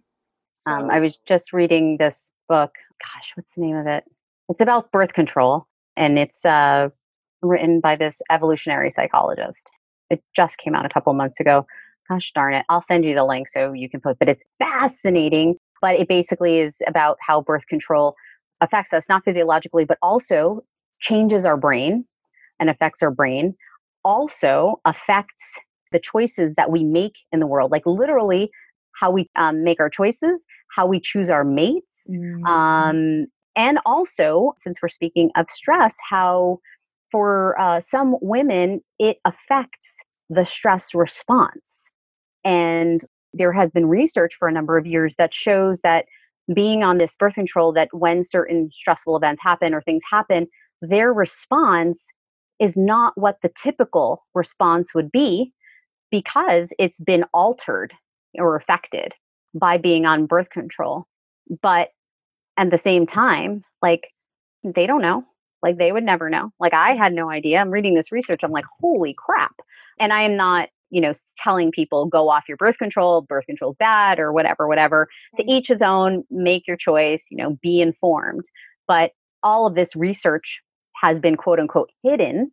Um, 0.65 0.89
I 0.89 0.99
was 1.01 1.17
just 1.27 1.51
reading 1.51 1.97
this 1.97 2.31
book. 2.47 2.71
Gosh, 3.03 3.33
what's 3.35 3.51
the 3.55 3.61
name 3.61 3.75
of 3.75 3.87
it? 3.87 4.05
It's 4.47 4.61
about 4.61 4.91
birth 4.91 5.13
control, 5.13 5.67
and 5.97 6.17
it's 6.17 6.45
uh, 6.45 6.89
written 7.41 7.81
by 7.81 7.97
this 7.97 8.21
evolutionary 8.31 8.89
psychologist. 8.89 9.69
It 10.13 10.23
just 10.35 10.57
came 10.57 10.75
out 10.75 10.85
a 10.85 10.89
couple 10.89 11.13
months 11.13 11.39
ago. 11.39 11.65
Gosh 12.09 12.31
darn 12.33 12.53
it. 12.53 12.65
I'll 12.69 12.81
send 12.81 13.05
you 13.05 13.13
the 13.15 13.23
link 13.25 13.47
so 13.47 13.73
you 13.73 13.89
can 13.89 14.01
put, 14.01 14.19
but 14.19 14.29
it's 14.29 14.43
fascinating. 14.59 15.55
But 15.81 15.99
it 15.99 16.07
basically 16.07 16.59
is 16.59 16.81
about 16.87 17.17
how 17.25 17.41
birth 17.41 17.67
control 17.67 18.15
affects 18.61 18.93
us, 18.93 19.09
not 19.09 19.23
physiologically, 19.25 19.85
but 19.85 19.97
also 20.01 20.63
changes 20.99 21.43
our 21.45 21.57
brain 21.57 22.05
and 22.59 22.69
affects 22.69 23.01
our 23.03 23.11
brain, 23.11 23.55
also 24.05 24.79
affects 24.85 25.57
the 25.91 25.99
choices 25.99 26.53
that 26.55 26.71
we 26.71 26.83
make 26.83 27.15
in 27.31 27.39
the 27.39 27.47
world. 27.47 27.71
Like 27.71 27.85
literally, 27.85 28.49
how 28.99 29.11
we 29.11 29.29
um, 29.35 29.63
make 29.63 29.79
our 29.79 29.89
choices, 29.89 30.45
how 30.75 30.85
we 30.87 30.99
choose 30.99 31.29
our 31.29 31.43
mates, 31.43 32.07
Mm-hmm. 32.09 32.45
um, 32.45 33.27
and 33.55 33.77
also, 33.85 34.53
since 34.57 34.79
we're 34.81 34.89
speaking 34.89 35.29
of 35.35 35.49
stress, 35.49 35.95
how 36.09 36.59
for 37.13 37.59
uh, 37.61 37.79
some 37.79 38.17
women 38.21 38.81
it 38.97 39.17
affects 39.23 39.99
the 40.31 40.45
stress 40.45 40.95
response. 40.95 41.91
And 42.43 43.01
there 43.33 43.53
has 43.53 43.69
been 43.69 43.85
research 43.85 44.33
for 44.33 44.47
a 44.47 44.51
number 44.51 44.77
of 44.79 44.87
years 44.87 45.15
that 45.17 45.31
shows 45.31 45.81
that 45.81 46.05
being 46.53 46.83
on 46.83 46.97
this 46.97 47.15
birth 47.15 47.35
control, 47.35 47.71
that 47.73 47.89
when 47.91 48.23
certain 48.23 48.71
stressful 48.73 49.15
events 49.15 49.43
happen 49.43 49.75
or 49.75 49.81
things 49.81 50.01
happen, 50.11 50.47
their 50.81 51.13
response 51.13 52.07
is 52.59 52.75
not 52.75 53.13
what 53.15 53.37
the 53.43 53.51
typical 53.55 54.25
response 54.33 54.95
would 54.95 55.11
be 55.11 55.53
because 56.09 56.73
it's 56.79 56.99
been 56.99 57.25
altered 57.31 57.93
or 58.39 58.55
affected 58.55 59.13
by 59.53 59.77
being 59.77 60.07
on 60.07 60.25
birth 60.25 60.49
control. 60.49 61.05
But 61.61 61.89
at 62.57 62.71
the 62.71 62.77
same 62.79 63.05
time, 63.05 63.63
like 63.83 64.07
they 64.63 64.87
don't 64.87 65.01
know. 65.01 65.23
Like 65.63 65.77
they 65.79 65.91
would 65.91 66.03
never 66.03 66.29
know. 66.29 66.51
Like 66.59 66.73
I 66.73 66.91
had 66.91 67.13
no 67.13 67.31
idea. 67.31 67.59
I'm 67.59 67.71
reading 67.71 67.95
this 67.95 68.11
research. 68.11 68.41
I'm 68.43 68.51
like, 68.51 68.65
holy 68.81 69.15
crap. 69.17 69.55
And 69.99 70.13
I 70.13 70.21
am 70.23 70.35
not, 70.37 70.69
you 70.91 71.01
know, 71.01 71.13
telling 71.37 71.71
people 71.71 72.05
go 72.05 72.29
off 72.29 72.43
your 72.47 72.57
birth 72.57 72.77
control, 72.77 73.21
birth 73.21 73.45
control's 73.47 73.77
bad 73.77 74.19
or 74.19 74.31
whatever, 74.33 74.67
whatever. 74.67 75.07
To 75.37 75.43
each 75.51 75.69
his 75.69 75.81
own, 75.81 76.23
make 76.29 76.67
your 76.67 76.77
choice, 76.77 77.25
you 77.31 77.37
know, 77.37 77.57
be 77.63 77.81
informed. 77.81 78.43
But 78.87 79.11
all 79.41 79.65
of 79.65 79.75
this 79.75 79.95
research 79.95 80.61
has 81.01 81.19
been 81.19 81.37
quote 81.37 81.59
unquote 81.59 81.89
hidden. 82.03 82.51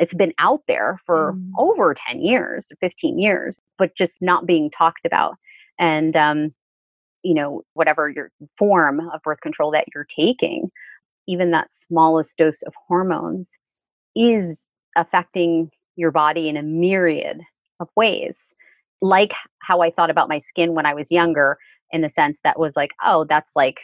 It's 0.00 0.14
been 0.14 0.32
out 0.38 0.60
there 0.68 0.98
for 1.06 1.32
Mm. 1.34 1.50
over 1.58 1.94
10 1.94 2.20
years, 2.20 2.70
15 2.80 3.18
years, 3.18 3.60
but 3.78 3.96
just 3.96 4.18
not 4.20 4.46
being 4.46 4.70
talked 4.70 5.04
about. 5.06 5.36
And 5.78 6.16
um, 6.16 6.54
you 7.24 7.34
know, 7.34 7.62
whatever 7.74 8.08
your 8.08 8.30
form 8.56 9.00
of 9.12 9.20
birth 9.22 9.40
control 9.40 9.70
that 9.72 9.86
you're 9.94 10.06
taking, 10.16 10.70
even 11.28 11.50
that 11.52 11.72
smallest 11.72 12.36
dose 12.36 12.62
of 12.62 12.74
hormones 12.88 13.50
is 14.16 14.64
affecting 14.96 15.70
your 15.96 16.10
body 16.10 16.48
in 16.48 16.56
a 16.56 16.62
myriad 16.62 17.40
of 17.80 17.88
ways. 17.94 18.52
Like 19.00 19.32
how 19.60 19.80
I 19.80 19.90
thought 19.90 20.10
about 20.10 20.28
my 20.28 20.38
skin 20.38 20.74
when 20.74 20.86
I 20.86 20.94
was 20.94 21.10
younger, 21.10 21.58
in 21.90 22.02
the 22.02 22.08
sense 22.08 22.40
that 22.44 22.58
was 22.58 22.76
like, 22.76 22.90
oh, 23.04 23.24
that's 23.28 23.52
like 23.54 23.78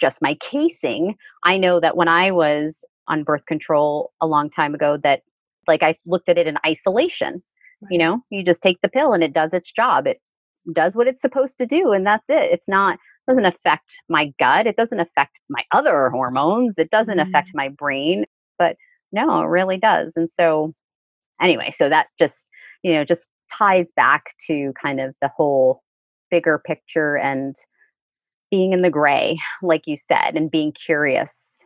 just 0.00 0.22
my 0.22 0.34
casing. 0.40 1.16
I 1.44 1.58
know 1.58 1.80
that 1.80 1.96
when 1.96 2.08
I 2.08 2.30
was 2.30 2.84
on 3.06 3.22
birth 3.22 3.44
control 3.46 4.12
a 4.20 4.26
long 4.26 4.50
time 4.50 4.74
ago, 4.74 4.96
that 5.02 5.22
like 5.68 5.82
I 5.82 5.96
looked 6.06 6.28
at 6.28 6.38
it 6.38 6.46
in 6.46 6.56
isolation. 6.66 7.42
You 7.90 7.98
know, 7.98 8.20
you 8.30 8.42
just 8.42 8.62
take 8.62 8.80
the 8.80 8.88
pill 8.88 9.12
and 9.12 9.22
it 9.22 9.34
does 9.34 9.52
its 9.52 9.70
job. 9.70 10.06
It 10.06 10.20
does 10.72 10.96
what 10.96 11.06
it's 11.06 11.20
supposed 11.20 11.58
to 11.58 11.66
do 11.66 11.92
and 11.92 12.06
that's 12.06 12.30
it 12.30 12.50
it's 12.50 12.68
not 12.68 12.98
doesn't 13.28 13.46
affect 13.46 13.96
my 14.08 14.32
gut 14.38 14.66
it 14.66 14.76
doesn't 14.76 15.00
affect 15.00 15.40
my 15.48 15.62
other 15.72 16.10
hormones 16.10 16.78
it 16.78 16.90
doesn't 16.90 17.20
affect 17.20 17.50
my 17.54 17.68
brain 17.68 18.24
but 18.58 18.76
no 19.12 19.40
it 19.42 19.46
really 19.46 19.78
does 19.78 20.12
and 20.16 20.30
so 20.30 20.72
anyway 21.40 21.70
so 21.70 21.88
that 21.88 22.08
just 22.18 22.48
you 22.82 22.92
know 22.92 23.04
just 23.04 23.26
ties 23.52 23.92
back 23.96 24.34
to 24.46 24.72
kind 24.80 25.00
of 25.00 25.14
the 25.20 25.28
whole 25.28 25.82
bigger 26.30 26.58
picture 26.58 27.16
and 27.16 27.56
being 28.50 28.72
in 28.72 28.82
the 28.82 28.90
gray 28.90 29.38
like 29.62 29.82
you 29.86 29.96
said 29.96 30.32
and 30.34 30.50
being 30.50 30.72
curious 30.72 31.58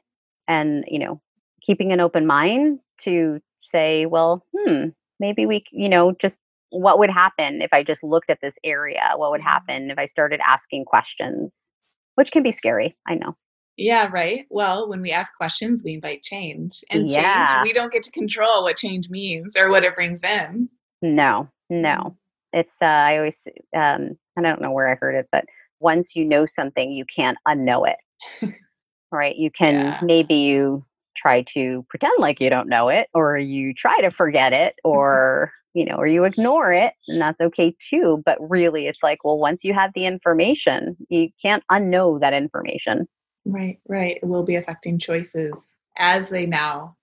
and 0.47 0.85
you 0.87 0.99
know 0.99 1.21
keeping 1.63 1.93
an 1.93 2.01
open 2.01 2.27
mind 2.27 2.79
to 2.99 3.41
say 3.67 4.07
well 4.07 4.45
hmm 4.57 4.87
maybe 5.21 5.47
we 5.47 5.65
you 5.73 5.89
know 5.89 6.13
just 6.21 6.39
what 6.71 6.99
would 6.99 7.11
happen 7.11 7.63
if 7.63 7.73
I 7.73 7.83
just 7.83 8.03
looked 8.03 8.31
at 8.31 8.41
this 8.41 8.59
area? 8.65 9.13
What 9.17 9.31
would 9.31 9.41
happen 9.41 9.91
if 9.91 9.99
I 9.99 10.07
started 10.07 10.41
asking 10.47 10.85
questions? 10.85 11.71
Which 12.17 12.33
can 12.33 12.43
be 12.43 12.51
scary, 12.51 12.97
I 13.07 13.15
know. 13.15 13.37
Yeah, 13.77 14.09
right. 14.13 14.45
Well, 14.51 14.89
when 14.89 15.01
we 15.01 15.13
ask 15.13 15.37
questions, 15.37 15.83
we 15.85 15.95
invite 15.95 16.23
change. 16.25 16.83
And 16.91 17.09
Yeah. 17.09 17.63
change, 17.63 17.69
we 17.69 17.73
don't 17.73 17.93
get 17.93 18.03
to 18.03 18.11
control 18.11 18.65
what 18.65 18.77
change 18.77 19.09
means 19.09 19.57
or 19.57 19.71
what 19.71 19.85
it 19.85 19.95
brings 19.95 20.23
in. 20.25 20.69
No, 21.01 21.49
no. 21.71 22.17
It's 22.53 22.77
uh, 22.83 22.87
I 22.87 23.19
always 23.19 23.47
um, 23.77 24.19
I 24.37 24.43
don't 24.43 24.61
know 24.61 24.73
where 24.73 24.91
I 24.91 24.97
heard 24.97 25.15
it, 25.15 25.29
but 25.31 25.45
once 25.81 26.17
you 26.17 26.25
know 26.25 26.45
something, 26.45 26.91
you 26.91 27.05
can't 27.05 27.39
unknow 27.47 27.89
it. 27.89 28.55
right? 29.13 29.37
You 29.37 29.51
can 29.51 29.75
Yeah. 29.75 30.01
maybe 30.03 30.35
you 30.35 30.85
try 31.19 31.43
to 31.55 31.85
pretend 31.89 32.15
like 32.19 32.41
you 32.41 32.51
don't 32.51 32.69
know 32.69 32.89
it, 32.89 33.09
or 33.15 33.37
you 33.37 33.75
try 33.75 34.01
to 34.01 34.11
forget 34.11 34.53
it, 34.53 34.75
mm-hmm. 34.85 34.97
or 34.97 35.53
you 35.75 35.85
know, 35.85 35.97
or 35.97 36.07
you 36.07 36.25
ignore 36.25 36.73
it, 36.73 36.93
and 37.09 37.21
that's 37.21 37.41
okay 37.41 37.75
too. 37.91 38.23
But 38.25 38.39
really, 38.41 38.87
it's 38.87 39.03
like, 39.03 39.25
well, 39.25 39.39
once 39.39 39.65
you 39.65 39.75
have 39.75 39.91
the 39.95 40.07
information, 40.07 40.97
you 41.09 41.29
can't 41.41 41.63
unknow 41.71 42.21
that 42.21 42.33
information. 42.33 43.07
Right, 43.45 43.79
right. 43.89 44.19
It 44.23 44.27
will 44.27 44.43
be 44.43 44.57
affecting 44.57 44.99
choices 44.99 45.77
as 45.97 46.31
they 46.31 46.47
now 46.47 46.97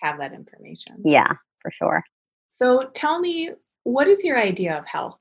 have 0.00 0.18
that 0.18 0.32
information. 0.32 0.96
Yeah, 1.04 1.32
for 1.60 1.70
sure. 1.70 2.04
So 2.48 2.90
tell 2.94 3.20
me, 3.20 3.50
what 3.84 4.08
is 4.08 4.24
your 4.24 4.38
idea 4.38 4.78
of 4.78 4.86
health? 4.86 5.18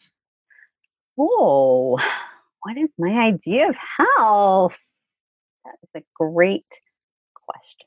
Oh, 1.17 1.97
what 2.63 2.77
is 2.77 2.93
my 2.97 3.11
idea 3.11 3.69
of 3.69 3.77
health? 3.97 4.77
That 5.65 5.75
is 5.83 6.01
a 6.01 6.05
great 6.15 6.65
question. 7.33 7.86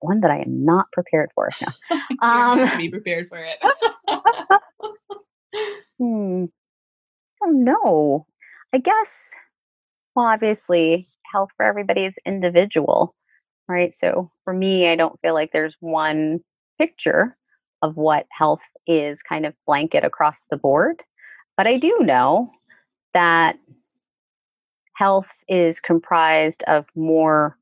One 0.00 0.20
that 0.20 0.30
I 0.30 0.40
am 0.40 0.64
not 0.64 0.90
prepared 0.92 1.30
for. 1.34 1.50
No. 1.60 1.98
um, 2.26 2.78
be 2.78 2.90
prepared 2.90 3.28
for 3.28 3.38
it. 3.38 3.58
hmm. 5.98 6.44
I 7.42 7.46
don't 7.46 7.64
know. 7.64 8.26
I 8.72 8.78
guess, 8.78 9.10
well, 10.14 10.26
obviously, 10.26 11.08
health 11.30 11.50
for 11.56 11.64
everybody 11.64 12.04
is 12.04 12.14
individual, 12.26 13.14
right? 13.68 13.92
So 13.94 14.30
for 14.44 14.52
me, 14.52 14.88
I 14.88 14.96
don't 14.96 15.18
feel 15.20 15.34
like 15.34 15.52
there's 15.52 15.76
one 15.80 16.40
picture 16.78 17.36
of 17.82 17.96
what 17.96 18.26
health 18.30 18.60
is 18.86 19.22
kind 19.22 19.46
of 19.46 19.54
blanket 19.66 20.04
across 20.04 20.46
the 20.50 20.56
board. 20.56 21.02
But 21.56 21.66
I 21.66 21.78
do 21.78 21.96
know 22.00 22.50
that 23.14 23.58
health 24.96 25.28
is 25.48 25.80
comprised 25.80 26.62
of 26.66 26.84
more 26.94 27.56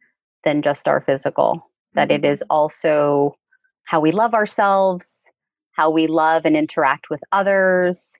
than 0.45 0.63
just 0.63 0.89
our 0.89 1.01
physical, 1.01 1.71
that 1.95 2.11
it 2.11 2.25
is 2.25 2.43
also 2.51 3.37
how 3.85 4.01
we 4.01 4.13
love 4.13 4.35
ourselves, 4.35 5.25
how 5.73 5.91
we 5.91 6.07
love 6.07 6.45
and 6.45 6.57
interact 6.57 7.11
with 7.11 7.21
others. 7.33 8.15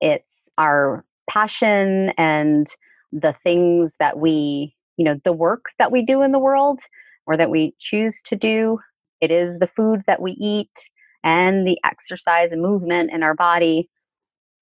It's 0.00 0.48
our 0.58 1.04
passion 1.28 2.12
and 2.18 2.66
the 3.12 3.32
things 3.32 3.96
that 3.98 4.18
we, 4.18 4.74
you 4.96 5.04
know, 5.04 5.18
the 5.24 5.32
work 5.32 5.66
that 5.78 5.90
we 5.90 6.02
do 6.02 6.22
in 6.22 6.32
the 6.32 6.38
world 6.38 6.80
or 7.26 7.36
that 7.36 7.50
we 7.50 7.74
choose 7.78 8.20
to 8.26 8.36
do. 8.36 8.78
It 9.20 9.30
is 9.30 9.58
the 9.58 9.66
food 9.66 10.02
that 10.06 10.20
we 10.20 10.32
eat 10.32 10.90
and 11.24 11.66
the 11.66 11.78
exercise 11.84 12.52
and 12.52 12.62
movement 12.62 13.10
in 13.12 13.22
our 13.22 13.34
body 13.34 13.88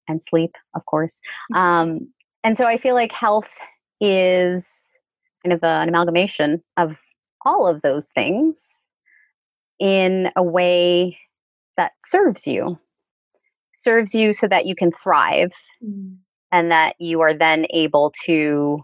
and 0.07 0.21
sleep, 0.23 0.51
of 0.75 0.85
course. 0.85 1.19
Mm-hmm. 1.53 1.61
Um, 1.61 2.13
and 2.43 2.55
so 2.55 2.65
I 2.65 2.77
feel 2.77 2.95
like 2.95 3.11
health 3.11 3.51
is 3.99 4.67
kind 5.43 5.53
of 5.53 5.63
an 5.63 5.89
amalgamation 5.89 6.63
of 6.77 6.95
all 7.45 7.67
of 7.67 7.81
those 7.81 8.09
things 8.15 8.59
in 9.79 10.29
a 10.35 10.43
way 10.43 11.17
that 11.77 11.91
serves 12.03 12.47
you 12.47 12.79
serves 13.75 14.15
you 14.15 14.33
so 14.33 14.47
that 14.47 14.65
you 14.65 14.75
can 14.75 14.91
thrive 14.91 15.51
mm. 15.83 16.15
and 16.51 16.71
that 16.71 16.95
you 16.99 17.21
are 17.21 17.33
then 17.33 17.65
able 17.71 18.11
to 18.25 18.83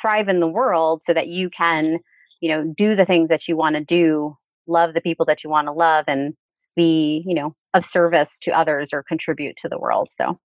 thrive 0.00 0.28
in 0.28 0.38
the 0.38 0.46
world 0.46 1.02
so 1.04 1.12
that 1.12 1.28
you 1.28 1.50
can 1.50 1.98
you 2.40 2.48
know 2.48 2.72
do 2.76 2.94
the 2.94 3.04
things 3.04 3.28
that 3.28 3.48
you 3.48 3.56
want 3.56 3.74
to 3.74 3.84
do 3.84 4.36
love 4.66 4.94
the 4.94 5.00
people 5.00 5.26
that 5.26 5.42
you 5.42 5.50
want 5.50 5.66
to 5.66 5.72
love 5.72 6.04
and 6.06 6.34
be 6.76 7.24
you 7.26 7.34
know 7.34 7.54
of 7.74 7.84
service 7.84 8.38
to 8.42 8.50
others 8.52 8.90
or 8.92 9.02
contribute 9.02 9.56
to 9.56 9.68
the 9.68 9.78
world. 9.78 10.08
So 10.14 10.38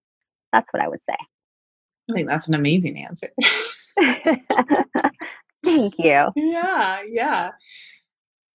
that's 0.52 0.72
what 0.72 0.82
i 0.82 0.88
would 0.88 1.04
say. 1.04 1.16
I 2.10 2.14
think 2.14 2.30
that's 2.30 2.48
an 2.48 2.54
amazing 2.54 2.98
answer 3.00 3.30
thank 5.66 5.94
you. 5.98 6.32
Yeah 6.36 7.02
yeah. 7.10 7.52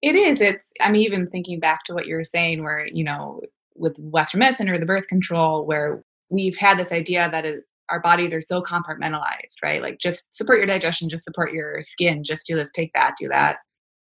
It 0.02 0.14
is 0.14 0.40
it's 0.40 0.72
i'm 0.80 0.96
even 0.96 1.28
thinking 1.28 1.60
back 1.60 1.84
to 1.84 1.94
what 1.94 2.06
you 2.06 2.14
were 2.14 2.24
saying 2.24 2.62
where 2.62 2.86
you 2.86 3.04
know 3.04 3.42
with 3.74 3.96
western 3.98 4.38
medicine 4.38 4.68
or 4.68 4.78
the 4.78 4.86
birth 4.86 5.08
control 5.08 5.66
where 5.66 6.02
we've 6.28 6.56
had 6.56 6.78
this 6.78 6.92
idea 6.92 7.28
that 7.30 7.44
is, 7.44 7.62
our 7.90 8.00
bodies 8.00 8.32
are 8.32 8.40
so 8.40 8.62
compartmentalized 8.62 9.56
right? 9.62 9.82
Like 9.82 9.98
just 9.98 10.34
support 10.34 10.58
your 10.58 10.66
digestion 10.66 11.08
just 11.08 11.24
support 11.24 11.52
your 11.52 11.82
skin 11.82 12.24
just 12.24 12.46
do 12.46 12.56
this 12.56 12.70
take 12.72 12.92
that 12.94 13.14
do 13.18 13.28
that. 13.28 13.58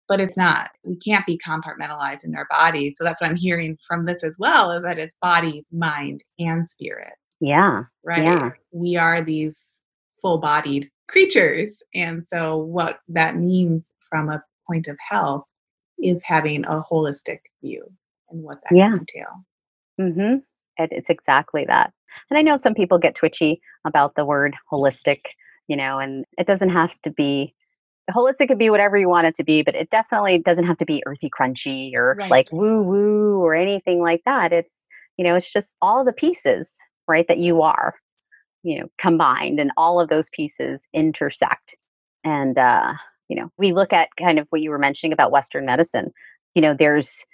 But 0.06 0.20
it's 0.20 0.36
not 0.36 0.70
we 0.84 0.96
can't 0.96 1.26
be 1.26 1.40
compartmentalized 1.44 2.24
in 2.24 2.36
our 2.36 2.46
bodies. 2.50 2.96
so 2.96 3.04
that's 3.04 3.20
what 3.20 3.30
i'm 3.30 3.36
hearing 3.36 3.76
from 3.88 4.06
this 4.06 4.22
as 4.22 4.36
well 4.38 4.70
is 4.72 4.82
that 4.82 4.98
it's 4.98 5.16
body 5.20 5.64
mind 5.72 6.22
and 6.38 6.68
spirit. 6.68 7.14
Yeah 7.40 7.84
right? 8.04 8.22
yeah. 8.22 8.50
we 8.72 8.96
are 8.96 9.22
these 9.22 9.74
full 10.20 10.38
bodied 10.38 10.90
creatures 11.10 11.82
and 11.94 12.24
so 12.24 12.56
what 12.56 13.00
that 13.08 13.36
means 13.36 13.86
from 14.08 14.28
a 14.28 14.42
point 14.66 14.88
of 14.88 14.96
health 15.08 15.44
is 16.02 16.22
having 16.24 16.64
a 16.64 16.82
holistic 16.90 17.40
view 17.62 17.84
and 18.30 18.42
what 18.42 18.58
that 18.62 18.76
yeah. 18.76 18.94
entail 18.94 19.44
Mm-hmm. 20.00 20.36
It, 20.82 20.90
it's 20.92 21.10
exactly 21.10 21.64
that. 21.66 21.92
And 22.30 22.38
I 22.38 22.42
know 22.42 22.56
some 22.56 22.74
people 22.74 22.98
get 22.98 23.14
twitchy 23.14 23.60
about 23.84 24.14
the 24.14 24.24
word 24.24 24.56
holistic, 24.72 25.20
you 25.68 25.76
know, 25.76 25.98
and 25.98 26.24
it 26.38 26.46
doesn't 26.46 26.70
have 26.70 26.92
to 27.02 27.10
be 27.10 27.54
holistic 28.10 28.48
could 28.48 28.58
be 28.58 28.70
whatever 28.70 28.96
you 28.96 29.08
want 29.08 29.28
it 29.28 29.36
to 29.36 29.44
be, 29.44 29.62
but 29.62 29.76
it 29.76 29.90
definitely 29.90 30.38
doesn't 30.38 30.64
have 30.64 30.78
to 30.78 30.84
be 30.84 31.00
earthy 31.06 31.30
crunchy 31.30 31.94
or 31.94 32.16
right. 32.18 32.30
like 32.30 32.48
woo 32.50 32.82
woo 32.82 33.38
or 33.38 33.54
anything 33.54 34.00
like 34.00 34.22
that. 34.24 34.52
It's, 34.52 34.86
you 35.16 35.24
know, 35.24 35.36
it's 35.36 35.52
just 35.52 35.76
all 35.80 36.04
the 36.04 36.12
pieces, 36.12 36.74
right, 37.06 37.28
that 37.28 37.38
you 37.38 37.62
are, 37.62 37.94
you 38.62 38.78
know, 38.78 38.86
combined 38.98 39.58
and 39.60 39.70
all 39.76 40.00
of 40.00 40.08
those 40.08 40.30
pieces 40.30 40.86
intersect. 40.92 41.74
And 42.24 42.58
uh, 42.58 42.92
you 43.28 43.36
know, 43.36 43.50
we 43.58 43.72
look 43.72 43.92
at 43.92 44.08
kind 44.18 44.38
of 44.38 44.46
what 44.50 44.60
you 44.60 44.70
were 44.70 44.78
mentioning 44.78 45.12
about 45.12 45.32
Western 45.32 45.64
medicine. 45.64 46.12
You 46.54 46.62
know, 46.62 46.74
there's 46.74 47.24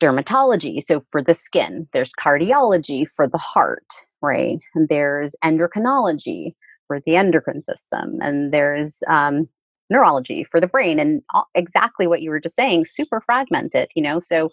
dermatology, 0.00 0.80
so 0.86 1.04
for 1.10 1.22
the 1.22 1.34
skin, 1.34 1.88
there's 1.92 2.12
cardiology 2.20 3.08
for 3.08 3.26
the 3.26 3.38
heart, 3.38 3.86
right? 4.22 4.58
And 4.74 4.88
there's 4.88 5.34
endocrinology 5.44 6.54
for 6.86 7.00
the 7.00 7.16
endocrine 7.16 7.62
system, 7.62 8.18
and 8.20 8.52
there's 8.52 9.02
um, 9.08 9.48
neurology 9.90 10.44
for 10.44 10.60
the 10.60 10.66
brain, 10.66 10.98
and 10.98 11.22
all, 11.34 11.48
exactly 11.54 12.06
what 12.06 12.22
you 12.22 12.30
were 12.30 12.40
just 12.40 12.56
saying, 12.56 12.84
super 12.86 13.20
fragmented, 13.20 13.88
you 13.94 14.02
know? 14.02 14.20
So, 14.20 14.50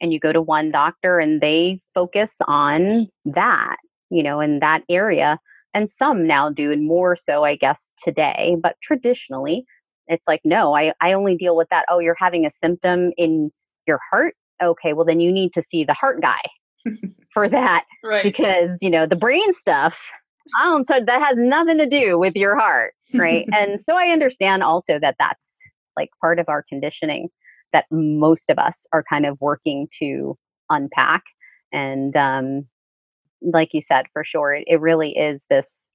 and 0.00 0.12
you 0.12 0.20
go 0.20 0.32
to 0.32 0.42
one 0.42 0.70
doctor 0.70 1.18
and 1.18 1.40
they 1.40 1.80
focus 1.94 2.36
on 2.46 3.08
that, 3.24 3.76
you 4.12 4.22
know, 4.22 4.40
in 4.40 4.60
that 4.60 4.82
area. 4.88 5.38
And 5.74 5.90
some 5.90 6.26
now 6.26 6.50
do, 6.50 6.70
and 6.70 6.86
more 6.86 7.16
so, 7.16 7.44
I 7.44 7.56
guess, 7.56 7.90
today. 7.96 8.56
But 8.62 8.76
traditionally, 8.82 9.64
it's 10.06 10.28
like, 10.28 10.42
no, 10.44 10.76
I, 10.76 10.92
I 11.00 11.14
only 11.14 11.34
deal 11.34 11.56
with 11.56 11.68
that. 11.70 11.86
Oh, 11.90 11.98
you're 11.98 12.16
having 12.18 12.44
a 12.44 12.50
symptom 12.50 13.12
in 13.16 13.50
your 13.86 14.00
heart 14.10 14.34
okay, 14.62 14.92
well, 14.92 15.04
then 15.04 15.20
you 15.20 15.32
need 15.32 15.52
to 15.54 15.62
see 15.62 15.84
the 15.84 15.94
heart 15.94 16.20
guy 16.20 16.40
for 17.34 17.48
that. 17.48 17.84
Right. 18.02 18.22
Because, 18.22 18.78
you 18.80 18.90
know, 18.90 19.06
the 19.06 19.16
brain 19.16 19.52
stuff, 19.52 19.98
I 20.58 20.64
don't, 20.64 20.86
so 20.86 21.00
that 21.04 21.22
has 21.22 21.38
nothing 21.38 21.78
to 21.78 21.86
do 21.86 22.18
with 22.18 22.36
your 22.36 22.56
heart. 22.58 22.94
Right. 23.14 23.46
and 23.52 23.80
so 23.80 23.96
I 23.96 24.08
understand 24.08 24.62
also 24.62 24.98
that 24.98 25.16
that's 25.18 25.60
like 25.96 26.10
part 26.20 26.38
of 26.38 26.48
our 26.48 26.64
conditioning 26.68 27.28
that 27.72 27.86
most 27.90 28.50
of 28.50 28.58
us 28.58 28.86
are 28.92 29.04
kind 29.08 29.26
of 29.26 29.40
working 29.40 29.88
to 29.98 30.36
unpack. 30.70 31.22
And, 31.72 32.14
um, 32.16 32.66
like 33.42 33.70
you 33.72 33.80
said, 33.80 34.06
for 34.12 34.24
sure, 34.24 34.54
it, 34.54 34.64
it 34.66 34.80
really 34.80 35.16
is 35.16 35.44
this 35.48 35.92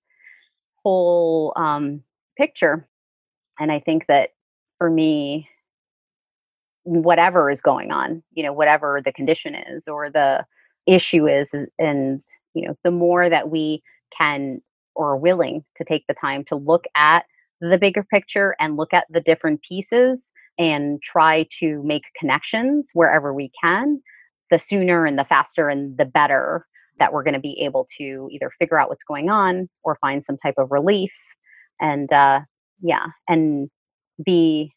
whole 0.83 1.53
um, 1.55 2.01
picture. 2.37 2.87
And 3.59 3.71
I 3.71 3.79
think 3.79 4.05
that 4.07 4.31
for 4.77 4.89
me, 4.89 5.49
whatever 6.83 7.51
is 7.51 7.61
going 7.61 7.91
on, 7.91 8.23
you 8.33 8.43
know, 8.43 8.53
whatever 8.53 9.01
the 9.03 9.11
condition 9.11 9.55
is 9.55 9.87
or 9.87 10.09
the 10.09 10.45
issue 10.85 11.27
is. 11.27 11.53
And, 11.77 12.21
you 12.53 12.67
know, 12.67 12.75
the 12.83 12.91
more 12.91 13.29
that 13.29 13.49
we 13.49 13.81
can 14.17 14.61
or 14.95 15.11
are 15.11 15.17
willing 15.17 15.63
to 15.75 15.83
take 15.83 16.05
the 16.07 16.13
time 16.13 16.43
to 16.45 16.55
look 16.55 16.85
at 16.95 17.25
the 17.59 17.77
bigger 17.77 18.03
picture 18.03 18.55
and 18.59 18.77
look 18.77 18.93
at 18.93 19.05
the 19.09 19.21
different 19.21 19.61
pieces 19.61 20.31
and 20.57 21.01
try 21.01 21.45
to 21.59 21.83
make 21.83 22.03
connections 22.19 22.89
wherever 22.93 23.33
we 23.33 23.51
can, 23.61 24.01
the 24.49 24.57
sooner 24.57 25.05
and 25.05 25.19
the 25.19 25.25
faster 25.25 25.69
and 25.69 25.97
the 25.97 26.05
better 26.05 26.65
that 26.99 27.13
we're 27.13 27.23
going 27.23 27.33
to 27.33 27.39
be 27.39 27.59
able 27.61 27.87
to 27.97 28.27
either 28.31 28.51
figure 28.59 28.79
out 28.79 28.89
what's 28.89 29.03
going 29.03 29.29
on 29.29 29.69
or 29.83 29.97
find 30.01 30.23
some 30.23 30.37
type 30.37 30.55
of 30.57 30.71
relief 30.71 31.11
and 31.79 32.11
uh 32.11 32.41
yeah 32.81 33.05
and 33.27 33.69
be 34.23 34.73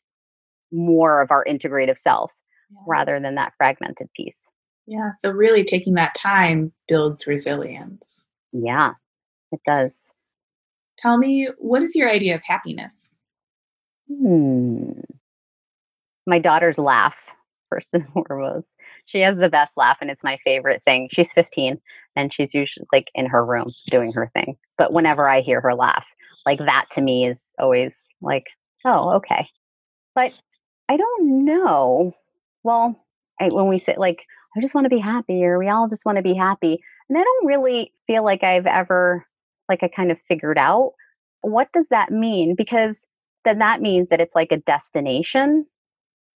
more 0.72 1.20
of 1.20 1.30
our 1.30 1.44
integrative 1.44 1.98
self 1.98 2.30
yeah. 2.70 2.78
rather 2.86 3.20
than 3.20 3.34
that 3.36 3.52
fragmented 3.56 4.08
piece. 4.14 4.46
Yeah. 4.86 5.10
So, 5.18 5.30
really 5.30 5.64
taking 5.64 5.94
that 5.94 6.14
time 6.14 6.72
builds 6.88 7.26
resilience. 7.26 8.26
Yeah, 8.52 8.92
it 9.52 9.60
does. 9.66 9.96
Tell 10.98 11.16
me, 11.16 11.48
what 11.58 11.82
is 11.82 11.94
your 11.94 12.10
idea 12.10 12.34
of 12.34 12.42
happiness? 12.44 13.10
Hmm. 14.08 15.00
My 16.26 16.38
daughter's 16.38 16.78
laugh, 16.78 17.16
first 17.70 17.94
and 17.94 18.06
foremost. 18.12 18.76
She 19.06 19.20
has 19.20 19.38
the 19.38 19.48
best 19.48 19.76
laugh, 19.76 19.98
and 20.00 20.10
it's 20.10 20.24
my 20.24 20.38
favorite 20.44 20.82
thing. 20.84 21.08
She's 21.10 21.32
15, 21.32 21.80
and 22.16 22.32
she's 22.32 22.54
usually 22.54 22.86
like 22.92 23.08
in 23.14 23.26
her 23.26 23.44
room 23.44 23.72
doing 23.90 24.12
her 24.12 24.30
thing. 24.34 24.56
But 24.76 24.92
whenever 24.92 25.28
I 25.28 25.40
hear 25.40 25.60
her 25.60 25.74
laugh, 25.74 26.06
like 26.44 26.58
that 26.58 26.86
to 26.92 27.00
me 27.00 27.26
is 27.26 27.52
always 27.58 28.08
like, 28.20 28.46
oh, 28.84 29.10
okay. 29.16 29.46
But 30.14 30.32
I 30.88 30.96
don't 30.96 31.44
know. 31.44 32.12
Well, 32.62 32.96
I, 33.40 33.48
when 33.48 33.68
we 33.68 33.78
say 33.78 33.94
like, 33.96 34.24
I 34.56 34.60
just 34.60 34.74
want 34.74 34.84
to 34.84 34.90
be 34.90 34.98
happy, 34.98 35.44
or 35.44 35.58
we 35.58 35.68
all 35.68 35.88
just 35.88 36.04
want 36.04 36.16
to 36.16 36.22
be 36.22 36.34
happy, 36.34 36.82
and 37.08 37.16
I 37.16 37.22
don't 37.22 37.46
really 37.46 37.92
feel 38.06 38.24
like 38.24 38.42
I've 38.42 38.66
ever, 38.66 39.26
like, 39.68 39.82
I 39.82 39.88
kind 39.88 40.10
of 40.10 40.18
figured 40.28 40.58
out 40.58 40.92
what 41.42 41.72
does 41.72 41.88
that 41.88 42.10
mean 42.10 42.54
because 42.54 43.06
then 43.44 43.58
that 43.58 43.80
means 43.80 44.08
that 44.08 44.20
it's 44.20 44.34
like 44.34 44.52
a 44.52 44.58
destination, 44.58 45.66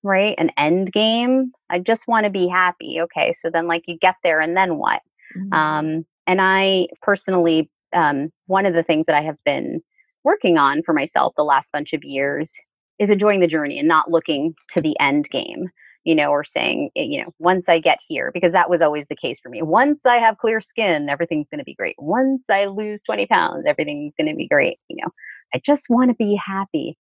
right? 0.04 0.36
An 0.38 0.52
end 0.58 0.92
game. 0.92 1.52
I 1.70 1.80
just 1.80 2.08
want 2.08 2.26
to 2.26 2.30
be 2.30 2.48
happy. 2.48 3.00
Okay, 3.02 3.34
so 3.34 3.50
then 3.50 3.68
like 3.68 3.84
you 3.88 3.98
get 3.98 4.16
there, 4.24 4.40
and 4.40 4.56
then 4.56 4.78
what? 4.78 5.02
Mm-hmm. 5.38 5.54
Um, 5.54 6.06
And 6.28 6.40
I 6.42 6.88
personally, 7.02 7.70
um, 7.94 8.32
one 8.48 8.66
of 8.66 8.74
the 8.74 8.84
things 8.84 9.06
that 9.06 9.16
I 9.16 9.22
have 9.22 9.38
been 9.46 9.82
working 10.24 10.58
on 10.58 10.84
for 10.84 10.94
myself 10.94 11.34
the 11.36 11.44
last 11.44 11.72
bunch 11.72 11.94
of 11.94 12.04
years 12.04 12.54
is 13.00 13.10
enjoying 13.10 13.40
the 13.40 13.48
journey 13.48 13.80
and 13.80 13.88
not 13.88 14.12
looking 14.12 14.54
to 14.70 14.82
the 14.82 14.98
end 15.00 15.30
game 15.30 15.70
you 16.04 16.16
know, 16.16 16.30
or 16.30 16.44
saying, 16.44 16.90
eh, 16.96 17.04
you 17.04 17.22
know, 17.22 17.32
once 17.40 17.70
I 17.70 17.80
get 17.80 18.00
here, 18.08 18.32
because 18.34 18.54
that 18.54 18.70
was 18.70 18.82
always 18.82 19.08
the 19.08 19.16
case 19.16 19.40
for 19.40 19.50
me. 19.50 19.62
Once 19.62 20.06
I 20.06 20.18
have 20.18 20.38
clear 20.38 20.60
skin, 20.60 21.10
everything's 21.10 21.50
going 21.50 21.60
to 21.60 21.66
be 21.66 21.76
great. 21.76 21.96
Once 22.00 22.46
I 22.50 22.66
lose 22.66 23.04
20 23.04 23.28
pounds, 23.28 23.66
everything's 23.68 24.16
going 24.16 24.30
to 24.30 24.36
be 24.36 24.48
great. 24.48 24.80
You 24.88 24.98
know, 24.98 25.12
I 25.54 25.62
just 25.64 25.88
want 25.90 26.10
to 26.10 26.16
be 26.16 26.40
happy. 26.44 26.98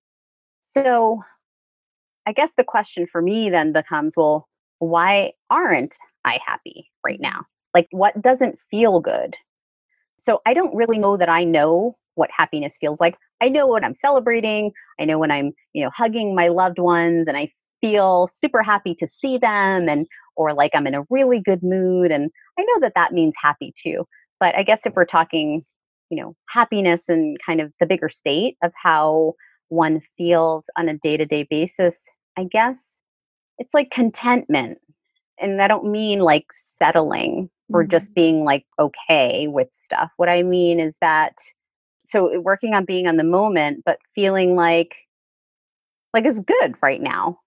So 0.61 1.21
I 2.25 2.33
guess 2.33 2.53
the 2.55 2.63
question 2.63 3.07
for 3.07 3.21
me 3.21 3.49
then 3.49 3.73
becomes 3.73 4.15
well, 4.15 4.47
why 4.79 5.33
aren't 5.49 5.95
I 6.25 6.39
happy 6.45 6.89
right 7.05 7.15
mm-hmm. 7.15 7.23
now? 7.23 7.45
Like, 7.73 7.87
what 7.91 8.21
doesn't 8.21 8.59
feel 8.69 8.99
good? 8.99 9.35
So 10.19 10.41
I 10.45 10.53
don't 10.53 10.75
really 10.75 10.99
know 10.99 11.17
that 11.17 11.29
I 11.29 11.43
know 11.43 11.97
what 12.15 12.29
happiness 12.35 12.77
feels 12.79 12.99
like. 12.99 13.17
I 13.41 13.49
know 13.49 13.67
when 13.67 13.83
I'm 13.83 13.93
celebrating. 13.93 14.71
I 14.99 15.05
know 15.05 15.17
when 15.17 15.31
I'm, 15.31 15.53
you 15.73 15.83
know, 15.83 15.89
hugging 15.95 16.35
my 16.35 16.49
loved 16.49 16.79
ones 16.79 17.27
and 17.27 17.37
I 17.37 17.51
feel 17.79 18.27
super 18.27 18.61
happy 18.61 18.93
to 18.95 19.07
see 19.07 19.37
them 19.37 19.89
and 19.89 20.05
or 20.35 20.53
like 20.53 20.71
I'm 20.73 20.87
in 20.87 20.93
a 20.93 21.03
really 21.09 21.39
good 21.39 21.63
mood 21.63 22.11
and 22.11 22.29
I 22.59 22.63
know 22.63 22.79
that 22.81 22.93
that 22.95 23.13
means 23.13 23.33
happy 23.41 23.73
too. 23.81 24.05
But 24.39 24.55
I 24.55 24.63
guess 24.63 24.85
if 24.85 24.93
we're 24.95 25.05
talking, 25.05 25.65
you 26.09 26.21
know, 26.21 26.35
happiness 26.49 27.09
and 27.09 27.37
kind 27.43 27.61
of 27.61 27.71
the 27.79 27.85
bigger 27.85 28.09
state 28.09 28.57
of 28.63 28.71
how 28.81 29.33
one 29.71 30.01
feels 30.17 30.65
on 30.77 30.89
a 30.89 30.97
day-to-day 30.97 31.47
basis, 31.49 32.03
I 32.37 32.43
guess 32.43 32.99
it's 33.57 33.73
like 33.73 33.91
contentment. 33.91 34.79
And 35.39 35.61
I 35.61 35.67
don't 35.67 35.91
mean 35.91 36.19
like 36.19 36.45
settling 36.51 37.49
or 37.73 37.83
just 37.83 38.09
mm-hmm. 38.09 38.13
being 38.15 38.43
like 38.43 38.65
okay 38.77 39.47
with 39.47 39.71
stuff. 39.71 40.11
What 40.17 40.29
I 40.29 40.43
mean 40.43 40.79
is 40.79 40.97
that 41.01 41.33
so 42.03 42.39
working 42.39 42.73
on 42.73 42.85
being 42.85 43.07
on 43.07 43.17
the 43.17 43.23
moment 43.23 43.83
but 43.85 43.99
feeling 44.15 44.55
like 44.55 44.95
like 46.13 46.25
it's 46.25 46.39
good 46.39 46.75
right 46.81 47.01
now 47.01 47.37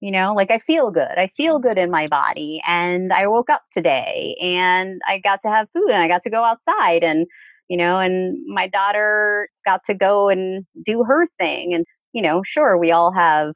you 0.00 0.10
know 0.10 0.34
like 0.34 0.50
i 0.50 0.58
feel 0.58 0.90
good 0.90 1.16
i 1.16 1.30
feel 1.36 1.58
good 1.58 1.78
in 1.78 1.90
my 1.90 2.06
body 2.08 2.60
and 2.66 3.12
i 3.12 3.26
woke 3.26 3.48
up 3.48 3.62
today 3.70 4.36
and 4.40 5.00
i 5.06 5.18
got 5.18 5.40
to 5.40 5.48
have 5.48 5.68
food 5.72 5.90
and 5.90 6.02
i 6.02 6.08
got 6.08 6.22
to 6.22 6.30
go 6.30 6.42
outside 6.42 7.04
and 7.04 7.26
you 7.68 7.76
know 7.76 7.98
and 7.98 8.38
my 8.46 8.66
daughter 8.66 9.48
got 9.64 9.82
to 9.84 9.94
go 9.94 10.28
and 10.28 10.64
do 10.84 11.04
her 11.04 11.26
thing 11.38 11.74
and 11.74 11.84
you 12.12 12.22
know 12.22 12.42
sure 12.44 12.76
we 12.78 12.90
all 12.90 13.12
have 13.12 13.54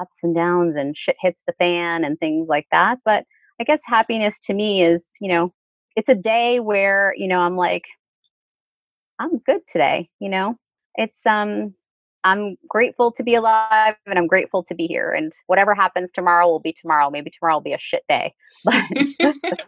ups 0.00 0.18
and 0.22 0.34
downs 0.34 0.74
and 0.76 0.96
shit 0.96 1.16
hits 1.20 1.42
the 1.46 1.52
fan 1.54 2.04
and 2.04 2.18
things 2.18 2.48
like 2.48 2.66
that 2.72 2.98
but 3.04 3.24
i 3.60 3.64
guess 3.64 3.80
happiness 3.86 4.38
to 4.38 4.54
me 4.54 4.82
is 4.82 5.06
you 5.20 5.28
know 5.28 5.52
it's 5.96 6.08
a 6.08 6.14
day 6.14 6.60
where 6.60 7.14
you 7.16 7.28
know 7.28 7.40
i'm 7.40 7.56
like 7.56 7.84
i'm 9.18 9.38
good 9.38 9.60
today 9.68 10.08
you 10.20 10.28
know 10.28 10.56
it's 10.96 11.24
um 11.26 11.74
I'm 12.24 12.56
grateful 12.68 13.10
to 13.12 13.22
be 13.22 13.34
alive 13.34 13.94
and 14.06 14.18
I'm 14.18 14.26
grateful 14.26 14.62
to 14.64 14.74
be 14.74 14.86
here. 14.86 15.12
And 15.12 15.32
whatever 15.46 15.74
happens 15.74 16.12
tomorrow 16.12 16.46
will 16.46 16.60
be 16.60 16.72
tomorrow. 16.72 17.10
Maybe 17.10 17.30
tomorrow 17.30 17.56
will 17.56 17.62
be 17.62 17.72
a 17.72 17.78
shit 17.80 18.04
day. 18.08 18.34
But 18.64 18.74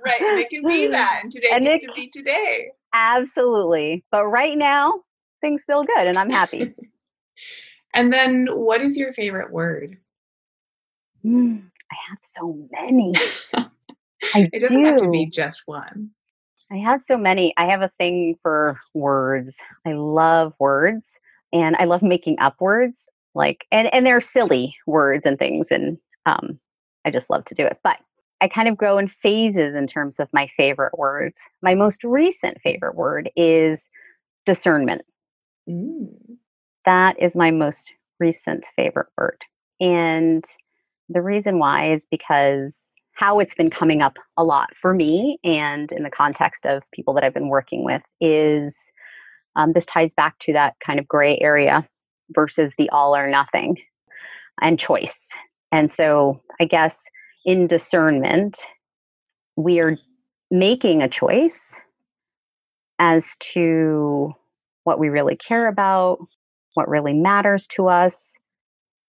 right. 0.04 0.20
And 0.20 0.38
it 0.38 0.50
can 0.50 0.66
be 0.66 0.86
that. 0.88 1.20
And 1.22 1.32
today 1.32 1.48
and 1.52 1.66
it 1.66 1.80
can 1.80 1.90
be 1.94 2.08
today. 2.08 2.70
Absolutely. 2.95 4.05
But 4.11 4.26
right 4.26 4.57
now, 4.57 5.01
things 5.40 5.64
feel 5.64 5.82
good 5.82 6.07
and 6.07 6.16
I'm 6.16 6.30
happy. 6.30 6.72
and 7.95 8.12
then 8.12 8.47
what 8.51 8.80
is 8.80 8.97
your 8.97 9.12
favorite 9.12 9.53
word? 9.53 9.99
Mm, 11.24 11.64
I 11.90 11.97
have 12.09 12.18
so 12.22 12.68
many. 12.70 13.12
I 14.34 14.49
it 14.53 14.61
doesn't 14.61 14.82
do. 14.82 14.84
have 14.84 14.99
to 14.99 15.11
be 15.11 15.26
just 15.26 15.62
one. 15.66 16.11
I 16.72 16.76
have 16.76 17.03
so 17.03 17.18
many. 17.18 17.53
I 17.57 17.66
have 17.66 17.82
a 17.82 17.90
thing 17.99 18.36
for 18.42 18.78
words. 18.95 19.59
I 19.86 19.92
love 19.92 20.55
words 20.59 21.18
and 21.53 21.76
I 21.76 21.84
love 21.84 22.03
making 22.03 22.38
up 22.38 22.61
words 22.61 23.09
like 23.34 23.66
and 23.72 23.92
and 23.92 24.07
they're 24.07 24.20
silly 24.20 24.76
words 24.86 25.26
and 25.26 25.38
things 25.38 25.70
and 25.70 25.99
um 26.26 26.59
I 27.05 27.11
just 27.11 27.28
love 27.28 27.45
to 27.47 27.55
do 27.55 27.66
it. 27.66 27.78
But 27.82 27.99
I 28.41 28.49
kind 28.49 28.68
of 28.68 28.76
grow 28.76 28.99
in 28.99 29.09
phases 29.09 29.74
in 29.74 29.87
terms 29.87 30.18
of 30.18 30.28
my 30.32 30.49
favorite 30.57 30.99
words. 30.99 31.41
My 31.62 31.74
most 31.74 32.05
recent 32.05 32.61
favorite 32.61 32.95
word 32.95 33.30
is 33.37 33.89
discernment. 34.45 35.03
Mm. 35.68 36.09
That 36.85 37.20
is 37.20 37.35
my 37.35 37.51
most 37.51 37.93
recent 38.20 38.66
favorite 38.76 39.09
word. 39.16 39.41
And 39.80 40.45
the 41.09 41.22
reason 41.22 41.59
why 41.59 41.93
is 41.93 42.07
because 42.11 42.95
how 43.12 43.39
it's 43.39 43.55
been 43.55 43.70
coming 43.70 44.03
up 44.03 44.16
a 44.37 44.45
lot 44.45 44.70
for 44.76 44.93
me 44.93 45.39
and 45.45 45.91
in 45.93 46.03
the 46.03 46.11
context 46.11 46.66
of 46.66 46.91
people 46.93 47.14
that 47.14 47.24
I've 47.24 47.35
been 47.35 47.49
working 47.49 47.85
with 47.85 48.03
is 48.20 48.93
um, 49.57 49.72
this 49.72 49.87
ties 49.87 50.14
back 50.14 50.39
to 50.41 50.53
that 50.53 50.74
kind 50.85 50.99
of 50.99 51.07
gray 51.07 51.39
area 51.41 51.89
versus 52.30 52.74
the 52.76 52.91
all 52.91 53.16
or 53.16 53.28
nothing 53.28 53.78
and 54.61 54.78
choice. 54.78 55.28
And 55.70 55.91
so, 55.91 56.41
I 56.61 56.64
guess 56.64 57.05
in 57.45 57.66
discernment, 57.66 58.59
we 59.57 59.80
are 59.80 59.97
making 60.51 61.03
a 61.03 61.09
choice 61.09 61.74
as 62.99 63.36
to 63.53 64.32
what 64.84 64.99
we 64.99 65.09
really 65.09 65.36
care 65.36 65.66
about, 65.68 66.18
what 66.74 66.88
really 66.88 67.12
matters 67.12 67.66
to 67.66 67.88
us, 67.88 68.34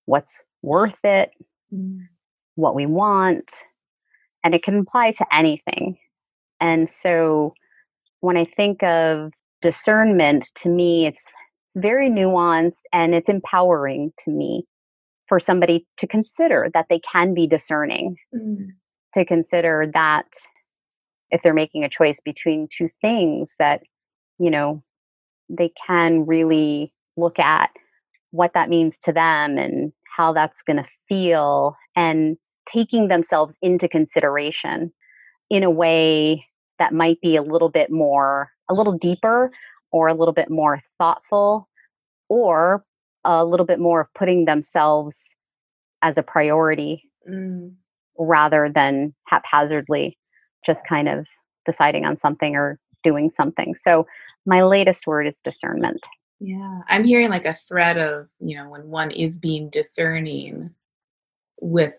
what's 0.06 0.38
worth 0.62 0.98
it, 1.04 1.32
mm. 1.74 2.00
what 2.56 2.76
we 2.76 2.86
want. 2.86 3.52
And 4.44 4.54
it 4.54 4.64
can 4.64 4.80
apply 4.80 5.12
to 5.14 5.36
anything. 5.36 5.98
And 6.60 6.90
so 6.90 7.54
when 8.22 8.38
I 8.38 8.46
think 8.46 8.84
of 8.84 9.34
discernment 9.62 10.52
to 10.54 10.70
me 10.70 11.08
it's 11.08 11.24
it's 11.66 11.76
very 11.76 12.10
nuanced 12.10 12.82
and 12.94 13.16
it's 13.16 13.30
empowering 13.30 14.12
to 14.20 14.30
me 14.30 14.64
for 15.28 15.40
somebody 15.40 15.86
to 15.98 16.08
consider 16.08 16.70
that 16.74 16.88
they 16.90 17.00
can 17.12 17.34
be 17.34 17.48
discerning 17.48 18.16
mm. 18.34 18.68
to 19.14 19.26
consider 19.26 19.90
that 19.94 20.28
if 21.32 21.42
they're 21.42 21.54
making 21.54 21.84
a 21.84 21.90
choice 21.90 22.20
between 22.24 22.68
two 22.76 22.90
things 23.02 23.56
that 23.60 23.82
you 24.40 24.50
know 24.50 24.84
they 25.50 25.72
can 25.88 26.26
really 26.26 26.94
look 27.18 27.40
at 27.40 27.70
what 28.32 28.54
that 28.54 28.70
means 28.70 28.98
to 28.98 29.12
them 29.12 29.58
and 29.58 29.92
how 30.18 30.34
that's 30.34 30.62
going 30.62 30.78
to 30.78 30.90
feel 31.08 31.76
and 31.96 32.38
taking 32.72 33.08
themselves 33.08 33.56
into 33.62 33.88
consideration 33.88 34.92
in 35.50 35.64
a 35.64 35.70
way 35.70 36.46
that 36.80 36.94
might 36.94 37.22
be 37.22 37.36
a 37.36 37.42
little 37.42 37.70
bit 37.70 37.92
more 37.92 38.50
a 38.70 38.74
little 38.74 38.98
deeper 38.98 39.52
or 39.92 40.08
a 40.08 40.14
little 40.14 40.34
bit 40.34 40.50
more 40.50 40.82
thoughtful 40.98 41.70
or 42.30 42.84
a 43.26 43.44
little 43.44 43.66
bit 43.66 43.80
more 43.80 44.02
of 44.02 44.14
putting 44.14 44.46
themselves 44.46 45.36
as 46.02 46.18
a 46.18 46.24
priority 46.24 47.04
mm. 47.30 47.74
rather 48.18 48.72
than 48.74 49.14
haphazardly 49.28 50.18
just 50.66 50.86
kind 50.88 51.10
of 51.10 51.26
deciding 51.66 52.06
on 52.06 52.18
something 52.18 52.56
or 52.56 52.80
doing 53.04 53.30
something. 53.30 53.76
So 53.76 54.06
my 54.46 54.64
latest 54.64 55.08
word 55.08 55.28
is 55.28 55.42
discernment. 55.44 56.02
Yeah. 56.40 56.82
I'm 56.88 57.06
hearing 57.06 57.30
like 57.30 57.46
a 57.46 57.58
thread 57.68 57.98
of, 57.98 58.28
you 58.40 58.56
know, 58.56 58.70
when 58.70 58.88
one 58.90 59.12
is 59.12 59.38
being 59.38 59.70
discerning 59.70 60.72
with 61.62 61.94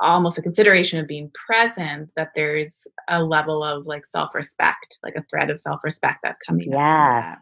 almost 0.00 0.38
a 0.38 0.42
consideration 0.42 1.00
of 1.00 1.06
being 1.06 1.30
present 1.34 2.10
that 2.16 2.30
there's 2.34 2.86
a 3.08 3.22
level 3.22 3.64
of 3.64 3.86
like 3.86 4.06
self-respect 4.06 4.98
like 5.02 5.14
a 5.16 5.22
thread 5.22 5.50
of 5.50 5.60
self-respect 5.60 6.20
that's 6.22 6.38
coming 6.46 6.70
yes 6.72 7.36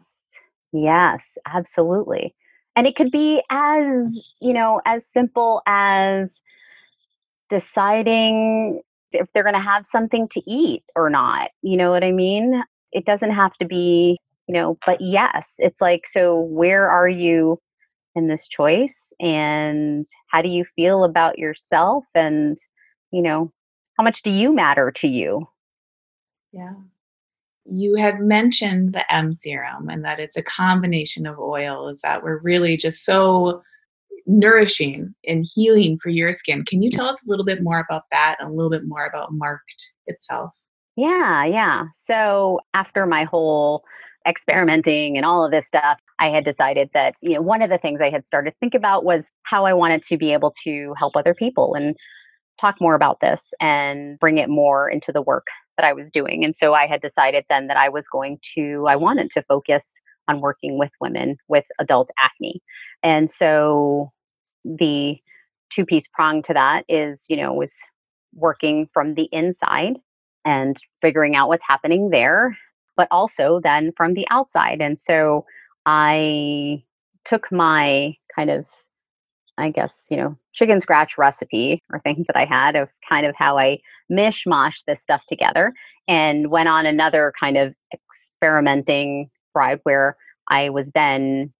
yes 0.73 1.37
absolutely 1.45 2.33
and 2.77 2.85
it 2.85 2.95
could 2.95 3.11
be 3.11 3.41
as 3.49 4.17
you 4.39 4.53
know 4.53 4.79
as 4.85 5.05
simple 5.05 5.61
as 5.65 6.41
deciding 7.49 8.81
if 9.11 9.27
they're 9.33 9.43
going 9.43 9.55
to 9.55 9.59
have 9.59 9.85
something 9.85 10.27
to 10.29 10.41
eat 10.49 10.83
or 10.95 11.09
not 11.09 11.49
you 11.61 11.75
know 11.75 11.91
what 11.91 12.03
i 12.03 12.11
mean? 12.11 12.63
It 12.93 13.05
doesn't 13.05 13.31
have 13.31 13.57
to 13.57 13.65
be 13.65 14.17
you 14.47 14.53
know 14.53 14.77
but 14.85 15.01
yes 15.01 15.55
it's 15.57 15.81
like 15.81 16.07
so 16.07 16.39
where 16.39 16.89
are 16.89 17.09
you 17.09 17.59
in 18.15 18.27
this 18.27 18.47
choice? 18.47 19.13
And 19.19 20.03
how 20.29 20.41
do 20.41 20.49
you 20.49 20.65
feel 20.65 21.03
about 21.03 21.37
yourself? 21.37 22.05
And 22.15 22.57
you 23.11 23.21
know 23.21 23.51
how 23.97 24.03
much 24.03 24.23
do 24.23 24.31
you 24.31 24.53
matter 24.53 24.91
to 24.91 25.07
you? 25.07 25.47
Yeah 26.51 26.73
you 27.69 27.95
had 27.95 28.19
mentioned 28.19 28.93
the 28.93 29.13
m 29.13 29.33
serum 29.33 29.89
and 29.89 30.03
that 30.05 30.19
it's 30.19 30.37
a 30.37 30.43
combination 30.43 31.25
of 31.25 31.37
oils 31.39 31.99
that 32.03 32.23
were 32.23 32.39
really 32.43 32.77
just 32.77 33.03
so 33.03 33.61
nourishing 34.25 35.13
and 35.25 35.45
healing 35.53 35.97
for 36.01 36.09
your 36.09 36.33
skin. 36.33 36.63
Can 36.65 36.81
you 36.81 36.91
tell 36.91 37.07
us 37.07 37.25
a 37.25 37.29
little 37.29 37.45
bit 37.45 37.63
more 37.63 37.79
about 37.79 38.03
that 38.11 38.37
and 38.39 38.49
a 38.49 38.53
little 38.53 38.69
bit 38.69 38.85
more 38.85 39.05
about 39.05 39.33
marked 39.33 39.93
itself? 40.05 40.51
Yeah 40.95 41.45
yeah. 41.45 41.85
So 41.95 42.59
after 42.73 43.05
my 43.05 43.23
whole 43.25 43.83
experimenting 44.27 45.15
and 45.15 45.25
all 45.25 45.45
of 45.45 45.51
this 45.51 45.67
stuff, 45.67 45.99
I 46.19 46.29
had 46.29 46.43
decided 46.43 46.89
that, 46.93 47.15
you 47.21 47.33
know, 47.33 47.41
one 47.41 47.61
of 47.61 47.69
the 47.69 47.77
things 47.77 48.01
I 48.01 48.09
had 48.09 48.25
started 48.25 48.51
to 48.51 48.57
think 48.59 48.73
about 48.73 49.05
was 49.05 49.27
how 49.43 49.65
I 49.65 49.73
wanted 49.73 50.03
to 50.03 50.17
be 50.17 50.33
able 50.33 50.53
to 50.63 50.93
help 50.97 51.15
other 51.15 51.33
people 51.33 51.73
and 51.75 51.95
talk 52.59 52.75
more 52.81 52.95
about 52.95 53.19
this 53.21 53.53
and 53.61 54.19
bring 54.19 54.37
it 54.37 54.49
more 54.49 54.89
into 54.89 55.11
the 55.11 55.21
work 55.21 55.47
that 55.77 55.85
I 55.85 55.93
was 55.93 56.11
doing. 56.11 56.43
And 56.43 56.55
so 56.55 56.73
I 56.73 56.87
had 56.87 57.01
decided 57.01 57.45
then 57.49 57.67
that 57.67 57.77
I 57.77 57.89
was 57.89 58.07
going 58.07 58.39
to, 58.55 58.85
I 58.87 58.95
wanted 58.95 59.29
to 59.31 59.43
focus 59.43 59.99
on 60.27 60.41
working 60.41 60.77
with 60.77 60.91
women 60.99 61.37
with 61.47 61.65
adult 61.79 62.09
acne. 62.19 62.61
And 63.03 63.31
so 63.31 64.11
the 64.65 65.17
two 65.69 65.85
piece 65.85 66.07
prong 66.07 66.43
to 66.43 66.53
that 66.53 66.83
is, 66.89 67.25
you 67.29 67.37
know, 67.37 67.53
was 67.53 67.73
working 68.35 68.87
from 68.91 69.15
the 69.15 69.29
inside 69.31 69.97
and 70.45 70.77
figuring 71.01 71.35
out 71.35 71.47
what's 71.47 71.63
happening 71.67 72.09
there, 72.09 72.57
but 72.95 73.07
also 73.11 73.59
then 73.61 73.91
from 73.95 74.13
the 74.13 74.27
outside. 74.29 74.81
And 74.81 74.97
so 74.97 75.45
I 75.85 76.83
took 77.25 77.51
my 77.51 78.15
kind 78.35 78.49
of 78.49 78.65
I 79.57 79.69
guess, 79.69 80.07
you 80.11 80.17
know, 80.17 80.37
chicken 80.53 80.79
scratch 80.79 81.17
recipe 81.17 81.81
or 81.91 81.99
thing 81.99 82.25
that 82.27 82.37
I 82.37 82.45
had 82.45 82.75
of 82.75 82.89
kind 83.07 83.25
of 83.25 83.35
how 83.35 83.57
I 83.57 83.79
mishmash 84.11 84.83
this 84.85 85.01
stuff 85.01 85.21
together 85.27 85.73
and 86.07 86.49
went 86.51 86.69
on 86.69 86.85
another 86.85 87.33
kind 87.39 87.57
of 87.57 87.73
experimenting 87.93 89.29
ride 89.55 89.79
where 89.83 90.15
I 90.49 90.69
was 90.69 90.91
then 90.93 91.51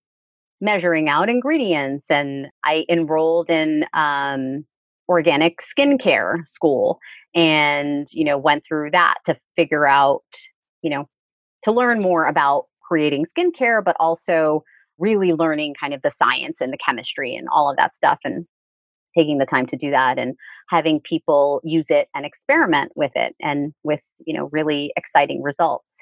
measuring 0.62 1.10
out 1.10 1.30
ingredients 1.30 2.10
and 2.10 2.48
I 2.66 2.86
enrolled 2.89 3.50
in 3.50 3.86
um, 3.93 4.66
organic 5.10 5.60
skincare 5.62 6.48
school 6.48 7.00
and, 7.36 8.08
you 8.12 8.26
know, 8.26 8.38
went 8.38 8.64
through 8.68 8.91
that 8.91 9.16
to 9.26 9.38
figure 9.56 9.86
out, 9.86 10.24
you 10.82 10.89
know, 10.89 11.08
to 11.64 11.72
learn 11.72 12.02
more 12.02 12.26
about 12.26 12.66
creating 12.82 13.26
skincare, 13.26 13.84
but 13.84 13.95
also 14.00 14.64
really 15.00 15.34
learning 15.34 15.76
kind 15.80 15.93
of 15.93 16.02
the 16.02 16.12
science 16.12 16.62
and 16.62 16.74
the 16.74 16.78
chemistry 16.78 17.36
and 17.36 17.48
all 17.54 17.70
of 17.70 17.78
that 17.78 17.95
stuff 17.95 18.20
and 18.24 18.45
taking 19.18 19.38
the 19.38 19.45
time 19.45 19.66
to 19.66 19.78
do 19.78 19.89
that 19.89 20.20
and 20.20 20.36
having 20.70 21.00
people 21.00 21.62
use 21.64 21.89
it 21.89 22.08
and 22.14 22.26
experiment 22.26 22.91
with 22.95 23.12
it 23.16 23.36
and 23.41 23.74
with 23.84 24.02
you 24.26 24.34
know 24.34 24.50
really 24.52 24.91
exciting 24.95 25.41
results. 25.41 25.98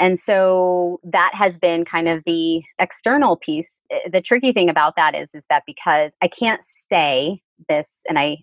And 0.00 0.20
so 0.20 1.00
that 1.02 1.32
has 1.34 1.58
been 1.58 1.84
kind 1.84 2.08
of 2.08 2.22
the 2.24 2.62
external 2.78 3.36
piece. 3.36 3.80
Eh, 3.90 4.08
the 4.12 4.20
tricky 4.20 4.52
thing 4.52 4.70
about 4.70 4.94
that 4.96 5.14
is 5.14 5.34
is 5.34 5.44
that 5.50 5.64
because 5.66 6.12
i 6.22 6.28
can't 6.28 6.62
say 6.90 7.40
this 7.68 8.00
and 8.08 8.18
i 8.18 8.36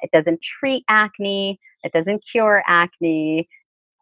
it 0.00 0.10
doesn't 0.12 0.40
treat 0.42 0.84
acne 0.88 1.58
it 1.82 1.92
doesn't 1.92 2.24
cure 2.30 2.62
acne 2.66 3.48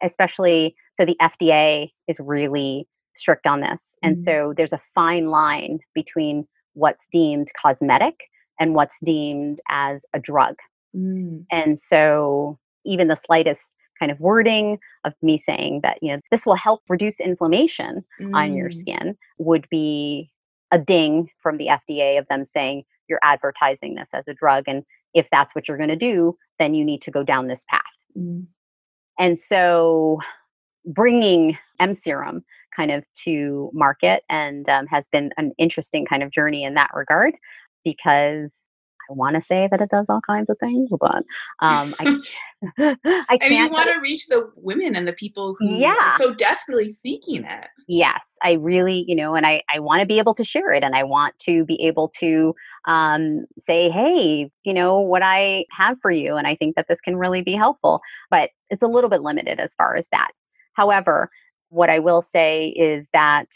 especially 0.03 0.75
so 0.95 1.05
the 1.05 1.17
fda 1.23 1.91
is 2.09 2.17
really 2.21 2.87
strict 3.21 3.47
on 3.47 3.61
this. 3.61 3.97
And 4.03 4.17
mm-hmm. 4.17 4.23
so 4.23 4.55
there's 4.57 4.73
a 4.73 4.81
fine 4.95 5.29
line 5.29 5.81
between 5.95 6.47
what's 6.75 7.07
deemed 7.13 7.49
cosmetic 7.61 8.15
and 8.59 8.75
what's 8.75 8.97
deemed 9.05 9.61
as 9.69 10.05
a 10.15 10.19
drug. 10.19 10.57
Mm. 10.97 11.45
And 11.51 11.79
so 11.79 12.59
even 12.85 13.09
the 13.09 13.17
slightest 13.17 13.73
kind 13.99 14.11
of 14.11 14.19
wording 14.19 14.79
of 15.05 15.13
me 15.23 15.37
saying 15.37 15.81
that, 15.83 15.99
you 16.03 16.13
know, 16.13 16.21
this 16.31 16.47
will 16.47 16.55
help 16.55 16.83
reduce 16.89 17.21
inflammation 17.21 18.05
mm. 18.21 18.35
on 18.35 18.55
your 18.55 18.71
mm. 18.71 18.75
skin 18.75 19.17
would 19.39 19.67
be 19.71 20.31
a 20.73 20.79
ding 20.79 21.29
from 21.43 21.59
the 21.59 21.67
FDA 21.67 22.19
of 22.19 22.27
them 22.29 22.45
saying 22.45 22.85
you're 23.09 23.21
advertising 23.23 23.95
this 23.95 24.11
as 24.15 24.29
a 24.29 24.35
drug. 24.35 24.65
And 24.67 24.85
if 25.15 25.27
that's 25.31 25.55
what 25.55 25.69
you're 25.69 25.77
going 25.77 25.91
to 25.91 25.97
do, 25.97 26.37
then 26.59 26.75
you 26.75 26.85
need 26.85 27.03
to 27.03 27.11
go 27.11 27.23
down 27.23 27.49
this 27.49 27.65
path. 27.69 27.83
Mm. 28.17 28.47
And 29.19 29.39
so 29.39 30.21
bringing 30.87 31.59
M 31.79 31.95
serum 31.95 32.45
kind 32.81 32.91
of 32.91 33.05
to 33.25 33.71
market 33.75 34.23
and 34.31 34.69
um, 34.69 34.87
has 34.87 35.07
been 35.09 35.31
an 35.37 35.53
interesting 35.59 36.07
kind 36.07 36.23
of 36.23 36.31
journey 36.31 36.65
in 36.65 36.75
that 36.75 36.91
regard 36.95 37.35
because 37.85 38.53
I 39.11 39.13
want 39.13 39.35
to 39.35 39.43
say 39.43 39.69
that 39.71 39.81
it 39.81 39.91
does 39.91 40.07
all 40.09 40.21
kinds 40.27 40.49
of 40.49 40.57
things, 40.61 40.89
but 40.99 41.25
um, 41.61 41.95
I, 41.99 42.19
I 42.79 43.37
can't. 43.39 43.43
And 43.43 43.55
you 43.55 43.69
want 43.69 43.89
to 43.89 44.01
reach 44.01 44.29
the 44.29 44.51
women 44.57 44.95
and 44.95 45.07
the 45.07 45.13
people 45.13 45.57
who 45.59 45.77
yeah. 45.77 45.97
are 46.01 46.19
so 46.19 46.33
desperately 46.33 46.91
seeking 46.91 47.45
it. 47.45 47.67
Yes, 47.89 48.25
I 48.43 48.53
really, 48.53 49.05
you 49.09 49.17
know, 49.17 49.35
and 49.35 49.47
I, 49.47 49.63
I 49.75 49.81
want 49.81 50.01
to 50.01 50.07
be 50.07 50.19
able 50.19 50.35
to 50.35 50.45
share 50.45 50.73
it 50.73 50.85
and 50.85 50.95
I 50.95 51.03
want 51.03 51.39
to 51.41 51.65
be 51.65 51.83
able 51.83 52.11
to 52.21 52.55
um, 52.87 53.47
say, 53.59 53.91
hey, 53.91 54.51
you 54.65 54.73
know, 54.73 55.01
what 55.01 55.23
I 55.23 55.65
have 55.77 55.97
for 56.01 56.11
you. 56.11 56.37
And 56.37 56.47
I 56.47 56.55
think 56.55 56.77
that 56.77 56.87
this 56.89 57.01
can 57.01 57.17
really 57.17 57.43
be 57.43 57.55
helpful, 57.55 58.01
but 58.31 58.51
it's 58.71 58.83
a 58.83 58.87
little 58.87 59.11
bit 59.11 59.23
limited 59.23 59.59
as 59.59 59.75
far 59.75 59.97
as 59.97 60.09
that. 60.13 60.31
However, 60.75 61.31
what 61.71 61.91
I 61.91 61.99
will 61.99 62.23
say 62.23 62.69
is 62.69 63.09
that 63.13 63.47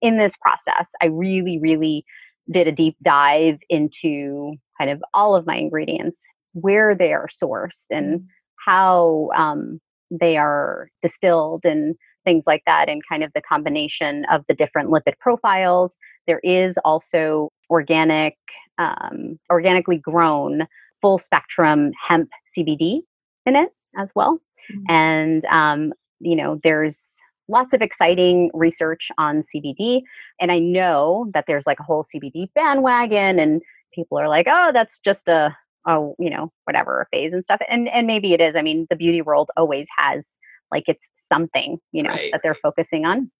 in 0.00 0.18
this 0.18 0.34
process, 0.36 0.90
I 1.02 1.06
really, 1.06 1.58
really 1.58 2.04
did 2.50 2.66
a 2.66 2.72
deep 2.72 2.96
dive 3.02 3.58
into 3.68 4.54
kind 4.78 4.90
of 4.90 5.02
all 5.14 5.34
of 5.34 5.46
my 5.46 5.56
ingredients, 5.56 6.24
where 6.52 6.94
they 6.94 7.12
are 7.12 7.28
sourced, 7.28 7.86
and 7.90 8.20
mm. 8.20 8.24
how 8.66 9.28
um, 9.36 9.80
they 10.10 10.36
are 10.36 10.88
distilled, 11.02 11.64
and 11.64 11.94
things 12.24 12.44
like 12.46 12.62
that, 12.66 12.88
and 12.88 13.02
kind 13.08 13.22
of 13.22 13.32
the 13.34 13.42
combination 13.42 14.24
of 14.30 14.44
the 14.48 14.54
different 14.54 14.90
lipid 14.90 15.18
profiles. 15.20 15.96
There 16.26 16.40
is 16.42 16.78
also 16.84 17.50
organic, 17.70 18.36
um, 18.78 19.38
organically 19.50 19.98
grown, 19.98 20.66
full 21.00 21.18
spectrum 21.18 21.92
hemp 22.06 22.30
CBD 22.56 23.00
in 23.46 23.56
it 23.56 23.70
as 23.96 24.12
well. 24.14 24.40
Mm-hmm. 24.72 24.84
And 24.88 25.44
um, 25.46 25.92
you 26.20 26.36
know, 26.36 26.60
there's 26.62 27.18
lots 27.48 27.72
of 27.72 27.80
exciting 27.80 28.50
research 28.54 29.08
on 29.18 29.42
CBD. 29.42 30.02
And 30.40 30.52
I 30.52 30.58
know 30.58 31.30
that 31.34 31.44
there's 31.46 31.66
like 31.66 31.80
a 31.80 31.84
whole 31.84 32.04
CBD 32.04 32.48
bandwagon 32.54 33.38
and 33.38 33.62
people 33.92 34.18
are 34.18 34.28
like, 34.28 34.46
oh, 34.48 34.70
that's 34.72 35.00
just 35.00 35.28
a, 35.28 35.56
oh, 35.86 36.14
you 36.18 36.30
know, 36.30 36.52
whatever, 36.64 37.00
a 37.00 37.06
phase 37.16 37.32
and 37.32 37.42
stuff. 37.42 37.60
And 37.68 37.88
and 37.88 38.06
maybe 38.06 38.32
it 38.32 38.40
is. 38.40 38.56
I 38.56 38.62
mean, 38.62 38.86
the 38.90 38.96
beauty 38.96 39.22
world 39.22 39.50
always 39.56 39.88
has 39.96 40.36
like 40.70 40.84
it's 40.86 41.08
something, 41.14 41.78
you 41.92 42.02
know, 42.02 42.10
right. 42.10 42.30
that 42.32 42.42
they're 42.42 42.56
focusing 42.62 43.06
on. 43.06 43.30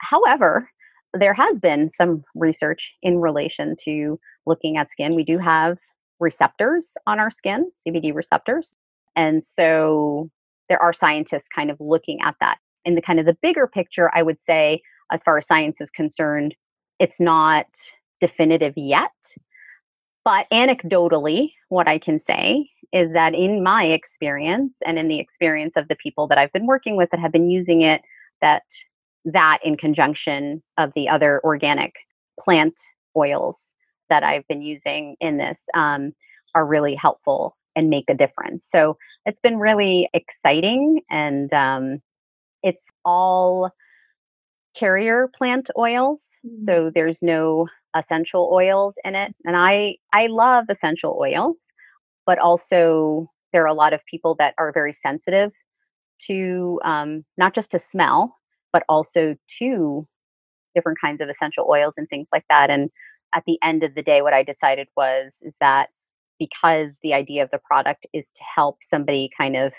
However, 0.00 0.70
there 1.12 1.34
has 1.34 1.58
been 1.58 1.90
some 1.90 2.22
research 2.34 2.94
in 3.02 3.18
relation 3.18 3.74
to 3.84 4.20
looking 4.46 4.76
at 4.76 4.90
skin. 4.90 5.14
We 5.14 5.24
do 5.24 5.38
have 5.38 5.78
receptors 6.20 6.94
on 7.06 7.18
our 7.18 7.30
skin, 7.30 7.70
CBD 7.86 8.14
receptors. 8.14 8.76
And 9.16 9.42
so 9.42 10.30
there 10.68 10.80
are 10.80 10.92
scientists 10.92 11.48
kind 11.52 11.70
of 11.70 11.78
looking 11.80 12.20
at 12.22 12.36
that 12.40 12.58
in 12.88 12.94
the 12.94 13.02
kind 13.02 13.20
of 13.20 13.26
the 13.26 13.36
bigger 13.42 13.66
picture, 13.66 14.10
I 14.14 14.22
would 14.22 14.40
say, 14.40 14.80
as 15.12 15.22
far 15.22 15.36
as 15.36 15.46
science 15.46 15.78
is 15.80 15.90
concerned, 15.90 16.56
it's 16.98 17.20
not 17.20 17.66
definitive 18.18 18.72
yet. 18.76 19.12
But 20.24 20.46
anecdotally, 20.50 21.52
what 21.68 21.86
I 21.86 21.98
can 21.98 22.18
say 22.18 22.70
is 22.92 23.12
that 23.12 23.34
in 23.34 23.62
my 23.62 23.84
experience 23.84 24.76
and 24.86 24.98
in 24.98 25.08
the 25.08 25.20
experience 25.20 25.76
of 25.76 25.88
the 25.88 25.96
people 25.96 26.26
that 26.28 26.38
I've 26.38 26.52
been 26.52 26.66
working 26.66 26.96
with 26.96 27.10
that 27.10 27.20
have 27.20 27.30
been 27.30 27.50
using 27.50 27.82
it, 27.82 28.00
that 28.40 28.62
that 29.26 29.58
in 29.62 29.76
conjunction 29.76 30.62
of 30.78 30.92
the 30.94 31.10
other 31.10 31.42
organic 31.44 31.92
plant 32.42 32.74
oils 33.14 33.72
that 34.08 34.22
I've 34.22 34.48
been 34.48 34.62
using 34.62 35.16
in 35.20 35.36
this 35.36 35.66
um, 35.74 36.12
are 36.54 36.64
really 36.64 36.94
helpful 36.94 37.54
and 37.76 37.90
make 37.90 38.06
a 38.08 38.14
difference. 38.14 38.66
So 38.68 38.96
it's 39.26 39.40
been 39.40 39.58
really 39.58 40.08
exciting 40.14 41.02
and 41.10 41.52
um, 41.52 42.00
it's 42.68 42.86
all 43.04 43.70
carrier 44.76 45.30
plant 45.36 45.70
oils, 45.76 46.26
mm-hmm. 46.46 46.58
so 46.58 46.90
there's 46.94 47.20
no 47.22 47.66
essential 47.96 48.50
oils 48.52 48.96
in 49.04 49.14
it. 49.14 49.34
And 49.44 49.56
I 49.56 49.96
I 50.12 50.26
love 50.26 50.66
essential 50.68 51.18
oils, 51.20 51.58
but 52.26 52.38
also 52.38 53.30
there 53.52 53.62
are 53.62 53.74
a 53.74 53.74
lot 53.74 53.94
of 53.94 54.00
people 54.10 54.36
that 54.38 54.54
are 54.58 54.72
very 54.72 54.92
sensitive 54.92 55.50
to 56.26 56.80
um, 56.84 57.24
not 57.38 57.54
just 57.54 57.70
to 57.70 57.78
smell, 57.78 58.36
but 58.72 58.82
also 58.88 59.34
to 59.58 60.06
different 60.74 60.98
kinds 61.00 61.20
of 61.22 61.28
essential 61.28 61.66
oils 61.70 61.94
and 61.96 62.08
things 62.08 62.28
like 62.32 62.44
that. 62.50 62.68
And 62.70 62.90
at 63.34 63.44
the 63.46 63.58
end 63.62 63.82
of 63.82 63.94
the 63.94 64.02
day, 64.02 64.20
what 64.20 64.34
I 64.34 64.42
decided 64.42 64.88
was 64.96 65.36
is 65.42 65.56
that 65.60 65.88
because 66.38 66.98
the 67.02 67.14
idea 67.14 67.42
of 67.42 67.50
the 67.50 67.60
product 67.64 68.06
is 68.12 68.30
to 68.36 68.42
help 68.54 68.76
somebody 68.82 69.30
kind 69.36 69.56
of 69.56 69.72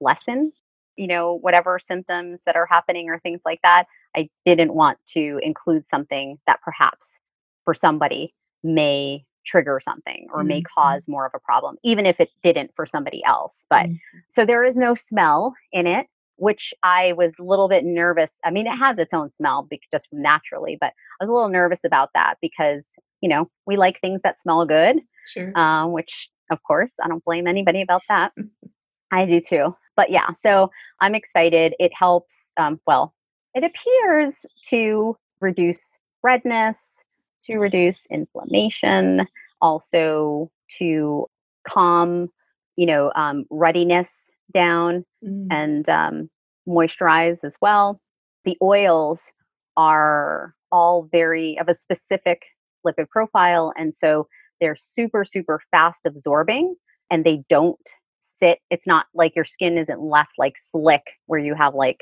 lessen 0.00 0.52
you 0.96 1.06
know, 1.06 1.34
whatever 1.34 1.78
symptoms 1.78 2.42
that 2.46 2.56
are 2.56 2.66
happening 2.66 3.08
or 3.08 3.18
things 3.18 3.42
like 3.44 3.60
that, 3.62 3.86
I 4.16 4.28
didn't 4.44 4.74
want 4.74 4.98
to 5.08 5.38
include 5.42 5.86
something 5.86 6.38
that 6.46 6.60
perhaps 6.62 7.18
for 7.64 7.74
somebody 7.74 8.34
may 8.62 9.24
trigger 9.44 9.80
something 9.82 10.26
or 10.32 10.40
mm-hmm. 10.40 10.48
may 10.48 10.62
cause 10.62 11.06
more 11.06 11.26
of 11.26 11.32
a 11.34 11.38
problem, 11.38 11.76
even 11.84 12.06
if 12.06 12.18
it 12.18 12.30
didn't 12.42 12.72
for 12.74 12.86
somebody 12.86 13.22
else. 13.24 13.66
But 13.70 13.86
mm-hmm. 13.86 14.18
so 14.28 14.44
there 14.44 14.64
is 14.64 14.76
no 14.76 14.94
smell 14.94 15.54
in 15.72 15.86
it, 15.86 16.06
which 16.36 16.74
I 16.82 17.12
was 17.12 17.34
a 17.38 17.44
little 17.44 17.68
bit 17.68 17.84
nervous. 17.84 18.40
I 18.44 18.50
mean, 18.50 18.66
it 18.66 18.76
has 18.76 18.98
its 18.98 19.14
own 19.14 19.30
smell 19.30 19.68
just 19.92 20.08
naturally, 20.12 20.76
but 20.80 20.88
I 20.88 21.24
was 21.24 21.30
a 21.30 21.32
little 21.32 21.48
nervous 21.48 21.84
about 21.84 22.10
that 22.14 22.38
because, 22.42 22.94
you 23.20 23.28
know, 23.28 23.48
we 23.66 23.76
like 23.76 24.00
things 24.00 24.22
that 24.22 24.40
smell 24.40 24.64
good, 24.66 25.00
sure. 25.28 25.56
um, 25.56 25.92
which 25.92 26.28
of 26.50 26.62
course, 26.62 26.94
I 27.02 27.08
don't 27.08 27.24
blame 27.24 27.46
anybody 27.46 27.82
about 27.82 28.02
that. 28.08 28.32
I 29.12 29.24
do 29.24 29.40
too 29.40 29.74
but 29.96 30.10
yeah, 30.10 30.32
so 30.32 30.70
I'm 31.00 31.14
excited. 31.14 31.74
It 31.78 31.92
helps, 31.98 32.52
um, 32.56 32.80
well, 32.86 33.14
it 33.54 33.64
appears 33.64 34.34
to 34.68 35.16
reduce 35.40 35.96
redness, 36.22 37.02
to 37.44 37.56
reduce 37.56 38.00
inflammation, 38.10 39.26
also 39.60 40.50
to 40.78 41.26
calm, 41.66 42.28
you 42.76 42.86
know, 42.86 43.12
um, 43.16 43.44
ruddiness 43.50 44.30
down 44.52 45.04
mm. 45.24 45.46
and 45.50 45.88
um, 45.88 46.30
moisturize 46.68 47.44
as 47.44 47.56
well. 47.60 48.00
The 48.44 48.56
oils 48.62 49.32
are 49.76 50.54
all 50.72 51.08
very 51.10 51.58
of 51.58 51.68
a 51.68 51.74
specific 51.74 52.42
lipid 52.86 53.08
profile. 53.08 53.72
And 53.76 53.94
so 53.94 54.28
they're 54.60 54.76
super, 54.76 55.24
super 55.24 55.60
fast 55.70 56.06
absorbing 56.06 56.76
and 57.10 57.24
they 57.24 57.42
don't 57.48 57.88
sit. 58.26 58.58
It's 58.70 58.86
not 58.86 59.06
like 59.14 59.34
your 59.34 59.44
skin 59.44 59.78
isn't 59.78 60.00
left 60.00 60.32
like 60.38 60.56
slick 60.56 61.02
where 61.26 61.40
you 61.40 61.54
have 61.54 61.74
like, 61.74 62.00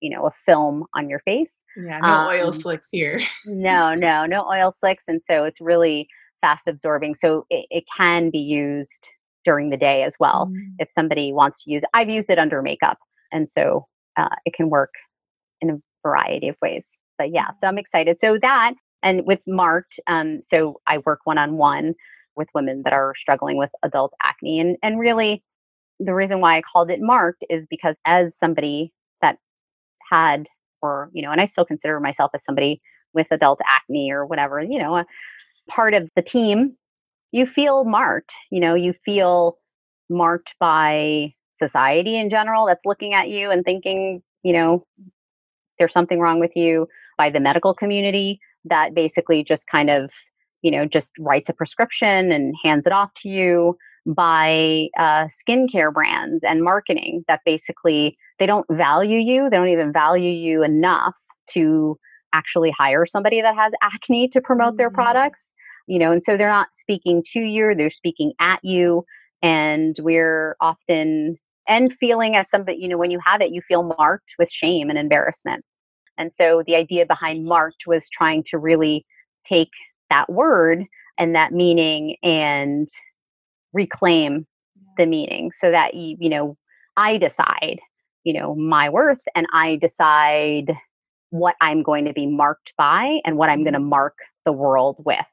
you 0.00 0.10
know, 0.10 0.26
a 0.26 0.30
film 0.30 0.84
on 0.94 1.08
your 1.08 1.20
face. 1.20 1.62
Yeah, 1.76 1.98
no 2.00 2.08
um, 2.08 2.28
oil 2.28 2.52
slicks 2.52 2.88
here. 2.90 3.20
no, 3.46 3.94
no, 3.94 4.26
no 4.26 4.46
oil 4.50 4.72
slicks. 4.72 5.04
And 5.08 5.22
so 5.22 5.44
it's 5.44 5.60
really 5.60 6.08
fast 6.40 6.66
absorbing. 6.66 7.14
So 7.14 7.46
it, 7.50 7.66
it 7.70 7.84
can 7.96 8.30
be 8.30 8.38
used 8.38 9.08
during 9.44 9.70
the 9.70 9.76
day 9.76 10.02
as 10.02 10.16
well 10.20 10.50
mm. 10.52 10.74
if 10.78 10.90
somebody 10.90 11.32
wants 11.32 11.64
to 11.64 11.70
use. 11.70 11.82
I've 11.94 12.08
used 12.08 12.30
it 12.30 12.38
under 12.38 12.62
makeup. 12.62 12.98
And 13.32 13.48
so 13.48 13.86
uh, 14.16 14.28
it 14.44 14.54
can 14.54 14.70
work 14.70 14.94
in 15.60 15.70
a 15.70 15.78
variety 16.02 16.48
of 16.48 16.56
ways. 16.60 16.86
But 17.18 17.32
yeah, 17.32 17.50
so 17.52 17.66
I'm 17.66 17.78
excited. 17.78 18.18
So 18.18 18.38
that 18.42 18.74
and 19.02 19.26
with 19.26 19.40
marked, 19.46 19.98
um, 20.06 20.40
so 20.42 20.80
I 20.86 20.98
work 20.98 21.20
one 21.24 21.38
on 21.38 21.56
one 21.56 21.94
with 22.36 22.48
women 22.54 22.82
that 22.84 22.92
are 22.92 23.14
struggling 23.16 23.56
with 23.56 23.70
adult 23.82 24.14
acne, 24.22 24.60
and 24.60 24.76
and 24.82 24.98
really 24.98 25.42
the 26.04 26.14
reason 26.14 26.40
why 26.40 26.56
I 26.56 26.62
called 26.62 26.90
it 26.90 27.00
marked 27.00 27.44
is 27.50 27.66
because 27.68 27.96
as 28.04 28.36
somebody 28.36 28.92
that 29.20 29.38
had 30.10 30.46
or 30.80 31.10
you 31.12 31.22
know, 31.22 31.30
and 31.30 31.40
I 31.40 31.44
still 31.46 31.64
consider 31.64 32.00
myself 32.00 32.32
as 32.34 32.44
somebody 32.44 32.80
with 33.14 33.28
adult 33.30 33.60
acne 33.66 34.10
or 34.10 34.26
whatever, 34.26 34.60
you 34.60 34.78
know, 34.78 34.96
a 34.96 35.06
part 35.70 35.94
of 35.94 36.08
the 36.16 36.22
team, 36.22 36.76
you 37.30 37.46
feel 37.46 37.84
marked. 37.84 38.32
You 38.50 38.60
know, 38.60 38.74
you 38.74 38.92
feel 38.92 39.58
marked 40.08 40.54
by 40.58 41.34
society 41.54 42.16
in 42.16 42.30
general 42.30 42.66
that's 42.66 42.84
looking 42.84 43.14
at 43.14 43.28
you 43.28 43.50
and 43.50 43.64
thinking, 43.64 44.22
you 44.42 44.52
know, 44.52 44.84
there's 45.78 45.92
something 45.92 46.20
wrong 46.20 46.40
with 46.40 46.52
you 46.56 46.88
by 47.16 47.30
the 47.30 47.40
medical 47.40 47.74
community 47.74 48.40
that 48.64 48.94
basically 48.94 49.42
just 49.44 49.66
kind 49.66 49.90
of 49.90 50.10
you 50.62 50.70
know 50.70 50.86
just 50.86 51.12
writes 51.18 51.48
a 51.48 51.52
prescription 51.52 52.30
and 52.30 52.54
hands 52.62 52.86
it 52.86 52.92
off 52.92 53.12
to 53.14 53.28
you 53.28 53.76
by 54.06 54.88
uh, 54.98 55.26
skincare 55.26 55.92
brands 55.92 56.42
and 56.44 56.62
marketing 56.62 57.24
that 57.28 57.40
basically 57.44 58.16
they 58.38 58.46
don't 58.46 58.66
value 58.70 59.18
you 59.18 59.48
they 59.48 59.56
don't 59.56 59.68
even 59.68 59.92
value 59.92 60.30
you 60.30 60.62
enough 60.62 61.16
to 61.48 61.96
actually 62.32 62.70
hire 62.70 63.06
somebody 63.06 63.40
that 63.40 63.54
has 63.54 63.72
acne 63.82 64.28
to 64.28 64.40
promote 64.40 64.76
their 64.76 64.90
products 64.90 65.52
you 65.86 65.98
know 65.98 66.10
and 66.10 66.24
so 66.24 66.36
they're 66.36 66.48
not 66.48 66.68
speaking 66.72 67.22
to 67.24 67.40
you 67.40 67.74
they're 67.76 67.90
speaking 67.90 68.32
at 68.40 68.58
you 68.64 69.04
and 69.42 69.96
we're 70.00 70.56
often 70.60 71.36
and 71.68 71.92
feeling 71.94 72.36
as 72.36 72.48
somebody 72.48 72.78
you 72.80 72.88
know 72.88 72.98
when 72.98 73.10
you 73.10 73.20
have 73.24 73.40
it 73.40 73.52
you 73.52 73.60
feel 73.60 73.94
marked 73.98 74.34
with 74.38 74.50
shame 74.50 74.90
and 74.90 74.98
embarrassment. 74.98 75.64
And 76.18 76.32
so 76.32 76.62
the 76.66 76.76
idea 76.76 77.06
behind 77.06 77.46
marked 77.46 77.84
was 77.86 78.08
trying 78.10 78.44
to 78.48 78.58
really 78.58 79.04
take 79.44 79.70
that 80.10 80.30
word 80.30 80.84
and 81.18 81.34
that 81.34 81.52
meaning 81.52 82.16
and 82.22 82.88
reclaim 83.72 84.46
the 84.96 85.06
meaning 85.06 85.50
so 85.54 85.70
that 85.70 85.94
you, 85.94 86.16
you 86.20 86.28
know, 86.28 86.56
I 86.96 87.16
decide, 87.16 87.80
you 88.24 88.32
know, 88.32 88.54
my 88.54 88.88
worth 88.88 89.20
and 89.34 89.46
I 89.52 89.76
decide 89.76 90.72
what 91.30 91.56
I'm 91.60 91.82
going 91.82 92.04
to 92.04 92.12
be 92.12 92.26
marked 92.26 92.74
by 92.76 93.20
and 93.24 93.36
what 93.36 93.48
I'm 93.48 93.64
going 93.64 93.72
to 93.72 93.78
mm-hmm. 93.78 93.88
mark 93.88 94.14
the 94.44 94.52
world 94.52 94.96
with. 95.04 95.24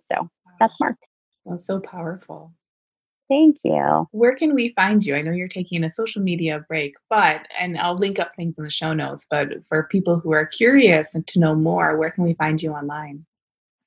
So 0.00 0.28
that's 0.58 0.78
marked. 0.80 1.04
That's 1.44 1.66
so 1.66 1.80
powerful. 1.80 2.52
Thank 3.28 3.56
you. 3.64 4.06
Where 4.12 4.36
can 4.36 4.54
we 4.54 4.72
find 4.76 5.04
you? 5.04 5.16
I 5.16 5.22
know 5.22 5.32
you're 5.32 5.48
taking 5.48 5.82
a 5.82 5.90
social 5.90 6.22
media 6.22 6.64
break, 6.68 6.94
but, 7.10 7.46
and 7.58 7.76
I'll 7.76 7.96
link 7.96 8.20
up 8.20 8.32
things 8.34 8.54
in 8.56 8.64
the 8.64 8.70
show 8.70 8.92
notes, 8.92 9.26
but 9.28 9.64
for 9.64 9.88
people 9.90 10.20
who 10.20 10.32
are 10.32 10.46
curious 10.46 11.14
and 11.14 11.26
to 11.28 11.40
know 11.40 11.54
more, 11.54 11.96
where 11.96 12.10
can 12.10 12.22
we 12.22 12.34
find 12.34 12.62
you 12.62 12.72
online? 12.72 13.26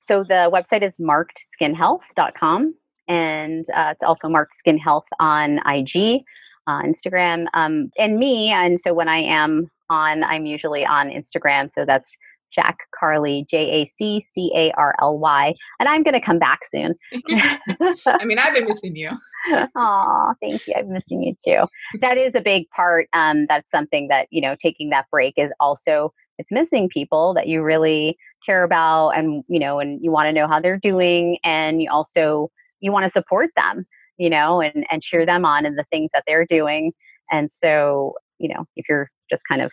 So 0.02 0.24
the 0.24 0.50
website 0.52 0.82
is 0.82 0.97
markedskinhealth.com 0.97 2.74
and 3.10 3.66
uh, 3.76 3.89
it's 3.91 4.03
also 4.03 4.30
marked 4.30 4.53
skin 4.53 4.78
health 4.78 5.05
on 5.20 5.57
IG, 5.66 6.22
uh, 6.68 6.82
Instagram, 6.84 7.47
um, 7.53 7.89
and 7.97 8.18
me. 8.18 8.51
And 8.51 8.80
so 8.80 8.93
when 8.93 9.10
I 9.10 9.18
am 9.18 9.70
on, 9.89 10.24
I'm 10.24 10.45
usually 10.45 10.86
on 10.86 11.10
Instagram. 11.10 11.70
So 11.70 11.84
that's 11.84 12.16
Jac 12.51 12.78
Carly, 12.97 13.45
J 13.49 13.82
A 13.82 13.86
C 13.86 14.22
C 14.22 14.51
A 14.55 14.72
R 14.74 14.95
L 15.01 15.18
Y. 15.18 15.53
And 15.80 15.89
I'm 15.89 16.03
going 16.03 16.14
to 16.14 16.22
come 16.22 16.39
back 16.39 16.60
soon. 16.66 16.93
I 17.30 18.26
mean, 18.26 18.39
I've 18.39 18.53
been 18.53 18.66
missing 18.66 18.95
you. 18.95 19.12
Aw, 19.76 20.34
thank 20.41 20.68
you. 20.68 20.74
I'm 20.78 20.91
missing 20.91 21.24
you 21.24 21.36
too. 21.43 21.68
That 22.01 22.18
is 22.18 22.36
a 22.36 22.41
big 22.41 22.70
part. 22.70 23.07
Um, 23.14 23.45
that's 23.47 23.72
something 23.72 24.07
that, 24.10 24.28
you 24.30 24.41
know, 24.41 24.55
taking 24.62 24.89
that 24.91 25.05
break 25.12 25.34
is 25.38 25.51
also, 25.60 26.14
it's 26.38 26.51
missing 26.51 26.89
people 26.89 27.34
that 27.34 27.47
you 27.47 27.62
really 27.62 28.18
care 28.45 28.64
about 28.64 29.10
and, 29.12 29.43
you 29.47 29.60
know, 29.60 29.80
and 29.80 29.99
you 30.03 30.12
want 30.12 30.28
to 30.28 30.34
know 30.34 30.47
how 30.47 30.60
they're 30.60 30.80
doing. 30.80 31.38
And 31.43 31.82
you 31.82 31.89
also, 31.91 32.51
you 32.80 32.91
want 32.91 33.05
to 33.05 33.11
support 33.11 33.49
them, 33.55 33.86
you 34.17 34.30
know, 34.30 34.61
and, 34.61 34.86
and 34.91 35.01
cheer 35.01 35.25
them 35.25 35.45
on 35.45 35.65
in 35.65 35.75
the 35.75 35.86
things 35.91 36.11
that 36.13 36.23
they're 36.27 36.45
doing. 36.45 36.93
And 37.32 37.51
so, 37.51 38.13
you 38.38 38.49
know, 38.49 38.65
if 38.75 38.88
you're 38.89 39.09
just 39.30 39.43
kind 39.47 39.61
of 39.61 39.71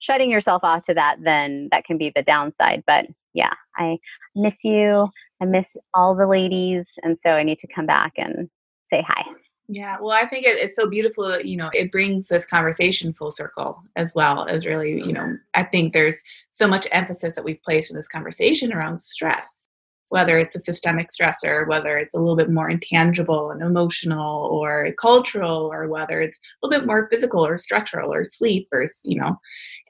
shutting 0.00 0.30
yourself 0.30 0.62
off 0.64 0.82
to 0.82 0.94
that, 0.94 1.16
then 1.22 1.68
that 1.70 1.84
can 1.84 1.98
be 1.98 2.12
the 2.14 2.22
downside. 2.22 2.82
But 2.86 3.06
yeah, 3.34 3.52
I 3.76 3.98
miss 4.34 4.64
you. 4.64 5.08
I 5.40 5.44
miss 5.44 5.76
all 5.94 6.14
the 6.14 6.26
ladies. 6.26 6.88
And 7.02 7.18
so 7.18 7.30
I 7.30 7.42
need 7.42 7.58
to 7.60 7.68
come 7.74 7.86
back 7.86 8.12
and 8.16 8.48
say 8.86 9.04
hi. 9.06 9.24
Yeah, 9.72 9.98
well, 10.00 10.18
I 10.20 10.26
think 10.26 10.46
it's 10.46 10.74
so 10.74 10.88
beautiful. 10.88 11.40
You 11.40 11.56
know, 11.56 11.70
it 11.72 11.92
brings 11.92 12.26
this 12.26 12.44
conversation 12.44 13.12
full 13.12 13.30
circle 13.30 13.80
as 13.94 14.12
well 14.16 14.48
as 14.48 14.66
really, 14.66 14.94
you 14.94 15.12
know, 15.12 15.36
I 15.54 15.62
think 15.62 15.92
there's 15.92 16.20
so 16.48 16.66
much 16.66 16.88
emphasis 16.90 17.36
that 17.36 17.44
we've 17.44 17.62
placed 17.62 17.88
in 17.88 17.96
this 17.96 18.08
conversation 18.08 18.72
around 18.72 19.00
stress 19.00 19.68
whether 20.10 20.38
it's 20.38 20.54
a 20.54 20.60
systemic 20.60 21.08
stressor, 21.08 21.66
whether 21.68 21.96
it's 21.96 22.14
a 22.14 22.18
little 22.18 22.36
bit 22.36 22.50
more 22.50 22.68
intangible 22.68 23.50
and 23.50 23.62
emotional 23.62 24.48
or 24.52 24.92
cultural, 25.00 25.70
or 25.72 25.88
whether 25.88 26.20
it's 26.20 26.38
a 26.38 26.66
little 26.66 26.80
bit 26.80 26.86
more 26.86 27.08
physical 27.10 27.44
or 27.44 27.58
structural 27.58 28.12
or 28.12 28.24
sleep 28.24 28.68
or, 28.72 28.86
you 29.04 29.20
know, 29.20 29.36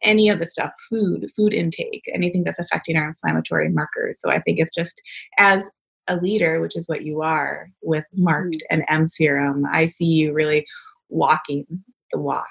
any 0.03 0.29
of 0.29 0.39
the 0.39 0.47
stuff, 0.47 0.73
food, 0.89 1.27
food 1.35 1.53
intake, 1.53 2.05
anything 2.15 2.45
that's 2.45 2.59
affecting 2.59 2.97
our 2.97 3.09
inflammatory 3.09 3.69
markers. 3.69 4.21
So 4.21 4.31
I 4.31 4.41
think 4.41 4.59
it's 4.59 4.75
just 4.75 5.01
as 5.39 5.71
a 6.09 6.17
leader, 6.17 6.61
which 6.61 6.77
is 6.77 6.87
what 6.87 7.03
you 7.03 7.23
are 7.23 7.71
with 7.83 8.05
Marked 8.15 8.57
mm-hmm. 8.57 8.75
and 8.75 8.85
M 8.89 9.09
Serum, 9.09 9.65
I 9.73 9.87
see 9.87 10.07
you 10.07 10.33
really 10.33 10.67
walking 11.09 11.67
the 12.13 12.19
walk 12.19 12.47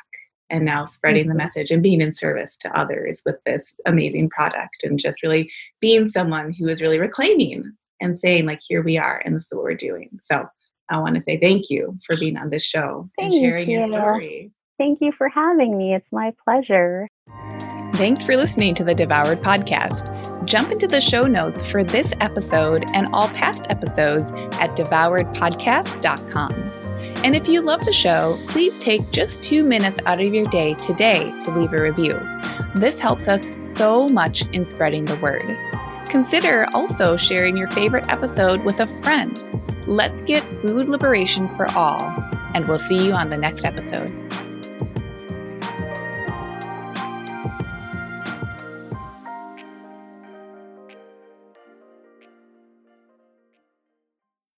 and 0.49 0.65
now 0.65 0.85
spreading 0.85 1.27
the 1.27 1.31
mm-hmm. 1.31 1.37
message 1.37 1.71
and 1.71 1.83
being 1.83 2.01
in 2.01 2.13
service 2.13 2.57
to 2.57 2.79
others 2.79 3.21
with 3.25 3.37
this 3.45 3.73
amazing 3.85 4.29
product 4.29 4.83
and 4.83 4.99
just 4.99 5.23
really 5.23 5.51
being 5.79 6.07
someone 6.07 6.53
who 6.53 6.67
is 6.67 6.81
really 6.81 6.99
reclaiming 6.99 7.71
and 8.01 8.17
saying 8.17 8.45
like 8.45 8.59
here 8.67 8.83
we 8.83 8.97
are 8.97 9.21
and 9.25 9.35
this 9.35 9.43
is 9.43 9.49
what 9.51 9.63
we're 9.63 9.75
doing. 9.75 10.09
So 10.23 10.45
i 10.91 10.97
want 10.97 11.15
to 11.15 11.21
say 11.21 11.39
thank 11.39 11.69
you 11.69 11.97
for 12.03 12.17
being 12.17 12.35
on 12.35 12.49
this 12.49 12.65
show 12.65 13.07
thank 13.17 13.33
and 13.33 13.41
sharing 13.41 13.69
you. 13.69 13.79
your 13.79 13.87
story. 13.87 14.51
Thank 14.79 15.01
you 15.01 15.11
for 15.11 15.27
having 15.27 15.77
me. 15.77 15.93
It's 15.93 16.11
my 16.11 16.33
pleasure. 16.43 17.07
Thanks 17.95 18.23
for 18.23 18.37
listening 18.37 18.73
to 18.75 18.85
the 18.85 18.95
devoured 18.95 19.39
podcast. 19.39 20.15
Jump 20.45 20.71
into 20.71 20.87
the 20.87 21.01
show 21.01 21.23
notes 21.23 21.69
for 21.69 21.83
this 21.83 22.13
episode 22.21 22.85
and 22.93 23.09
all 23.13 23.27
past 23.29 23.65
episodes 23.69 24.31
at 24.53 24.77
devouredpodcast.com 24.77 26.78
and 27.23 27.35
if 27.35 27.49
you 27.49 27.61
love 27.61 27.83
the 27.85 27.93
show, 27.93 28.39
please 28.47 28.77
take 28.77 29.11
just 29.11 29.43
two 29.43 29.63
minutes 29.63 29.99
out 30.05 30.21
of 30.21 30.33
your 30.33 30.47
day 30.47 30.73
today 30.75 31.33
to 31.39 31.51
leave 31.51 31.73
a 31.73 31.81
review. 31.81 32.19
This 32.75 32.99
helps 32.99 33.27
us 33.27 33.51
so 33.57 34.07
much 34.07 34.47
in 34.53 34.65
spreading 34.65 35.05
the 35.05 35.17
word. 35.17 35.57
Consider 36.09 36.65
also 36.73 37.17
sharing 37.17 37.57
your 37.57 37.69
favorite 37.71 38.07
episode 38.09 38.63
with 38.63 38.79
a 38.79 38.87
friend. 38.87 39.45
Let's 39.85 40.21
get 40.21 40.43
food 40.43 40.87
liberation 40.87 41.49
for 41.49 41.69
all, 41.71 42.13
and 42.53 42.67
we'll 42.67 42.79
see 42.79 43.05
you 43.05 43.13
on 43.13 43.29
the 43.29 43.37
next 43.37 43.65
episode. 43.65 44.11